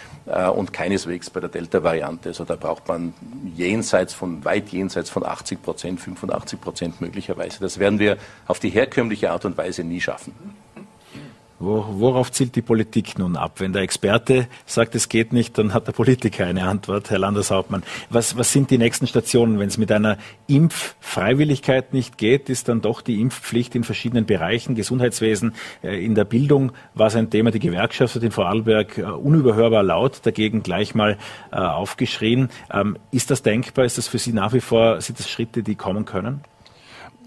und 0.55 0.73
keineswegs 0.73 1.29
bei 1.29 1.39
der 1.39 1.49
Delta-Variante. 1.49 2.29
Also 2.29 2.45
da 2.45 2.55
braucht 2.55 2.87
man 2.87 3.13
jenseits 3.55 4.13
von, 4.13 4.45
weit 4.45 4.69
jenseits 4.69 5.09
von 5.09 5.25
80 5.25 5.61
Prozent, 5.61 5.99
85 5.99 6.61
Prozent 6.61 7.01
möglicherweise. 7.01 7.59
Das 7.59 7.79
werden 7.79 7.97
wir 7.99 8.17
auf 8.47 8.59
die 8.59 8.69
herkömmliche 8.69 9.31
Art 9.31 9.45
und 9.45 9.57
Weise 9.57 9.83
nie 9.83 10.01
schaffen. 10.01 10.33
Worauf 11.59 12.31
zielt 12.31 12.55
die 12.55 12.61
Politik 12.61 13.19
nun 13.19 13.35
ab? 13.35 13.59
Wenn 13.59 13.73
der 13.73 13.81
Experte 13.81 14.47
sagt, 14.65 14.95
es 14.95 15.09
geht 15.09 15.33
nicht, 15.33 15.57
dann 15.57 15.73
hat 15.73 15.87
der 15.87 15.91
Politiker 15.91 16.45
eine 16.45 16.63
Antwort, 16.63 17.09
Herr 17.09 17.19
Landeshauptmann. 17.19 17.83
Was, 18.09 18.37
was 18.37 18.53
sind 18.53 18.71
die 18.71 18.77
nächsten 18.77 19.07
Stationen? 19.07 19.59
Wenn 19.59 19.67
es 19.67 19.77
mit 19.77 19.91
einer 19.91 20.17
Impffreiwilligkeit 20.47 21.93
nicht 21.93 22.17
geht, 22.17 22.49
ist 22.49 22.69
dann 22.69 22.79
doch 22.79 23.01
die 23.01 23.19
Impfpflicht 23.19 23.75
in 23.75 23.83
verschiedenen 23.83 24.25
Bereichen, 24.25 24.73
Gesundheitswesen, 24.73 25.53
äh, 25.83 26.03
in 26.03 26.15
der 26.15 26.23
Bildung 26.23 26.71
war 26.93 27.07
es 27.07 27.15
ein 27.15 27.29
Thema. 27.29 27.51
Die 27.51 27.59
Gewerkschaft 27.59 28.15
hat 28.15 28.23
in 28.23 28.31
Vorarlberg 28.31 28.97
äh, 28.97 29.01
unüberhörbar 29.03 29.83
laut 29.83 30.21
dagegen 30.23 30.63
gleich 30.63 30.95
mal 30.95 31.17
äh, 31.51 31.57
aufgeschrien. 31.57 32.49
Ähm, 32.71 32.97
ist 33.11 33.31
das 33.31 33.43
denkbar? 33.43 33.83
Ist 33.83 33.97
das 33.97 34.07
für 34.07 34.17
Sie 34.17 34.31
nach 34.31 34.53
wie 34.53 34.61
vor, 34.61 35.01
sind 35.01 35.19
das 35.19 35.29
Schritte, 35.29 35.61
die 35.61 35.75
kommen 35.75 36.05
können? 36.05 36.41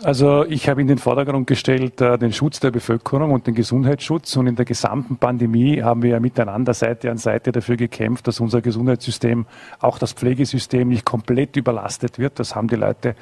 Also 0.04 0.44
ich 0.46 0.68
habe 0.68 0.80
in 0.80 0.88
den 0.88 0.98
Vordergrund 0.98 1.46
gestellt 1.46 2.00
äh, 2.00 2.18
den 2.18 2.32
Schutz 2.32 2.58
der 2.58 2.72
Bevölkerung 2.72 3.30
und 3.30 3.46
den 3.46 3.54
Gesundheitsschutz. 3.54 4.36
Und 4.36 4.48
in 4.48 4.56
der 4.56 4.64
gesamten 4.64 5.16
Pandemie 5.16 5.80
haben 5.80 6.02
wir 6.02 6.10
ja 6.10 6.20
miteinander 6.20 6.74
Seite 6.74 7.08
an 7.10 7.18
Seite 7.18 7.52
dafür 7.52 7.76
gekämpft, 7.76 8.26
dass 8.26 8.40
unser 8.40 8.62
Gesundheitssystem, 8.62 9.46
auch 9.78 9.98
das 9.98 10.12
Pflegesystem, 10.12 10.88
nicht 10.88 11.04
komplett 11.04 11.56
überlastet 11.56 12.18
wird. 12.18 12.40
Das 12.40 12.56
haben 12.56 12.66
die 12.66 12.76
Leute 12.76 13.14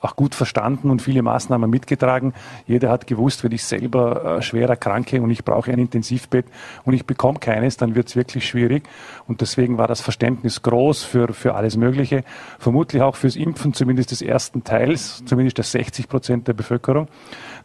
auch 0.00 0.16
gut 0.16 0.34
verstanden 0.34 0.90
und 0.90 1.02
viele 1.02 1.22
Maßnahmen 1.22 1.68
mitgetragen. 1.68 2.34
Jeder 2.66 2.90
hat 2.90 3.06
gewusst, 3.06 3.42
wenn 3.44 3.52
ich 3.52 3.64
selber 3.64 4.38
äh, 4.38 4.42
schwer 4.42 4.68
erkranke 4.68 5.20
und 5.20 5.30
ich 5.30 5.44
brauche 5.44 5.72
ein 5.72 5.78
Intensivbett 5.78 6.46
und 6.84 6.94
ich 6.94 7.04
bekomme 7.04 7.38
keines, 7.38 7.76
dann 7.76 7.94
wird 7.94 8.08
es 8.08 8.16
wirklich 8.16 8.46
schwierig. 8.46 8.88
Und 9.26 9.40
deswegen 9.40 9.78
war 9.78 9.88
das 9.88 10.00
Verständnis 10.00 10.62
groß 10.62 11.02
für, 11.02 11.32
für 11.32 11.54
alles 11.54 11.76
Mögliche. 11.76 12.22
Vermutlich 12.58 13.02
auch 13.02 13.16
fürs 13.16 13.36
Impfen, 13.36 13.74
zumindest 13.74 14.12
des 14.12 14.22
ersten 14.22 14.64
Teils, 14.64 15.24
zumindest 15.24 15.58
der 15.58 15.64
60 15.64 16.08
Prozent 16.08 16.48
der 16.48 16.52
Bevölkerung. 16.54 17.08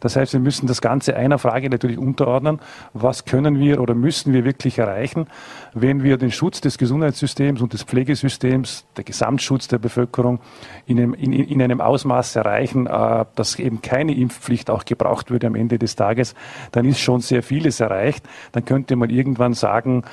Das 0.04 0.16
heißt, 0.16 0.34
wir 0.34 0.40
müssen 0.40 0.66
das 0.66 0.82
Ganze 0.82 1.16
einer 1.16 1.38
Frage 1.38 1.70
natürlich 1.70 1.96
unterordnen. 1.96 2.60
Was 2.92 3.24
können 3.24 3.58
wir 3.58 3.80
oder 3.80 3.94
müssen 3.94 4.34
wir 4.34 4.44
wirklich 4.44 4.76
erreichen, 4.78 5.28
wenn 5.72 6.02
wir 6.02 6.18
den 6.18 6.30
Schutz 6.30 6.60
des 6.60 6.76
Gesundheitssystems 6.76 7.62
und 7.62 7.72
des 7.72 7.84
Pflegesystems, 7.84 8.84
der 8.98 9.04
Gesamtschutz 9.04 9.66
der 9.66 9.78
Bevölkerung 9.78 10.40
in 10.84 10.98
einem, 10.98 11.14
in, 11.14 11.32
in 11.32 11.62
einem 11.62 11.80
Ausmaß 11.80 12.36
erreichen, 12.36 12.86
äh, 12.86 13.24
dass 13.34 13.58
eben 13.58 13.80
keine 13.80 14.14
Impfpflicht 14.14 14.68
auch 14.68 14.84
gebraucht 14.84 15.30
würde 15.30 15.46
am 15.46 15.54
Ende 15.54 15.78
des 15.78 15.96
Tages, 15.96 16.34
dann 16.70 16.84
ist 16.84 17.00
schon 17.00 17.22
sehr 17.22 17.42
vieles 17.42 17.80
erreicht. 17.80 18.26
Dann 18.52 18.66
könnte 18.66 18.96
man 18.96 19.08
irgendwann 19.08 19.54
sagen, 19.54 20.04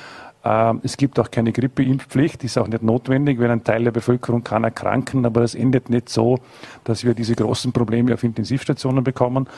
es 0.44 0.96
gibt 0.96 1.20
auch 1.20 1.30
keine 1.30 1.52
Grippeimpfpflicht, 1.52 2.42
ist 2.42 2.58
auch 2.58 2.66
nicht 2.66 2.82
notwendig, 2.82 3.38
weil 3.38 3.50
ein 3.50 3.62
Teil 3.62 3.84
der 3.84 3.92
Bevölkerung 3.92 4.42
kann 4.42 4.64
erkranken, 4.64 5.24
aber 5.24 5.40
das 5.40 5.54
endet 5.54 5.88
nicht 5.88 6.08
so, 6.08 6.38
dass 6.82 7.04
wir 7.04 7.14
diese 7.14 7.36
großen 7.36 7.72
Probleme 7.72 8.12
auf 8.12 8.24
Intensivstationen 8.24 9.04
bekommen. 9.04 9.48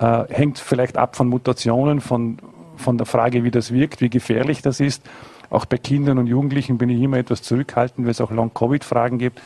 Äh, 0.00 0.24
hängt 0.30 0.58
vielleicht 0.58 0.96
ab 0.96 1.14
von 1.14 1.28
Mutationen, 1.28 2.00
von, 2.00 2.38
von 2.76 2.98
der 2.98 3.06
Frage, 3.06 3.44
wie 3.44 3.52
das 3.52 3.72
wirkt, 3.72 4.00
wie 4.00 4.10
gefährlich 4.10 4.60
das 4.60 4.80
ist. 4.80 5.04
Auch 5.50 5.66
bei 5.66 5.78
Kindern 5.78 6.18
und 6.18 6.26
Jugendlichen 6.26 6.78
bin 6.78 6.90
ich 6.90 7.00
immer 7.00 7.18
etwas 7.18 7.42
zurückhaltend, 7.42 8.04
weil 8.04 8.10
es 8.10 8.20
auch 8.20 8.32
Long-Covid-Fragen 8.32 9.18
gibt. 9.18 9.40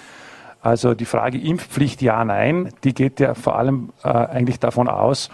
Also 0.62 0.94
die 0.94 1.04
Frage 1.04 1.38
Impfpflicht 1.38 2.00
ja, 2.00 2.24
nein, 2.24 2.72
die 2.82 2.94
geht 2.94 3.20
ja 3.20 3.34
vor 3.34 3.58
allem 3.58 3.90
äh, 4.02 4.08
eigentlich 4.08 4.58
davon 4.58 4.88
aus, 4.88 5.28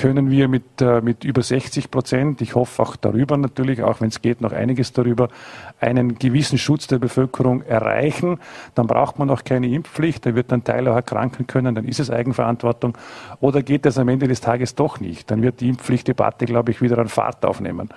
können 0.00 0.30
wir 0.30 0.48
mit, 0.48 0.80
äh, 0.80 1.02
mit 1.02 1.24
über 1.24 1.42
60 1.42 1.90
Prozent, 1.90 2.40
ich 2.40 2.54
hoffe 2.54 2.82
auch 2.82 2.96
darüber 2.96 3.36
natürlich, 3.36 3.82
auch 3.82 4.00
wenn 4.00 4.08
es 4.08 4.22
geht, 4.22 4.40
noch 4.40 4.52
einiges 4.52 4.94
darüber, 4.94 5.28
einen 5.78 6.18
gewissen 6.18 6.56
Schutz 6.56 6.86
der 6.86 6.98
Bevölkerung 6.98 7.60
erreichen. 7.60 8.38
Dann 8.74 8.86
braucht 8.86 9.18
man 9.18 9.28
auch 9.28 9.44
keine 9.44 9.68
Impfpflicht, 9.68 10.24
da 10.24 10.34
wird 10.34 10.54
ein 10.54 10.64
Teil 10.64 10.88
auch 10.88 10.94
erkranken 10.94 11.46
können, 11.46 11.74
dann 11.74 11.84
ist 11.84 12.00
es 12.00 12.10
Eigenverantwortung. 12.10 12.96
Oder 13.40 13.62
geht 13.62 13.84
das 13.84 13.98
am 13.98 14.08
Ende 14.08 14.26
des 14.26 14.40
Tages 14.40 14.74
doch 14.74 15.00
nicht? 15.00 15.30
Dann 15.30 15.42
wird 15.42 15.60
die 15.60 15.68
Impfpflichtdebatte, 15.68 16.46
glaube 16.46 16.70
ich, 16.70 16.80
wieder 16.80 16.96
an 16.96 17.08
Fahrt 17.08 17.44
aufnehmen. 17.44 17.90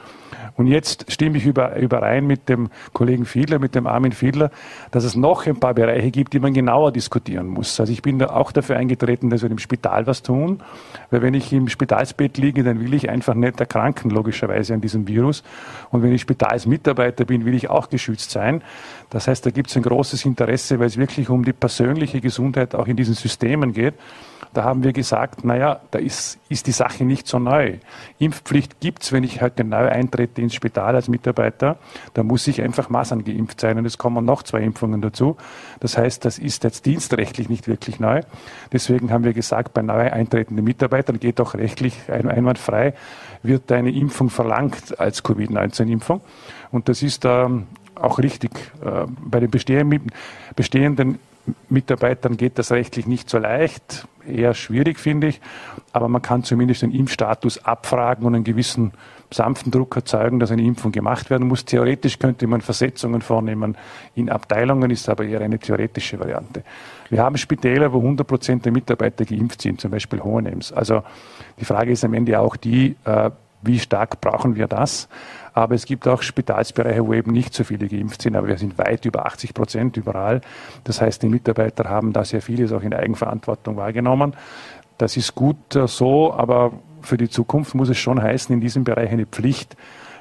Und 0.55 0.67
jetzt 0.67 1.11
stimme 1.11 1.37
ich 1.37 1.45
über, 1.45 1.77
überein 1.77 2.27
mit 2.27 2.49
dem 2.49 2.69
Kollegen 2.93 3.25
Fiedler, 3.25 3.59
mit 3.59 3.75
dem 3.75 3.87
Armin 3.87 4.11
Fiedler, 4.11 4.51
dass 4.91 5.03
es 5.03 5.15
noch 5.15 5.47
ein 5.47 5.59
paar 5.59 5.73
Bereiche 5.73 6.11
gibt, 6.11 6.33
die 6.33 6.39
man 6.39 6.53
genauer 6.53 6.91
diskutieren 6.91 7.47
muss. 7.47 7.79
Also 7.79 7.91
ich 7.91 8.01
bin 8.01 8.19
da 8.19 8.27
auch 8.27 8.51
dafür 8.51 8.75
eingetreten, 8.75 9.29
dass 9.29 9.41
wir 9.41 9.49
im 9.49 9.57
Spital 9.57 10.05
was 10.05 10.21
tun, 10.21 10.61
weil 11.09 11.21
wenn 11.21 11.33
ich 11.33 11.51
im 11.53 11.69
Spitalsbett 11.93 12.37
liege, 12.39 12.63
dann 12.63 12.79
will 12.79 12.93
ich 12.95 13.09
einfach 13.09 13.35
nicht 13.35 13.59
erkranken, 13.59 14.09
logischerweise 14.09 14.73
an 14.73 14.81
diesem 14.81 15.07
Virus. 15.07 15.43
Und 15.91 16.01
wenn 16.01 16.11
ich 16.11 16.21
Spitalsmitarbeiter 16.21 17.25
bin, 17.25 17.45
will 17.45 17.53
ich 17.53 17.69
auch 17.69 17.89
geschützt 17.89 18.31
sein. 18.31 18.63
Das 19.11 19.27
heißt, 19.27 19.45
da 19.45 19.51
gibt 19.51 19.69
es 19.69 19.77
ein 19.77 19.83
großes 19.83 20.25
Interesse, 20.25 20.79
weil 20.79 20.87
es 20.87 20.97
wirklich 20.97 21.29
um 21.29 21.45
die 21.45 21.53
persönliche 21.53 22.19
Gesundheit 22.19 22.73
auch 22.73 22.87
in 22.87 22.95
diesen 22.95 23.13
Systemen 23.13 23.73
geht. 23.73 23.93
Da 24.53 24.63
haben 24.63 24.83
wir 24.83 24.93
gesagt, 24.93 25.43
naja, 25.43 25.81
da 25.91 25.99
ist, 25.99 26.39
ist 26.49 26.67
die 26.67 26.71
Sache 26.71 27.05
nicht 27.05 27.27
so 27.27 27.39
neu. 27.39 27.77
Impfpflicht 28.19 28.79
gibt's, 28.79 29.11
wenn 29.11 29.23
ich 29.23 29.41
heute 29.41 29.63
neu 29.63 29.89
eintrete 29.89 30.41
ins 30.41 30.53
Spital 30.53 30.95
als 30.95 31.07
Mitarbeiter, 31.07 31.77
da 32.13 32.23
muss 32.23 32.47
ich 32.47 32.61
einfach 32.61 32.89
Masern 32.89 33.23
geimpft 33.23 33.59
sein 33.59 33.77
und 33.77 33.85
es 33.85 33.97
kommen 33.97 34.23
noch 34.25 34.43
zwei 34.43 34.61
Impfungen 34.61 35.01
dazu. 35.01 35.37
Das 35.79 35.97
heißt, 35.97 36.23
das 36.25 36.37
ist 36.37 36.63
jetzt 36.63 36.85
dienstrechtlich 36.85 37.49
nicht 37.49 37.67
wirklich 37.67 37.99
neu. 37.99 38.21
Deswegen 38.71 39.11
haben 39.11 39.23
wir 39.23 39.33
gesagt, 39.33 39.73
bei 39.73 39.81
neu 39.81 40.11
eintretenden 40.11 40.63
Mitarbeitern 40.63 41.19
geht 41.19 41.41
auch 41.41 41.55
rechtlich 41.55 41.97
einwandfrei, 42.09 42.93
wird 43.41 43.71
eine 43.71 43.91
Impfung 43.91 44.29
verlangt 44.29 44.99
als 44.99 45.23
Covid-19-Impfung. 45.23 46.21
Und 46.71 46.89
das 46.89 47.01
ist 47.01 47.25
ähm, 47.25 47.67
auch 47.95 48.19
richtig. 48.19 48.51
Äh, 48.83 49.05
bei 49.25 49.39
den 49.39 49.49
bestehenden 49.49 51.19
Mitarbeitern 51.69 52.37
geht 52.37 52.57
das 52.57 52.71
rechtlich 52.71 53.05
nicht 53.05 53.29
so 53.29 53.37
leicht, 53.37 54.07
eher 54.27 54.53
schwierig 54.53 54.99
finde 54.99 55.27
ich, 55.27 55.41
aber 55.91 56.07
man 56.07 56.21
kann 56.21 56.43
zumindest 56.43 56.81
den 56.81 56.91
Impfstatus 56.91 57.65
abfragen 57.65 58.25
und 58.25 58.35
einen 58.35 58.43
gewissen 58.43 58.93
sanften 59.29 59.71
Druck 59.71 59.95
erzeugen, 59.95 60.39
dass 60.39 60.51
eine 60.51 60.61
Impfung 60.61 60.91
gemacht 60.91 61.29
werden 61.29 61.47
muss. 61.47 61.65
Theoretisch 61.65 62.19
könnte 62.19 62.47
man 62.47 62.61
Versetzungen 62.61 63.21
vornehmen 63.21 63.75
in 64.15 64.29
Abteilungen, 64.29 64.91
ist 64.91 65.09
aber 65.09 65.25
eher 65.25 65.41
eine 65.41 65.59
theoretische 65.59 66.19
Variante. 66.19 66.63
Wir 67.09 67.21
haben 67.21 67.37
Spitäler, 67.37 67.91
wo 67.91 67.97
100 67.97 68.25
Prozent 68.25 68.65
der 68.65 68.71
Mitarbeiter 68.71 69.25
geimpft 69.25 69.61
sind, 69.61 69.81
zum 69.81 69.91
Beispiel 69.91 70.21
Hohenems. 70.21 70.71
Also 70.71 71.03
die 71.59 71.65
Frage 71.65 71.91
ist 71.91 72.05
am 72.05 72.13
Ende 72.13 72.39
auch 72.39 72.55
die, 72.55 72.95
äh, 73.05 73.31
wie 73.61 73.79
stark 73.79 74.21
brauchen 74.21 74.55
wir 74.55 74.67
das? 74.67 75.07
Aber 75.53 75.75
es 75.75 75.85
gibt 75.85 76.07
auch 76.07 76.21
Spitalsbereiche, 76.21 77.05
wo 77.05 77.13
eben 77.13 77.31
nicht 77.31 77.53
so 77.53 77.63
viele 77.63 77.87
geimpft 77.87 78.23
sind, 78.23 78.35
aber 78.35 78.47
wir 78.47 78.57
sind 78.57 78.77
weit 78.77 79.05
über 79.05 79.25
80 79.25 79.53
Prozent 79.53 79.97
überall. 79.97 80.41
Das 80.83 80.99
heißt, 81.01 81.21
die 81.21 81.29
Mitarbeiter 81.29 81.89
haben 81.89 82.11
da 82.11 82.25
sehr 82.25 82.41
vieles 82.41 82.71
auch 82.71 82.81
in 82.81 82.93
Eigenverantwortung 82.93 83.77
wahrgenommen. 83.77 84.33
Das 84.97 85.15
ist 85.17 85.35
gut 85.35 85.57
so, 85.85 86.33
aber 86.33 86.73
für 87.01 87.17
die 87.17 87.29
Zukunft 87.29 87.75
muss 87.75 87.89
es 87.89 87.97
schon 87.97 88.21
heißen, 88.21 88.53
in 88.53 88.61
diesem 88.61 88.83
Bereich 88.83 89.11
eine 89.11 89.25
Pflicht. 89.25 89.75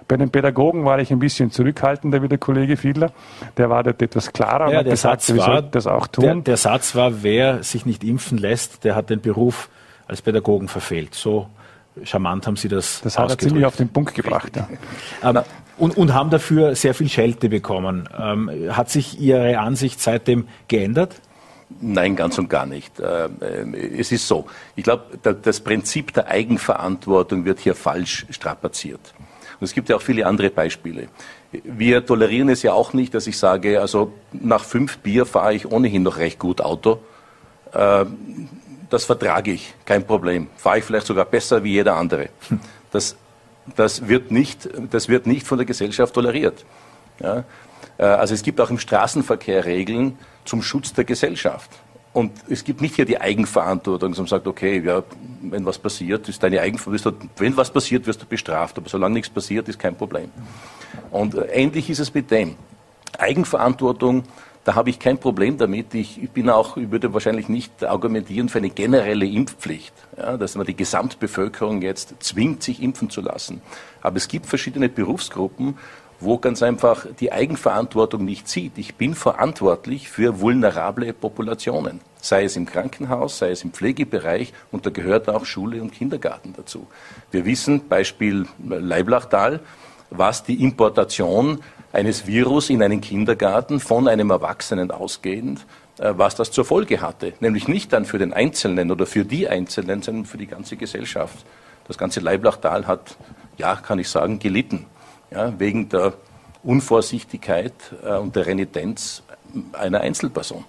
Bei 0.08 0.16
den 0.16 0.30
Pädagogen 0.30 0.84
war 0.84 0.98
ich 0.98 1.10
ein 1.10 1.18
bisschen 1.18 1.50
zurückhaltender 1.50 2.22
wie 2.22 2.28
der 2.28 2.38
Kollege 2.38 2.76
Fiedler. 2.76 3.12
Der 3.56 3.70
war 3.70 3.82
dort 3.82 4.02
etwas 4.02 4.32
klarer 4.32 4.70
ja, 4.70 4.80
und 4.80 4.86
hat 4.86 4.90
gesagt, 4.90 5.22
Satz 5.22 5.34
wir 5.34 5.62
das 5.62 5.86
auch 5.86 6.06
tun. 6.06 6.24
Der, 6.24 6.34
der 6.34 6.56
Satz 6.56 6.94
war, 6.94 7.22
wer 7.22 7.62
sich 7.62 7.86
nicht 7.86 8.04
impfen 8.04 8.36
lässt, 8.36 8.84
der 8.84 8.96
hat 8.96 9.10
den 9.10 9.20
Beruf 9.20 9.70
als 10.08 10.20
Pädagogen 10.20 10.68
verfehlt. 10.68 11.14
So 11.14 11.46
charmant 12.04 12.46
haben 12.46 12.56
Sie 12.56 12.68
das 12.68 13.00
Das 13.02 13.18
hat 13.18 13.30
er 13.30 13.38
ziemlich 13.38 13.64
auf 13.64 13.76
den 13.76 13.88
Punkt 13.88 14.14
gebracht. 14.14 14.52
Ja. 14.56 14.68
ähm, 15.22 15.40
und, 15.78 15.96
und, 15.96 16.14
haben 16.14 16.30
dafür 16.30 16.74
sehr 16.74 16.94
viel 16.94 17.08
Schelte 17.08 17.48
bekommen. 17.48 18.08
Ähm, 18.18 18.50
hat 18.70 18.90
sich 18.90 19.18
Ihre 19.20 19.58
Ansicht 19.58 20.00
seitdem 20.00 20.46
geändert? 20.68 21.20
Nein, 21.80 22.16
ganz 22.16 22.38
und 22.38 22.48
gar 22.48 22.66
nicht. 22.66 23.00
Äh, 23.00 23.28
es 23.98 24.12
ist 24.12 24.28
so. 24.28 24.46
Ich 24.76 24.84
glaube, 24.84 25.18
das 25.42 25.60
Prinzip 25.60 26.12
der 26.12 26.28
Eigenverantwortung 26.28 27.44
wird 27.44 27.60
hier 27.60 27.74
falsch 27.74 28.26
strapaziert. 28.30 29.14
Und 29.58 29.64
es 29.64 29.72
gibt 29.72 29.88
ja 29.88 29.96
auch 29.96 30.02
viele 30.02 30.26
andere 30.26 30.50
Beispiele. 30.50 31.08
Wir 31.52 32.04
tolerieren 32.04 32.48
es 32.48 32.62
ja 32.62 32.72
auch 32.72 32.92
nicht, 32.92 33.14
dass 33.14 33.26
ich 33.26 33.38
sage, 33.38 33.80
also 33.80 34.12
nach 34.32 34.64
fünf 34.64 34.98
Bier 34.98 35.26
fahre 35.26 35.54
ich 35.54 35.70
ohnehin 35.70 36.02
noch 36.02 36.18
recht 36.18 36.38
gut 36.38 36.60
Auto. 36.60 37.00
Das 38.92 39.06
vertrage 39.06 39.52
ich, 39.52 39.72
kein 39.86 40.06
Problem. 40.06 40.48
Fahre 40.54 40.80
ich 40.80 40.84
vielleicht 40.84 41.06
sogar 41.06 41.24
besser 41.24 41.64
wie 41.64 41.72
jeder 41.72 41.96
andere. 41.96 42.28
Das, 42.90 43.16
das, 43.74 44.06
wird, 44.06 44.30
nicht, 44.30 44.68
das 44.90 45.08
wird 45.08 45.26
nicht 45.26 45.46
von 45.46 45.56
der 45.56 45.64
Gesellschaft 45.64 46.12
toleriert. 46.12 46.66
Ja? 47.18 47.44
Äh, 47.96 48.04
also 48.04 48.34
es 48.34 48.42
gibt 48.42 48.60
auch 48.60 48.68
im 48.68 48.78
Straßenverkehr 48.78 49.64
Regeln 49.64 50.18
zum 50.44 50.60
Schutz 50.60 50.92
der 50.92 51.04
Gesellschaft. 51.04 51.70
Und 52.12 52.32
es 52.50 52.64
gibt 52.64 52.82
nicht 52.82 52.96
hier 52.96 53.06
die 53.06 53.18
Eigenverantwortung, 53.18 54.12
man 54.14 54.26
sagt, 54.26 54.46
okay, 54.46 54.82
ja, 54.84 55.02
wenn 55.40 55.64
was 55.64 55.78
passiert, 55.78 56.28
ist 56.28 56.42
deine 56.42 56.60
Eigenverantwortung, 56.60 57.30
wenn 57.38 57.56
was 57.56 57.70
passiert, 57.70 58.06
wirst 58.06 58.20
du 58.20 58.26
bestraft, 58.26 58.76
aber 58.76 58.90
solange 58.90 59.14
nichts 59.14 59.30
passiert, 59.30 59.70
ist 59.70 59.78
kein 59.78 59.96
Problem. 59.96 60.30
Und 61.10 61.34
äh, 61.34 61.46
ähnlich 61.46 61.88
ist 61.88 62.00
es 62.00 62.12
mit 62.12 62.30
dem. 62.30 62.56
Eigenverantwortung 63.16 64.24
da 64.64 64.74
habe 64.74 64.90
ich 64.90 64.98
kein 64.98 65.18
Problem 65.18 65.58
damit. 65.58 65.94
Ich, 65.94 66.30
bin 66.30 66.48
auch, 66.48 66.76
ich 66.76 66.90
würde 66.90 67.12
wahrscheinlich 67.12 67.48
nicht 67.48 67.84
argumentieren 67.84 68.48
für 68.48 68.58
eine 68.58 68.70
generelle 68.70 69.26
Impfpflicht, 69.26 69.92
ja, 70.16 70.36
dass 70.36 70.54
man 70.54 70.66
die 70.66 70.76
Gesamtbevölkerung 70.76 71.82
jetzt 71.82 72.14
zwingt, 72.20 72.62
sich 72.62 72.82
impfen 72.82 73.10
zu 73.10 73.20
lassen. 73.20 73.60
Aber 74.00 74.16
es 74.16 74.28
gibt 74.28 74.46
verschiedene 74.46 74.88
Berufsgruppen, 74.88 75.76
wo 76.20 76.38
ganz 76.38 76.62
einfach 76.62 77.06
die 77.18 77.32
Eigenverantwortung 77.32 78.24
nicht 78.24 78.48
sieht. 78.48 78.78
Ich 78.78 78.94
bin 78.94 79.14
verantwortlich 79.14 80.08
für 80.08 80.40
vulnerable 80.40 81.12
Populationen, 81.12 82.00
sei 82.20 82.44
es 82.44 82.56
im 82.56 82.64
Krankenhaus, 82.64 83.38
sei 83.38 83.50
es 83.50 83.64
im 83.64 83.72
Pflegebereich 83.72 84.52
und 84.70 84.86
da 84.86 84.90
gehört 84.90 85.28
auch 85.28 85.44
Schule 85.44 85.82
und 85.82 85.92
Kindergarten 85.92 86.52
dazu. 86.56 86.86
Wir 87.32 87.44
wissen, 87.44 87.88
Beispiel 87.88 88.46
Leiblachtal, 88.64 89.58
was 90.10 90.44
die 90.44 90.62
Importation 90.62 91.58
eines 91.92 92.26
Virus 92.26 92.70
in 92.70 92.82
einen 92.82 93.00
Kindergarten 93.00 93.80
von 93.80 94.08
einem 94.08 94.30
Erwachsenen 94.30 94.90
ausgehend, 94.90 95.66
äh, 95.98 96.14
was 96.16 96.34
das 96.34 96.50
zur 96.50 96.64
Folge 96.64 97.00
hatte. 97.00 97.34
Nämlich 97.40 97.68
nicht 97.68 97.92
dann 97.92 98.04
für 98.04 98.18
den 98.18 98.32
Einzelnen 98.32 98.90
oder 98.90 99.06
für 99.06 99.24
die 99.24 99.48
Einzelnen, 99.48 100.02
sondern 100.02 100.24
für 100.24 100.38
die 100.38 100.46
ganze 100.46 100.76
Gesellschaft. 100.76 101.44
Das 101.86 101.98
ganze 101.98 102.20
Leiblachtal 102.20 102.86
hat, 102.86 103.16
ja, 103.58 103.76
kann 103.76 103.98
ich 103.98 104.08
sagen, 104.08 104.38
gelitten. 104.38 104.86
Ja, 105.30 105.58
wegen 105.58 105.88
der 105.88 106.14
Unvorsichtigkeit 106.62 107.74
äh, 108.04 108.16
und 108.16 108.36
der 108.36 108.46
Renitenz 108.46 109.22
einer 109.72 110.00
Einzelperson. 110.00 110.64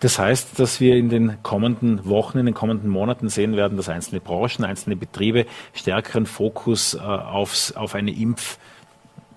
Das 0.00 0.18
heißt, 0.18 0.58
dass 0.58 0.80
wir 0.80 0.96
in 0.96 1.10
den 1.10 1.42
kommenden 1.42 2.04
Wochen, 2.06 2.38
in 2.38 2.46
den 2.46 2.54
kommenden 2.54 2.90
Monaten 2.90 3.28
sehen 3.28 3.56
werden, 3.56 3.76
dass 3.76 3.88
einzelne 3.88 4.20
Branchen, 4.20 4.64
einzelne 4.64 4.96
Betriebe 4.96 5.46
stärkeren 5.74 6.26
Fokus 6.26 6.94
äh, 6.94 6.98
aufs, 6.98 7.72
auf 7.72 7.94
eine 7.94 8.10
Impf- 8.10 8.56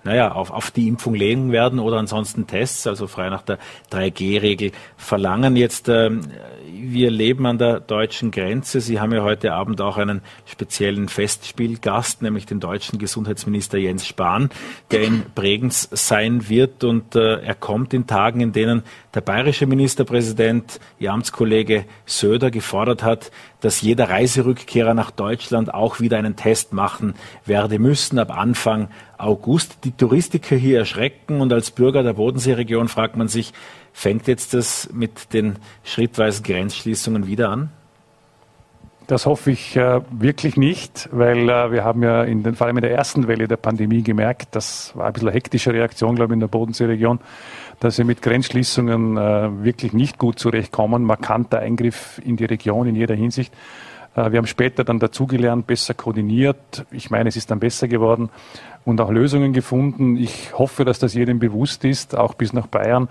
naja, 0.04 0.32
auf, 0.32 0.50
auf 0.50 0.70
die 0.70 0.88
Impfung 0.88 1.14
legen 1.14 1.52
werden 1.52 1.78
oder 1.78 1.96
ansonsten 1.98 2.46
Tests, 2.46 2.86
also 2.86 3.06
frei 3.06 3.30
nach 3.30 3.42
der 3.42 3.58
3G-Regel 3.90 4.72
verlangen. 4.96 5.56
Jetzt, 5.56 5.88
ähm, 5.88 6.20
wir 6.72 7.10
leben 7.10 7.46
an 7.46 7.58
der 7.58 7.80
deutschen 7.80 8.30
Grenze. 8.30 8.80
Sie 8.80 9.00
haben 9.00 9.12
ja 9.12 9.22
heute 9.22 9.54
Abend 9.54 9.80
auch 9.80 9.96
einen 9.96 10.20
speziellen 10.46 11.08
Festspielgast, 11.08 12.22
nämlich 12.22 12.46
den 12.46 12.60
deutschen 12.60 12.98
Gesundheitsminister 12.98 13.78
Jens 13.78 14.06
Spahn, 14.06 14.50
der 14.90 15.02
in 15.02 15.24
Bregenz 15.34 15.88
sein 15.92 16.48
wird. 16.48 16.84
Und 16.84 17.16
äh, 17.16 17.40
er 17.40 17.54
kommt 17.54 17.94
in 17.94 18.06
Tagen, 18.06 18.40
in 18.40 18.52
denen 18.52 18.82
der 19.14 19.20
bayerische 19.20 19.66
Ministerpräsident, 19.66 20.80
Ihr 20.98 21.12
Amtskollege 21.12 21.84
Söder, 22.04 22.50
gefordert 22.50 23.02
hat, 23.02 23.30
dass 23.60 23.80
jeder 23.80 24.10
Reiserückkehrer 24.10 24.94
nach 24.94 25.10
Deutschland 25.10 25.72
auch 25.72 26.00
wieder 26.00 26.18
einen 26.18 26.36
Test 26.36 26.72
machen 26.72 27.14
werde 27.44 27.78
müssen 27.78 28.18
ab 28.18 28.36
Anfang 28.36 28.88
August. 29.16 29.78
Die 29.84 29.92
Touristiker 29.92 30.56
hier 30.56 30.80
erschrecken 30.80 31.40
und 31.40 31.52
als 31.52 31.70
Bürger 31.70 32.02
der 32.02 32.14
Bodenseeregion 32.14 32.88
fragt 32.88 33.16
man 33.16 33.28
sich, 33.28 33.52
fängt 33.92 34.26
jetzt 34.26 34.54
das 34.54 34.90
mit 34.92 35.32
den 35.32 35.56
schrittweisen 35.84 36.42
Grenzschließungen 36.42 37.26
wieder 37.26 37.50
an? 37.50 37.70
Das 39.06 39.26
hoffe 39.26 39.50
ich 39.50 39.76
äh, 39.76 40.00
wirklich 40.10 40.56
nicht, 40.56 41.10
weil 41.12 41.48
äh, 41.50 41.70
wir 41.70 41.84
haben 41.84 42.02
ja 42.02 42.22
in 42.24 42.42
den, 42.42 42.54
vor 42.54 42.66
allem 42.66 42.78
in 42.78 42.82
der 42.82 42.92
ersten 42.92 43.28
Welle 43.28 43.46
der 43.46 43.58
Pandemie 43.58 44.02
gemerkt, 44.02 44.56
das 44.56 44.96
war 44.96 45.06
ein 45.06 45.12
bisschen 45.12 45.28
eine 45.28 45.36
hektische 45.36 45.74
Reaktion, 45.74 46.16
glaube 46.16 46.32
ich, 46.32 46.34
in 46.36 46.40
der 46.40 46.48
Bodenseeregion, 46.48 47.20
dass 47.80 47.98
wir 47.98 48.04
mit 48.04 48.22
Grenzschließungen 48.22 49.16
äh, 49.16 49.64
wirklich 49.64 49.92
nicht 49.92 50.18
gut 50.18 50.38
zurechtkommen. 50.38 51.04
Markanter 51.04 51.60
Eingriff 51.60 52.20
in 52.24 52.36
die 52.36 52.44
Region 52.44 52.86
in 52.86 52.96
jeder 52.96 53.14
Hinsicht. 53.14 53.52
Äh, 54.14 54.32
wir 54.32 54.38
haben 54.38 54.46
später 54.46 54.84
dann 54.84 54.98
dazugelernt, 54.98 55.66
besser 55.66 55.94
koordiniert. 55.94 56.86
Ich 56.90 57.10
meine, 57.10 57.28
es 57.28 57.36
ist 57.36 57.50
dann 57.50 57.60
besser 57.60 57.88
geworden 57.88 58.30
und 58.84 59.00
auch 59.00 59.10
Lösungen 59.10 59.52
gefunden. 59.52 60.16
Ich 60.16 60.56
hoffe, 60.56 60.84
dass 60.84 60.98
das 60.98 61.14
jedem 61.14 61.38
bewusst 61.38 61.84
ist, 61.84 62.16
auch 62.16 62.34
bis 62.34 62.52
nach 62.52 62.66
Bayern 62.66 63.08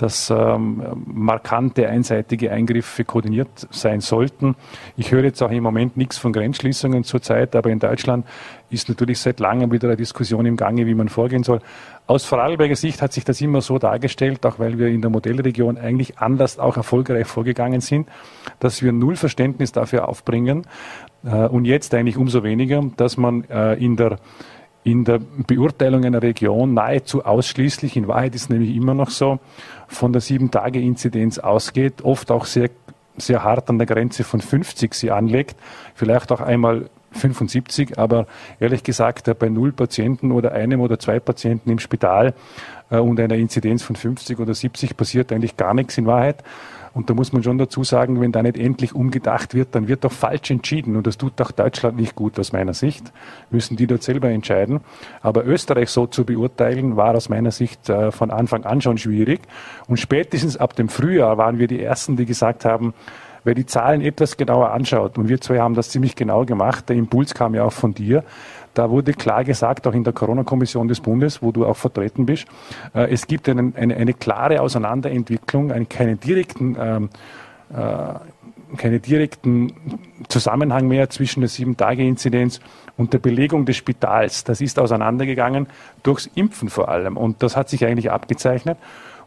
dass 0.00 0.30
ähm, 0.30 0.82
markante 1.04 1.86
einseitige 1.86 2.50
Eingriffe 2.52 3.04
koordiniert 3.04 3.68
sein 3.70 4.00
sollten. 4.00 4.56
Ich 4.96 5.12
höre 5.12 5.24
jetzt 5.24 5.42
auch 5.42 5.50
im 5.50 5.62
Moment 5.62 5.98
nichts 5.98 6.16
von 6.16 6.32
Grenzschließungen 6.32 7.04
zurzeit, 7.04 7.54
aber 7.54 7.68
in 7.68 7.80
Deutschland 7.80 8.26
ist 8.70 8.88
natürlich 8.88 9.18
seit 9.18 9.40
langem 9.40 9.70
wieder 9.72 9.88
eine 9.88 9.98
Diskussion 9.98 10.46
im 10.46 10.56
Gange, 10.56 10.86
wie 10.86 10.94
man 10.94 11.10
vorgehen 11.10 11.42
soll. 11.42 11.60
Aus 12.10 12.24
Vorarlberger 12.24 12.74
Sicht 12.74 13.02
hat 13.02 13.12
sich 13.12 13.22
das 13.22 13.40
immer 13.40 13.60
so 13.60 13.78
dargestellt, 13.78 14.44
auch 14.44 14.58
weil 14.58 14.80
wir 14.80 14.88
in 14.88 15.00
der 15.00 15.12
Modellregion 15.12 15.78
eigentlich 15.78 16.18
anders 16.18 16.58
auch 16.58 16.76
erfolgreich 16.76 17.28
vorgegangen 17.28 17.80
sind, 17.80 18.08
dass 18.58 18.82
wir 18.82 18.90
null 18.90 19.14
Verständnis 19.14 19.70
dafür 19.70 20.08
aufbringen 20.08 20.66
äh, 21.22 21.46
und 21.46 21.66
jetzt 21.66 21.94
eigentlich 21.94 22.16
umso 22.16 22.42
weniger, 22.42 22.82
dass 22.96 23.16
man 23.16 23.44
äh, 23.44 23.74
in 23.74 23.94
der 23.94 24.18
in 24.82 25.04
der 25.04 25.20
Beurteilung 25.20 26.04
einer 26.04 26.20
Region 26.20 26.74
nahezu 26.74 27.24
ausschließlich, 27.24 27.96
in 27.96 28.08
Wahrheit 28.08 28.34
ist 28.34 28.50
nämlich 28.50 28.74
immer 28.74 28.94
noch 28.94 29.10
so, 29.10 29.38
von 29.86 30.12
der 30.12 30.20
Sieben-Tage-Inzidenz 30.20 31.38
ausgeht, 31.38 32.02
oft 32.02 32.32
auch 32.32 32.44
sehr, 32.44 32.70
sehr 33.18 33.44
hart 33.44 33.70
an 33.70 33.78
der 33.78 33.86
Grenze 33.86 34.24
von 34.24 34.40
50 34.40 34.94
sie 34.94 35.12
anlegt, 35.12 35.54
vielleicht 35.94 36.32
auch 36.32 36.40
einmal 36.40 36.90
75, 37.12 37.98
aber 37.98 38.26
ehrlich 38.58 38.82
gesagt, 38.82 39.30
bei 39.38 39.48
null 39.48 39.72
Patienten 39.72 40.32
oder 40.32 40.52
einem 40.52 40.80
oder 40.80 40.98
zwei 40.98 41.20
Patienten 41.20 41.70
im 41.70 41.78
Spital 41.78 42.34
äh, 42.90 42.98
und 42.98 43.18
einer 43.20 43.36
Inzidenz 43.36 43.82
von 43.82 43.96
50 43.96 44.38
oder 44.38 44.54
70 44.54 44.96
passiert 44.96 45.32
eigentlich 45.32 45.56
gar 45.56 45.74
nichts 45.74 45.98
in 45.98 46.06
Wahrheit. 46.06 46.42
Und 46.92 47.08
da 47.08 47.14
muss 47.14 47.32
man 47.32 47.42
schon 47.42 47.56
dazu 47.58 47.84
sagen, 47.84 48.20
wenn 48.20 48.32
da 48.32 48.42
nicht 48.42 48.58
endlich 48.58 48.94
umgedacht 48.94 49.54
wird, 49.54 49.74
dann 49.74 49.86
wird 49.86 50.04
doch 50.04 50.12
falsch 50.12 50.50
entschieden. 50.50 50.96
Und 50.96 51.06
das 51.06 51.18
tut 51.18 51.40
auch 51.40 51.52
Deutschland 51.52 51.96
nicht 51.96 52.16
gut 52.16 52.38
aus 52.38 52.52
meiner 52.52 52.74
Sicht. 52.74 53.12
Müssen 53.50 53.76
die 53.76 53.86
dort 53.86 54.02
selber 54.02 54.28
entscheiden. 54.28 54.80
Aber 55.22 55.46
Österreich 55.46 55.90
so 55.90 56.06
zu 56.06 56.24
beurteilen, 56.24 56.96
war 56.96 57.14
aus 57.14 57.28
meiner 57.28 57.52
Sicht 57.52 57.88
äh, 57.88 58.10
von 58.10 58.30
Anfang 58.30 58.64
an 58.64 58.80
schon 58.80 58.98
schwierig. 58.98 59.42
Und 59.86 59.98
spätestens 59.98 60.56
ab 60.56 60.74
dem 60.74 60.88
Frühjahr 60.88 61.38
waren 61.38 61.60
wir 61.60 61.68
die 61.68 61.80
Ersten, 61.80 62.16
die 62.16 62.26
gesagt 62.26 62.64
haben, 62.64 62.92
wer 63.44 63.54
die 63.54 63.66
Zahlen 63.66 64.00
etwas 64.00 64.36
genauer 64.36 64.70
anschaut, 64.72 65.18
und 65.18 65.28
wir 65.28 65.40
zwei 65.40 65.58
haben 65.58 65.74
das 65.74 65.90
ziemlich 65.90 66.16
genau 66.16 66.44
gemacht, 66.44 66.88
der 66.88 66.96
Impuls 66.96 67.34
kam 67.34 67.54
ja 67.54 67.64
auch 67.64 67.72
von 67.72 67.94
dir, 67.94 68.24
da 68.74 68.90
wurde 68.90 69.12
klar 69.12 69.44
gesagt, 69.44 69.86
auch 69.86 69.94
in 69.94 70.04
der 70.04 70.12
Corona-Kommission 70.12 70.86
des 70.88 71.00
Bundes, 71.00 71.42
wo 71.42 71.50
du 71.50 71.66
auch 71.66 71.76
vertreten 71.76 72.26
bist, 72.26 72.46
äh, 72.94 73.12
es 73.12 73.26
gibt 73.26 73.48
einen, 73.48 73.74
eine, 73.76 73.96
eine, 73.96 74.14
klare 74.14 74.60
Auseinanderentwicklung, 74.60 75.72
einen, 75.72 75.88
keinen 75.88 76.20
direkten 76.20 76.76
ähm, 76.78 77.10
äh, 77.74 78.14
keinen 78.76 79.02
direkten 79.02 79.72
Zusammenhang 80.28 80.86
mehr 80.86 81.10
zwischen 81.10 81.40
der 81.40 81.48
Sieben-Tage-Inzidenz 81.48 82.60
und 82.96 83.12
der 83.12 83.18
Belegung 83.18 83.66
des 83.66 83.76
Spitals. 83.76 84.44
Das 84.44 84.60
ist 84.60 84.78
auseinandergegangen 84.78 85.66
durchs 86.02 86.30
Impfen 86.34 86.68
vor 86.68 86.88
allem. 86.88 87.16
Und 87.16 87.42
das 87.42 87.56
hat 87.56 87.68
sich 87.68 87.84
eigentlich 87.84 88.10
abgezeichnet. 88.10 88.78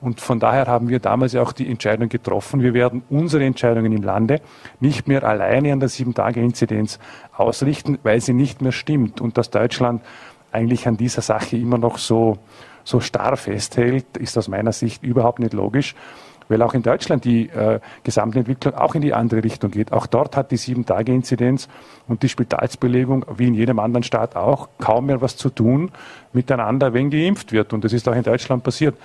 Und 0.04 0.20
von 0.20 0.38
daher 0.38 0.68
haben 0.68 0.90
wir 0.90 1.00
damals 1.00 1.32
ja 1.32 1.42
auch 1.42 1.54
die 1.54 1.70
Entscheidung 1.70 2.10
getroffen, 2.10 2.62
wir 2.62 2.74
werden 2.74 3.04
unsere 3.10 3.46
Entscheidungen 3.46 3.94
im 3.94 4.04
Lande 4.04 4.42
nicht 4.82 5.08
mehr 5.08 5.24
alleine 5.24 5.72
an 5.72 5.80
der 5.80 5.88
Sieben-Tage-Inzidenz 5.88 7.00
ausrichten, 7.32 7.98
weil 8.04 8.20
sie 8.20 8.34
nicht 8.34 8.62
mehr 8.62 8.74
stimmt 8.74 9.22
und 9.22 9.38
dass 9.38 9.50
Deutschland 9.50 10.02
eigentlich 10.52 10.90
an 10.90 10.98
dieser 10.98 11.22
Sache 11.22 11.56
immer 11.56 11.78
noch 11.78 11.98
so, 11.98 12.38
so 12.84 13.00
starr 13.00 13.38
festhält, 13.38 14.18
ist 14.18 14.38
aus 14.38 14.50
meiner 14.50 14.74
Sicht 14.74 15.04
überhaupt 15.04 15.40
nicht 15.40 15.54
logisch 15.54 15.96
weil 16.50 16.62
auch 16.62 16.74
in 16.74 16.84
Deutschland 16.84 17.24
die 17.24 17.48
äh, 17.50 17.80
Gesamtentwicklung 18.04 18.76
auch 18.76 18.96
in 18.96 19.02
die 19.02 19.14
andere 19.14 19.44
Richtung 19.44 19.72
geht. 19.72 19.94
Auch 19.94 20.06
dort 20.06 20.36
hat 20.36 20.52
die 20.52 20.58
Sieben-Tage-Inzidenz 20.58 21.70
und 22.08 22.22
die 22.22 22.28
Spitalsbelegung, 22.28 23.26
wie 23.38 23.48
in 23.48 23.54
jedem 23.54 23.80
anderen 23.80 24.04
Staat 24.04 24.36
auch, 24.36 24.68
kaum 24.78 25.06
mehr 25.06 25.22
was 25.22 25.38
zu 25.38 25.50
tun 25.50 25.92
miteinander, 26.34 26.94
wenn 26.94 27.10
geimpft 27.10 27.54
wird. 27.54 27.72
Und 27.74 27.86
das 27.86 27.94
ist 27.94 28.08
auch 28.10 28.16
in 28.16 28.24
Deutschland 28.24 28.64
passiert. 28.64 28.96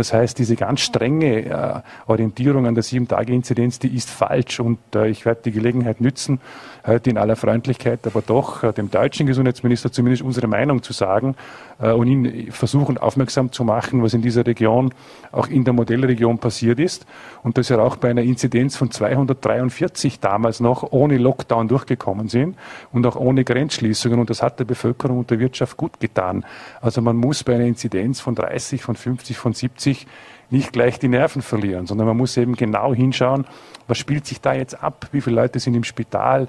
Das 0.00 0.14
heißt, 0.14 0.38
diese 0.38 0.56
ganz 0.56 0.80
strenge 0.80 1.44
äh, 1.44 1.80
Orientierung 2.06 2.66
an 2.66 2.74
der 2.74 2.82
Sieben-Tage-Inzidenz, 2.82 3.80
die 3.80 3.94
ist 3.94 4.08
falsch 4.08 4.58
und 4.58 4.78
äh, 4.94 5.08
ich 5.08 5.26
werde 5.26 5.42
die 5.44 5.52
Gelegenheit 5.52 6.00
nützen, 6.00 6.40
heute 6.86 7.10
in 7.10 7.18
aller 7.18 7.36
Freundlichkeit, 7.36 8.06
aber 8.06 8.22
doch 8.22 8.62
äh, 8.62 8.72
dem 8.72 8.90
deutschen 8.90 9.26
Gesundheitsminister 9.26 9.92
zumindest 9.92 10.22
unsere 10.22 10.46
Meinung 10.46 10.82
zu 10.82 10.92
sagen 10.92 11.36
äh, 11.80 11.92
und 11.92 12.06
ihn 12.06 12.52
versuchen 12.52 12.98
aufmerksam 12.98 13.52
zu 13.52 13.64
machen, 13.64 14.02
was 14.02 14.14
in 14.14 14.22
dieser 14.22 14.46
Region, 14.46 14.92
auch 15.32 15.48
in 15.48 15.64
der 15.64 15.72
Modellregion 15.72 16.38
passiert 16.38 16.78
ist 16.78 17.06
und 17.42 17.58
dass 17.58 17.70
er 17.70 17.82
auch 17.82 17.96
bei 17.96 18.10
einer 18.10 18.22
Inzidenz 18.22 18.76
von 18.76 18.90
243 18.90 20.20
damals 20.20 20.60
noch 20.60 20.92
ohne 20.92 21.18
Lockdown 21.18 21.68
durchgekommen 21.68 22.28
sind 22.28 22.56
und 22.92 23.06
auch 23.06 23.16
ohne 23.16 23.44
Grenzschließungen 23.44 24.18
und 24.18 24.30
das 24.30 24.42
hat 24.42 24.58
der 24.58 24.64
Bevölkerung 24.64 25.18
und 25.18 25.30
der 25.30 25.38
Wirtschaft 25.38 25.76
gut 25.76 26.00
getan. 26.00 26.44
Also 26.80 27.02
man 27.02 27.16
muss 27.16 27.44
bei 27.44 27.54
einer 27.54 27.66
Inzidenz 27.66 28.20
von 28.20 28.34
30, 28.34 28.82
von 28.82 28.96
50, 28.96 29.36
von 29.36 29.52
70 29.52 30.06
nicht 30.50 30.72
gleich 30.72 30.98
die 30.98 31.08
Nerven 31.08 31.42
verlieren, 31.42 31.86
sondern 31.86 32.06
man 32.06 32.16
muss 32.16 32.36
eben 32.36 32.54
genau 32.54 32.94
hinschauen, 32.94 33.46
was 33.88 33.98
spielt 33.98 34.26
sich 34.26 34.40
da 34.40 34.52
jetzt 34.52 34.82
ab, 34.82 35.08
wie 35.12 35.20
viele 35.20 35.36
Leute 35.36 35.58
sind 35.58 35.74
im 35.74 35.84
Spital, 35.84 36.48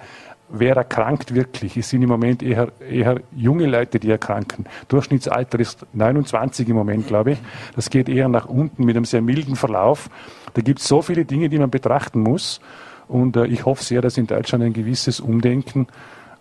wer 0.52 0.76
erkrankt 0.76 1.34
wirklich. 1.34 1.78
Es 1.78 1.90
sind 1.90 2.02
im 2.02 2.10
Moment 2.10 2.44
eher, 2.44 2.72
eher 2.80 3.22
junge 3.36 3.66
Leute, 3.66 4.00
die 4.00 4.10
erkranken. 4.10 4.66
Durchschnittsalter 4.88 5.60
ist 5.60 5.86
29 5.94 6.68
im 6.70 6.76
Moment, 6.76 7.08
glaube 7.08 7.34
ich. 7.34 7.40
Das 7.76 7.90
geht 7.90 8.10
eher 8.10 8.28
nach 8.28 8.46
unten 8.46 8.84
mit 8.84 8.96
einem 8.96 9.06
sehr 9.06 9.22
milden 9.22 9.56
Verlauf. 9.56 10.10
Da 10.54 10.62
gibt 10.62 10.80
es 10.80 10.88
so 10.88 11.02
viele 11.02 11.26
Dinge, 11.26 11.50
die 11.50 11.58
man 11.58 11.70
betrachten 11.70 12.22
muss. 12.22 12.60
Und 13.08 13.36
äh, 13.36 13.46
ich 13.46 13.66
hoffe 13.66 13.84
sehr, 13.84 14.02
dass 14.02 14.18
in 14.18 14.28
Deutschland 14.28 14.64
ein 14.64 14.74
gewisses 14.74 15.20
Umdenken 15.20 15.88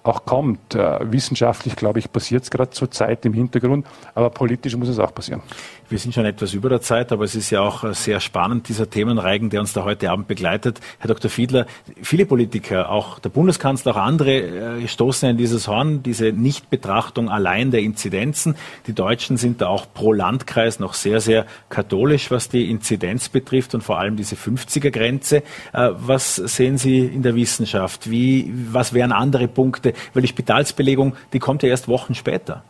auch 0.02 0.24
kommt. 0.24 0.74
Äh, 0.74 0.98
wissenschaftlich, 1.12 1.76
glaube 1.76 1.98
ich, 1.98 2.10
passiert 2.10 2.44
es 2.44 2.50
gerade 2.50 2.70
zur 2.70 2.90
Zeit 2.90 3.24
im 3.26 3.32
Hintergrund, 3.32 3.86
aber 4.14 4.30
politisch 4.30 4.76
muss 4.76 4.88
es 4.88 4.98
auch 4.98 5.14
passieren. 5.14 5.42
Wir 5.90 5.98
sind 5.98 6.14
schon 6.14 6.24
etwas 6.24 6.54
über 6.54 6.68
der 6.68 6.80
Zeit, 6.80 7.10
aber 7.10 7.24
es 7.24 7.34
ist 7.34 7.50
ja 7.50 7.62
auch 7.62 7.92
sehr 7.94 8.20
spannend, 8.20 8.68
dieser 8.68 8.88
Themenreigen, 8.88 9.50
der 9.50 9.58
uns 9.58 9.72
da 9.72 9.82
heute 9.82 10.12
Abend 10.12 10.28
begleitet. 10.28 10.78
Herr 11.00 11.08
Dr. 11.08 11.28
Fiedler, 11.28 11.66
viele 12.00 12.26
Politiker, 12.26 12.90
auch 12.90 13.18
der 13.18 13.30
Bundeskanzler, 13.30 13.96
auch 13.96 14.00
andere, 14.00 14.78
äh, 14.78 14.86
stoßen 14.86 15.28
in 15.30 15.36
dieses 15.36 15.66
Horn, 15.66 16.04
diese 16.04 16.26
Nichtbetrachtung 16.26 17.28
allein 17.28 17.72
der 17.72 17.80
Inzidenzen. 17.80 18.54
Die 18.86 18.92
Deutschen 18.92 19.36
sind 19.36 19.60
da 19.62 19.66
auch 19.66 19.86
pro 19.92 20.12
Landkreis 20.12 20.78
noch 20.78 20.94
sehr, 20.94 21.20
sehr 21.20 21.44
katholisch, 21.70 22.30
was 22.30 22.48
die 22.48 22.70
Inzidenz 22.70 23.28
betrifft 23.28 23.74
und 23.74 23.82
vor 23.82 23.98
allem 23.98 24.14
diese 24.14 24.36
50er-Grenze. 24.36 25.38
Äh, 25.72 25.90
was 25.96 26.36
sehen 26.36 26.78
Sie 26.78 27.00
in 27.00 27.24
der 27.24 27.34
Wissenschaft? 27.34 28.08
Wie, 28.08 28.52
was 28.70 28.94
wären 28.94 29.10
andere 29.10 29.48
Punkte? 29.48 29.89
Weil 30.14 30.22
die 30.22 30.28
Spitalsbelegung, 30.28 31.16
die 31.32 31.38
kommt 31.38 31.62
ja 31.62 31.68
erst 31.68 31.88
Wochen 31.88 32.14
später. 32.14 32.62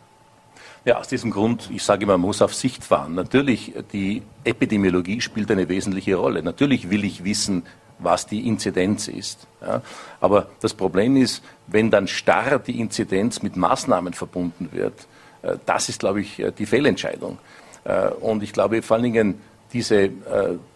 Ja, 0.84 0.98
aus 0.98 1.08
diesem 1.08 1.30
Grund, 1.30 1.68
ich 1.72 1.82
sage 1.82 2.04
immer, 2.04 2.16
man 2.16 2.22
muss 2.22 2.40
auf 2.40 2.54
Sicht 2.54 2.84
fahren. 2.84 3.14
Natürlich, 3.14 3.74
die 3.92 4.22
Epidemiologie 4.44 5.20
spielt 5.20 5.50
eine 5.50 5.68
wesentliche 5.68 6.16
Rolle. 6.16 6.42
Natürlich 6.42 6.88
will 6.88 7.04
ich 7.04 7.22
wissen, 7.22 7.64
was 7.98 8.26
die 8.26 8.46
Inzidenz 8.46 9.08
ist. 9.08 9.46
Ja. 9.60 9.82
Aber 10.20 10.48
das 10.60 10.72
Problem 10.72 11.16
ist, 11.16 11.42
wenn 11.66 11.90
dann 11.90 12.08
starr 12.08 12.58
die 12.58 12.80
Inzidenz 12.80 13.42
mit 13.42 13.56
Maßnahmen 13.56 14.14
verbunden 14.14 14.70
wird, 14.72 15.06
äh, 15.42 15.56
das 15.66 15.88
ist, 15.88 16.00
glaube 16.00 16.20
ich, 16.22 16.38
äh, 16.38 16.52
die 16.52 16.66
Fehlentscheidung. 16.66 17.38
Äh, 17.84 18.08
und 18.08 18.42
ich 18.42 18.52
glaube 18.52 18.82
vor 18.82 18.96
allen 18.96 19.04
Dingen 19.04 19.40
diese 19.72 20.10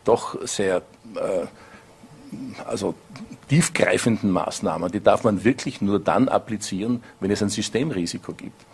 doch 0.05 0.47
sehr 0.47 0.83
also 2.67 2.95
tiefgreifenden 3.49 4.31
Maßnahmen, 4.31 4.91
die 4.91 5.01
darf 5.01 5.25
man 5.25 5.45
wirklich 5.45 5.81
nur 5.81 5.99
dann 5.99 6.29
applizieren, 6.29 7.03
wenn 7.21 7.31
es 7.31 7.43
ein 7.43 7.49
Systemrisiko 7.49 8.33
gibt. 8.33 8.65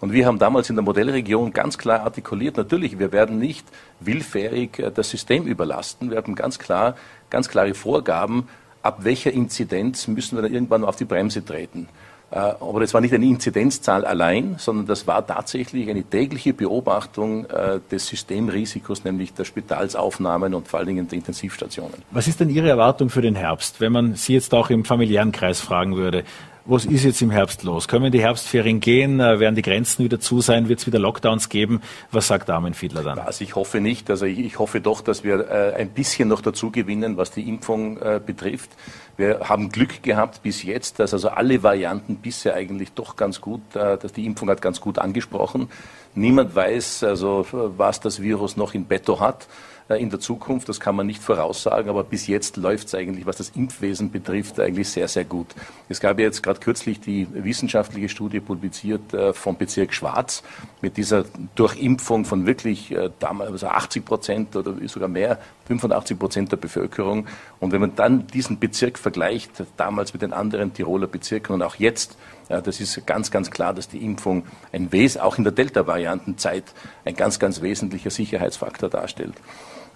Und 0.00 0.12
wir 0.12 0.26
haben 0.26 0.38
damals 0.38 0.68
in 0.70 0.76
der 0.76 0.82
Modellregion 0.84 1.52
ganz 1.52 1.78
klar 1.78 2.00
artikuliert, 2.00 2.56
natürlich, 2.56 2.98
wir 2.98 3.12
werden 3.12 3.38
nicht 3.38 3.66
willfährig 4.00 4.78
äh, 4.78 4.90
das 4.90 5.10
System 5.10 5.46
überlasten. 5.46 6.10
Wir 6.10 6.18
haben 6.18 6.34
ganz 6.34 6.58
klar, 6.58 6.96
ganz 7.30 7.48
klare 7.48 7.74
Vorgaben, 7.74 8.48
ab 8.82 8.98
welcher 9.04 9.32
Inzidenz 9.32 10.06
müssen 10.08 10.36
wir 10.36 10.42
dann 10.42 10.52
irgendwann 10.52 10.84
auf 10.84 10.96
die 10.96 11.06
Bremse 11.06 11.44
treten. 11.44 11.88
Äh, 12.34 12.38
aber 12.38 12.80
das 12.80 12.92
war 12.92 13.00
nicht 13.00 13.14
eine 13.14 13.26
Inzidenzzahl 13.26 14.04
allein, 14.04 14.56
sondern 14.58 14.86
das 14.86 15.06
war 15.06 15.24
tatsächlich 15.24 15.88
eine 15.88 16.02
tägliche 16.02 16.52
Beobachtung 16.52 17.44
äh, 17.46 17.78
des 17.92 18.08
Systemrisikos, 18.08 19.04
nämlich 19.04 19.34
der 19.34 19.44
Spitalsaufnahmen 19.44 20.52
und 20.52 20.66
vor 20.66 20.80
allen 20.80 20.88
Dingen 20.88 21.06
der 21.06 21.16
Intensivstationen. 21.18 21.94
Was 22.10 22.26
ist 22.26 22.40
denn 22.40 22.50
Ihre 22.50 22.68
Erwartung 22.68 23.08
für 23.08 23.22
den 23.22 23.36
Herbst, 23.36 23.80
wenn 23.80 23.92
man 23.92 24.14
Sie 24.16 24.34
jetzt 24.34 24.52
auch 24.52 24.68
im 24.70 24.84
familiären 24.84 25.30
Kreis 25.30 25.60
fragen 25.60 25.94
würde? 25.94 26.24
was 26.66 26.86
ist 26.86 27.04
jetzt 27.04 27.20
im 27.20 27.30
Herbst 27.30 27.62
los? 27.62 27.88
Können 27.88 28.10
die 28.10 28.22
Herbstferien 28.22 28.80
gehen? 28.80 29.20
Äh, 29.20 29.38
werden 29.38 29.54
die 29.54 29.60
Grenzen 29.60 30.02
wieder 30.02 30.18
zu 30.18 30.40
sein? 30.40 30.66
Wird 30.66 30.78
es 30.78 30.86
wieder 30.86 30.98
Lockdowns 30.98 31.50
geben? 31.50 31.82
Was 32.10 32.28
sagt 32.28 32.48
Armin 32.48 32.72
Fiedler 32.72 33.02
dann? 33.02 33.18
Also 33.18 33.44
ich 33.44 33.54
hoffe 33.54 33.82
nicht. 33.82 34.08
Also 34.08 34.24
ich, 34.24 34.58
hoffe 34.58 34.80
doch, 34.80 35.02
dass 35.02 35.24
wir 35.24 35.74
ein 35.76 35.90
bisschen 35.90 36.26
noch 36.26 36.40
dazu 36.40 36.70
gewinnen, 36.70 37.18
was 37.18 37.32
die 37.32 37.46
Impfung 37.50 37.98
betrifft. 38.24 38.70
Wir 39.16 39.48
haben 39.48 39.68
Glück 39.68 40.02
gehabt 40.02 40.42
bis 40.42 40.62
jetzt, 40.62 40.98
dass 40.98 41.12
also 41.12 41.28
alle 41.28 41.62
Varianten 41.62 42.16
bisher 42.16 42.54
eigentlich 42.54 42.92
doch 42.92 43.16
ganz 43.16 43.40
gut, 43.40 43.62
äh, 43.74 43.96
dass 43.96 44.12
die 44.12 44.26
Impfung 44.26 44.50
hat 44.50 44.60
ganz 44.60 44.80
gut 44.80 44.98
angesprochen. 44.98 45.68
Niemand 46.14 46.54
weiß 46.54 47.04
also, 47.04 47.46
was 47.50 48.00
das 48.00 48.20
Virus 48.20 48.56
noch 48.56 48.74
in 48.74 48.86
petto 48.86 49.20
hat. 49.20 49.46
Äh, 49.88 50.00
in 50.00 50.08
der 50.08 50.18
Zukunft. 50.18 50.68
Das 50.70 50.80
kann 50.80 50.96
man 50.96 51.06
nicht 51.06 51.22
voraussagen, 51.22 51.90
aber 51.90 52.04
bis 52.04 52.26
jetzt 52.26 52.56
läuft 52.56 52.86
es 52.86 52.94
eigentlich, 52.94 53.26
was 53.26 53.36
das 53.36 53.50
Impfwesen 53.50 54.10
betrifft, 54.10 54.58
eigentlich 54.58 54.88
sehr, 54.88 55.08
sehr 55.08 55.24
gut. 55.24 55.48
Es 55.90 56.00
gab 56.00 56.18
ja 56.18 56.24
jetzt 56.24 56.42
gerade 56.42 56.58
kürzlich 56.58 57.00
die 57.00 57.26
wissenschaftliche 57.32 58.08
Studie 58.08 58.40
publiziert 58.40 59.12
äh, 59.12 59.34
vom 59.34 59.58
Bezirk 59.58 59.92
Schwarz 59.92 60.42
mit 60.80 60.96
dieser 60.96 61.26
Durchimpfung 61.54 62.24
von 62.24 62.46
wirklich 62.46 62.94
damals 63.18 63.64
80 63.64 64.02
also 64.02 64.08
Prozent 64.08 64.56
oder 64.56 64.74
sogar 64.86 65.08
mehr, 65.08 65.38
85 65.66 66.18
Prozent 66.18 66.52
der 66.52 66.56
Bevölkerung. 66.56 67.26
Und 67.60 67.72
wenn 67.72 67.80
man 67.80 67.94
dann 67.94 68.26
diesen 68.26 68.58
Bezirk 68.58 68.98
vergleicht, 68.98 69.50
damals 69.76 70.12
mit 70.12 70.22
den 70.22 70.32
anderen 70.32 70.72
Tiroler 70.72 71.06
Bezirken 71.06 71.54
und 71.54 71.62
auch 71.62 71.76
jetzt, 71.76 72.16
das 72.48 72.80
ist 72.80 73.06
ganz, 73.06 73.30
ganz 73.30 73.50
klar, 73.50 73.72
dass 73.72 73.88
die 73.88 74.04
Impfung 74.04 74.44
ein 74.72 74.92
Wes 74.92 75.16
auch 75.16 75.38
in 75.38 75.44
der 75.44 75.52
Delta-Variantenzeit 75.52 76.64
ein 77.04 77.16
ganz, 77.16 77.38
ganz 77.38 77.62
wesentlicher 77.62 78.10
Sicherheitsfaktor 78.10 78.90
darstellt. 78.90 79.34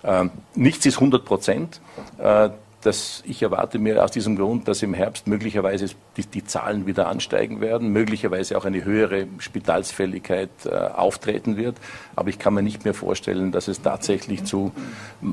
Ähm, 0.04 0.30
nichts 0.54 0.86
ist 0.86 0.96
100 0.96 1.24
Prozent. 1.24 1.80
Äh, 2.88 2.98
das, 2.98 3.22
ich 3.26 3.42
erwarte 3.42 3.78
mir 3.78 4.02
aus 4.02 4.10
diesem 4.10 4.36
Grund, 4.36 4.66
dass 4.66 4.82
im 4.82 4.94
Herbst 4.94 5.26
möglicherweise 5.26 5.86
die, 6.16 6.26
die 6.26 6.44
Zahlen 6.44 6.86
wieder 6.86 7.06
ansteigen 7.08 7.60
werden, 7.60 7.90
möglicherweise 7.90 8.56
auch 8.56 8.64
eine 8.64 8.84
höhere 8.84 9.26
Spitalsfälligkeit 9.38 10.50
äh, 10.64 10.70
auftreten 10.70 11.56
wird. 11.56 11.76
Aber 12.16 12.30
ich 12.30 12.38
kann 12.38 12.54
mir 12.54 12.62
nicht 12.62 12.84
mehr 12.84 12.94
vorstellen, 12.94 13.52
dass 13.52 13.68
es 13.68 13.82
tatsächlich 13.82 14.44
zu 14.44 14.72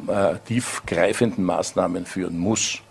äh, 0.08 0.36
tiefgreifenden 0.48 1.44
Maßnahmen 1.46 2.06
führen 2.06 2.38
muss. 2.38 2.82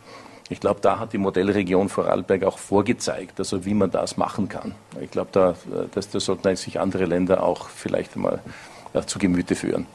Ich 0.49 0.61
glaube, 0.61 0.81
da 0.81 0.99
hat 0.99 1.13
die 1.13 1.19
Modellregion 1.19 1.89
Vorarlberg 1.89 2.45
auch 2.45 2.59
vorgezeigt, 2.59 3.39
also 3.39 3.65
wie 3.65 3.75
man 3.75 3.91
das 3.91 4.17
machen 4.17 4.49
kann. 4.49 4.75
Ich 5.01 5.11
glaube, 5.11 5.31
da, 5.33 5.55
das, 5.93 6.11
das 6.11 6.25
sollten 6.27 6.55
sich 6.57 6.79
andere 6.81 7.07
Länder 7.07 7.43
auch 7.43 7.69
vielleicht 7.69 8.17
mal 8.17 8.41
ja, 8.93 9.07
zu 9.07 9.19
Gemüte 9.19 9.55
führen. 9.55 9.87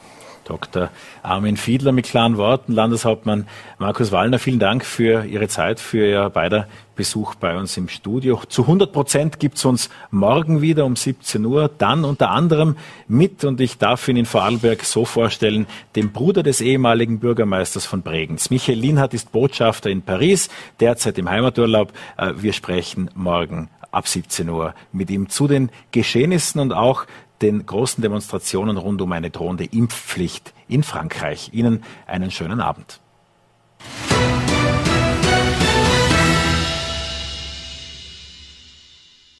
Dr. 0.44 0.90
Armin 1.22 1.56
Fiedler 1.56 1.92
mit 1.92 2.06
klaren 2.06 2.36
Worten. 2.36 2.72
Landeshauptmann 2.72 3.46
Markus 3.78 4.12
Wallner, 4.12 4.38
vielen 4.38 4.58
Dank 4.58 4.84
für 4.84 5.24
Ihre 5.24 5.48
Zeit, 5.48 5.80
für 5.80 6.06
Ihr 6.06 6.30
beider 6.30 6.66
Besuch 7.00 7.34
bei 7.34 7.56
uns 7.56 7.78
im 7.78 7.88
Studio. 7.88 8.42
Zu 8.48 8.62
100 8.62 8.92
Prozent 8.92 9.40
gibt 9.40 9.56
es 9.56 9.64
uns 9.64 9.88
morgen 10.10 10.60
wieder 10.60 10.84
um 10.84 10.96
17 10.96 11.44
Uhr, 11.46 11.70
dann 11.78 12.04
unter 12.04 12.30
anderem 12.30 12.76
mit, 13.08 13.42
und 13.44 13.60
ich 13.60 13.78
darf 13.78 14.06
ihn 14.08 14.18
in 14.18 14.26
Vorarlberg 14.26 14.84
so 14.84 15.06
vorstellen, 15.06 15.66
dem 15.96 16.12
Bruder 16.12 16.42
des 16.42 16.60
ehemaligen 16.60 17.18
Bürgermeisters 17.18 17.86
von 17.86 18.02
Bregenz. 18.02 18.50
Michael 18.50 18.78
Lienhardt 18.78 19.14
ist 19.14 19.32
Botschafter 19.32 19.88
in 19.88 20.02
Paris, 20.02 20.50
derzeit 20.78 21.16
im 21.16 21.30
Heimaturlaub. 21.30 21.92
Äh, 22.18 22.34
wir 22.36 22.52
sprechen 22.52 23.10
morgen 23.14 23.70
ab 23.92 24.06
17 24.06 24.48
Uhr 24.48 24.74
mit 24.92 25.10
ihm 25.10 25.28
zu 25.28 25.48
den 25.48 25.70
Geschehnissen 25.92 26.60
und 26.60 26.72
auch 26.72 27.06
den 27.42 27.64
großen 27.64 28.02
Demonstrationen 28.02 28.76
rund 28.76 29.00
um 29.00 29.12
eine 29.12 29.30
drohende 29.30 29.64
Impfpflicht 29.64 30.52
in 30.68 30.82
Frankreich. 30.82 31.50
Ihnen 31.52 31.82
einen 32.06 32.30
schönen 32.30 32.60
Abend. 32.60 33.00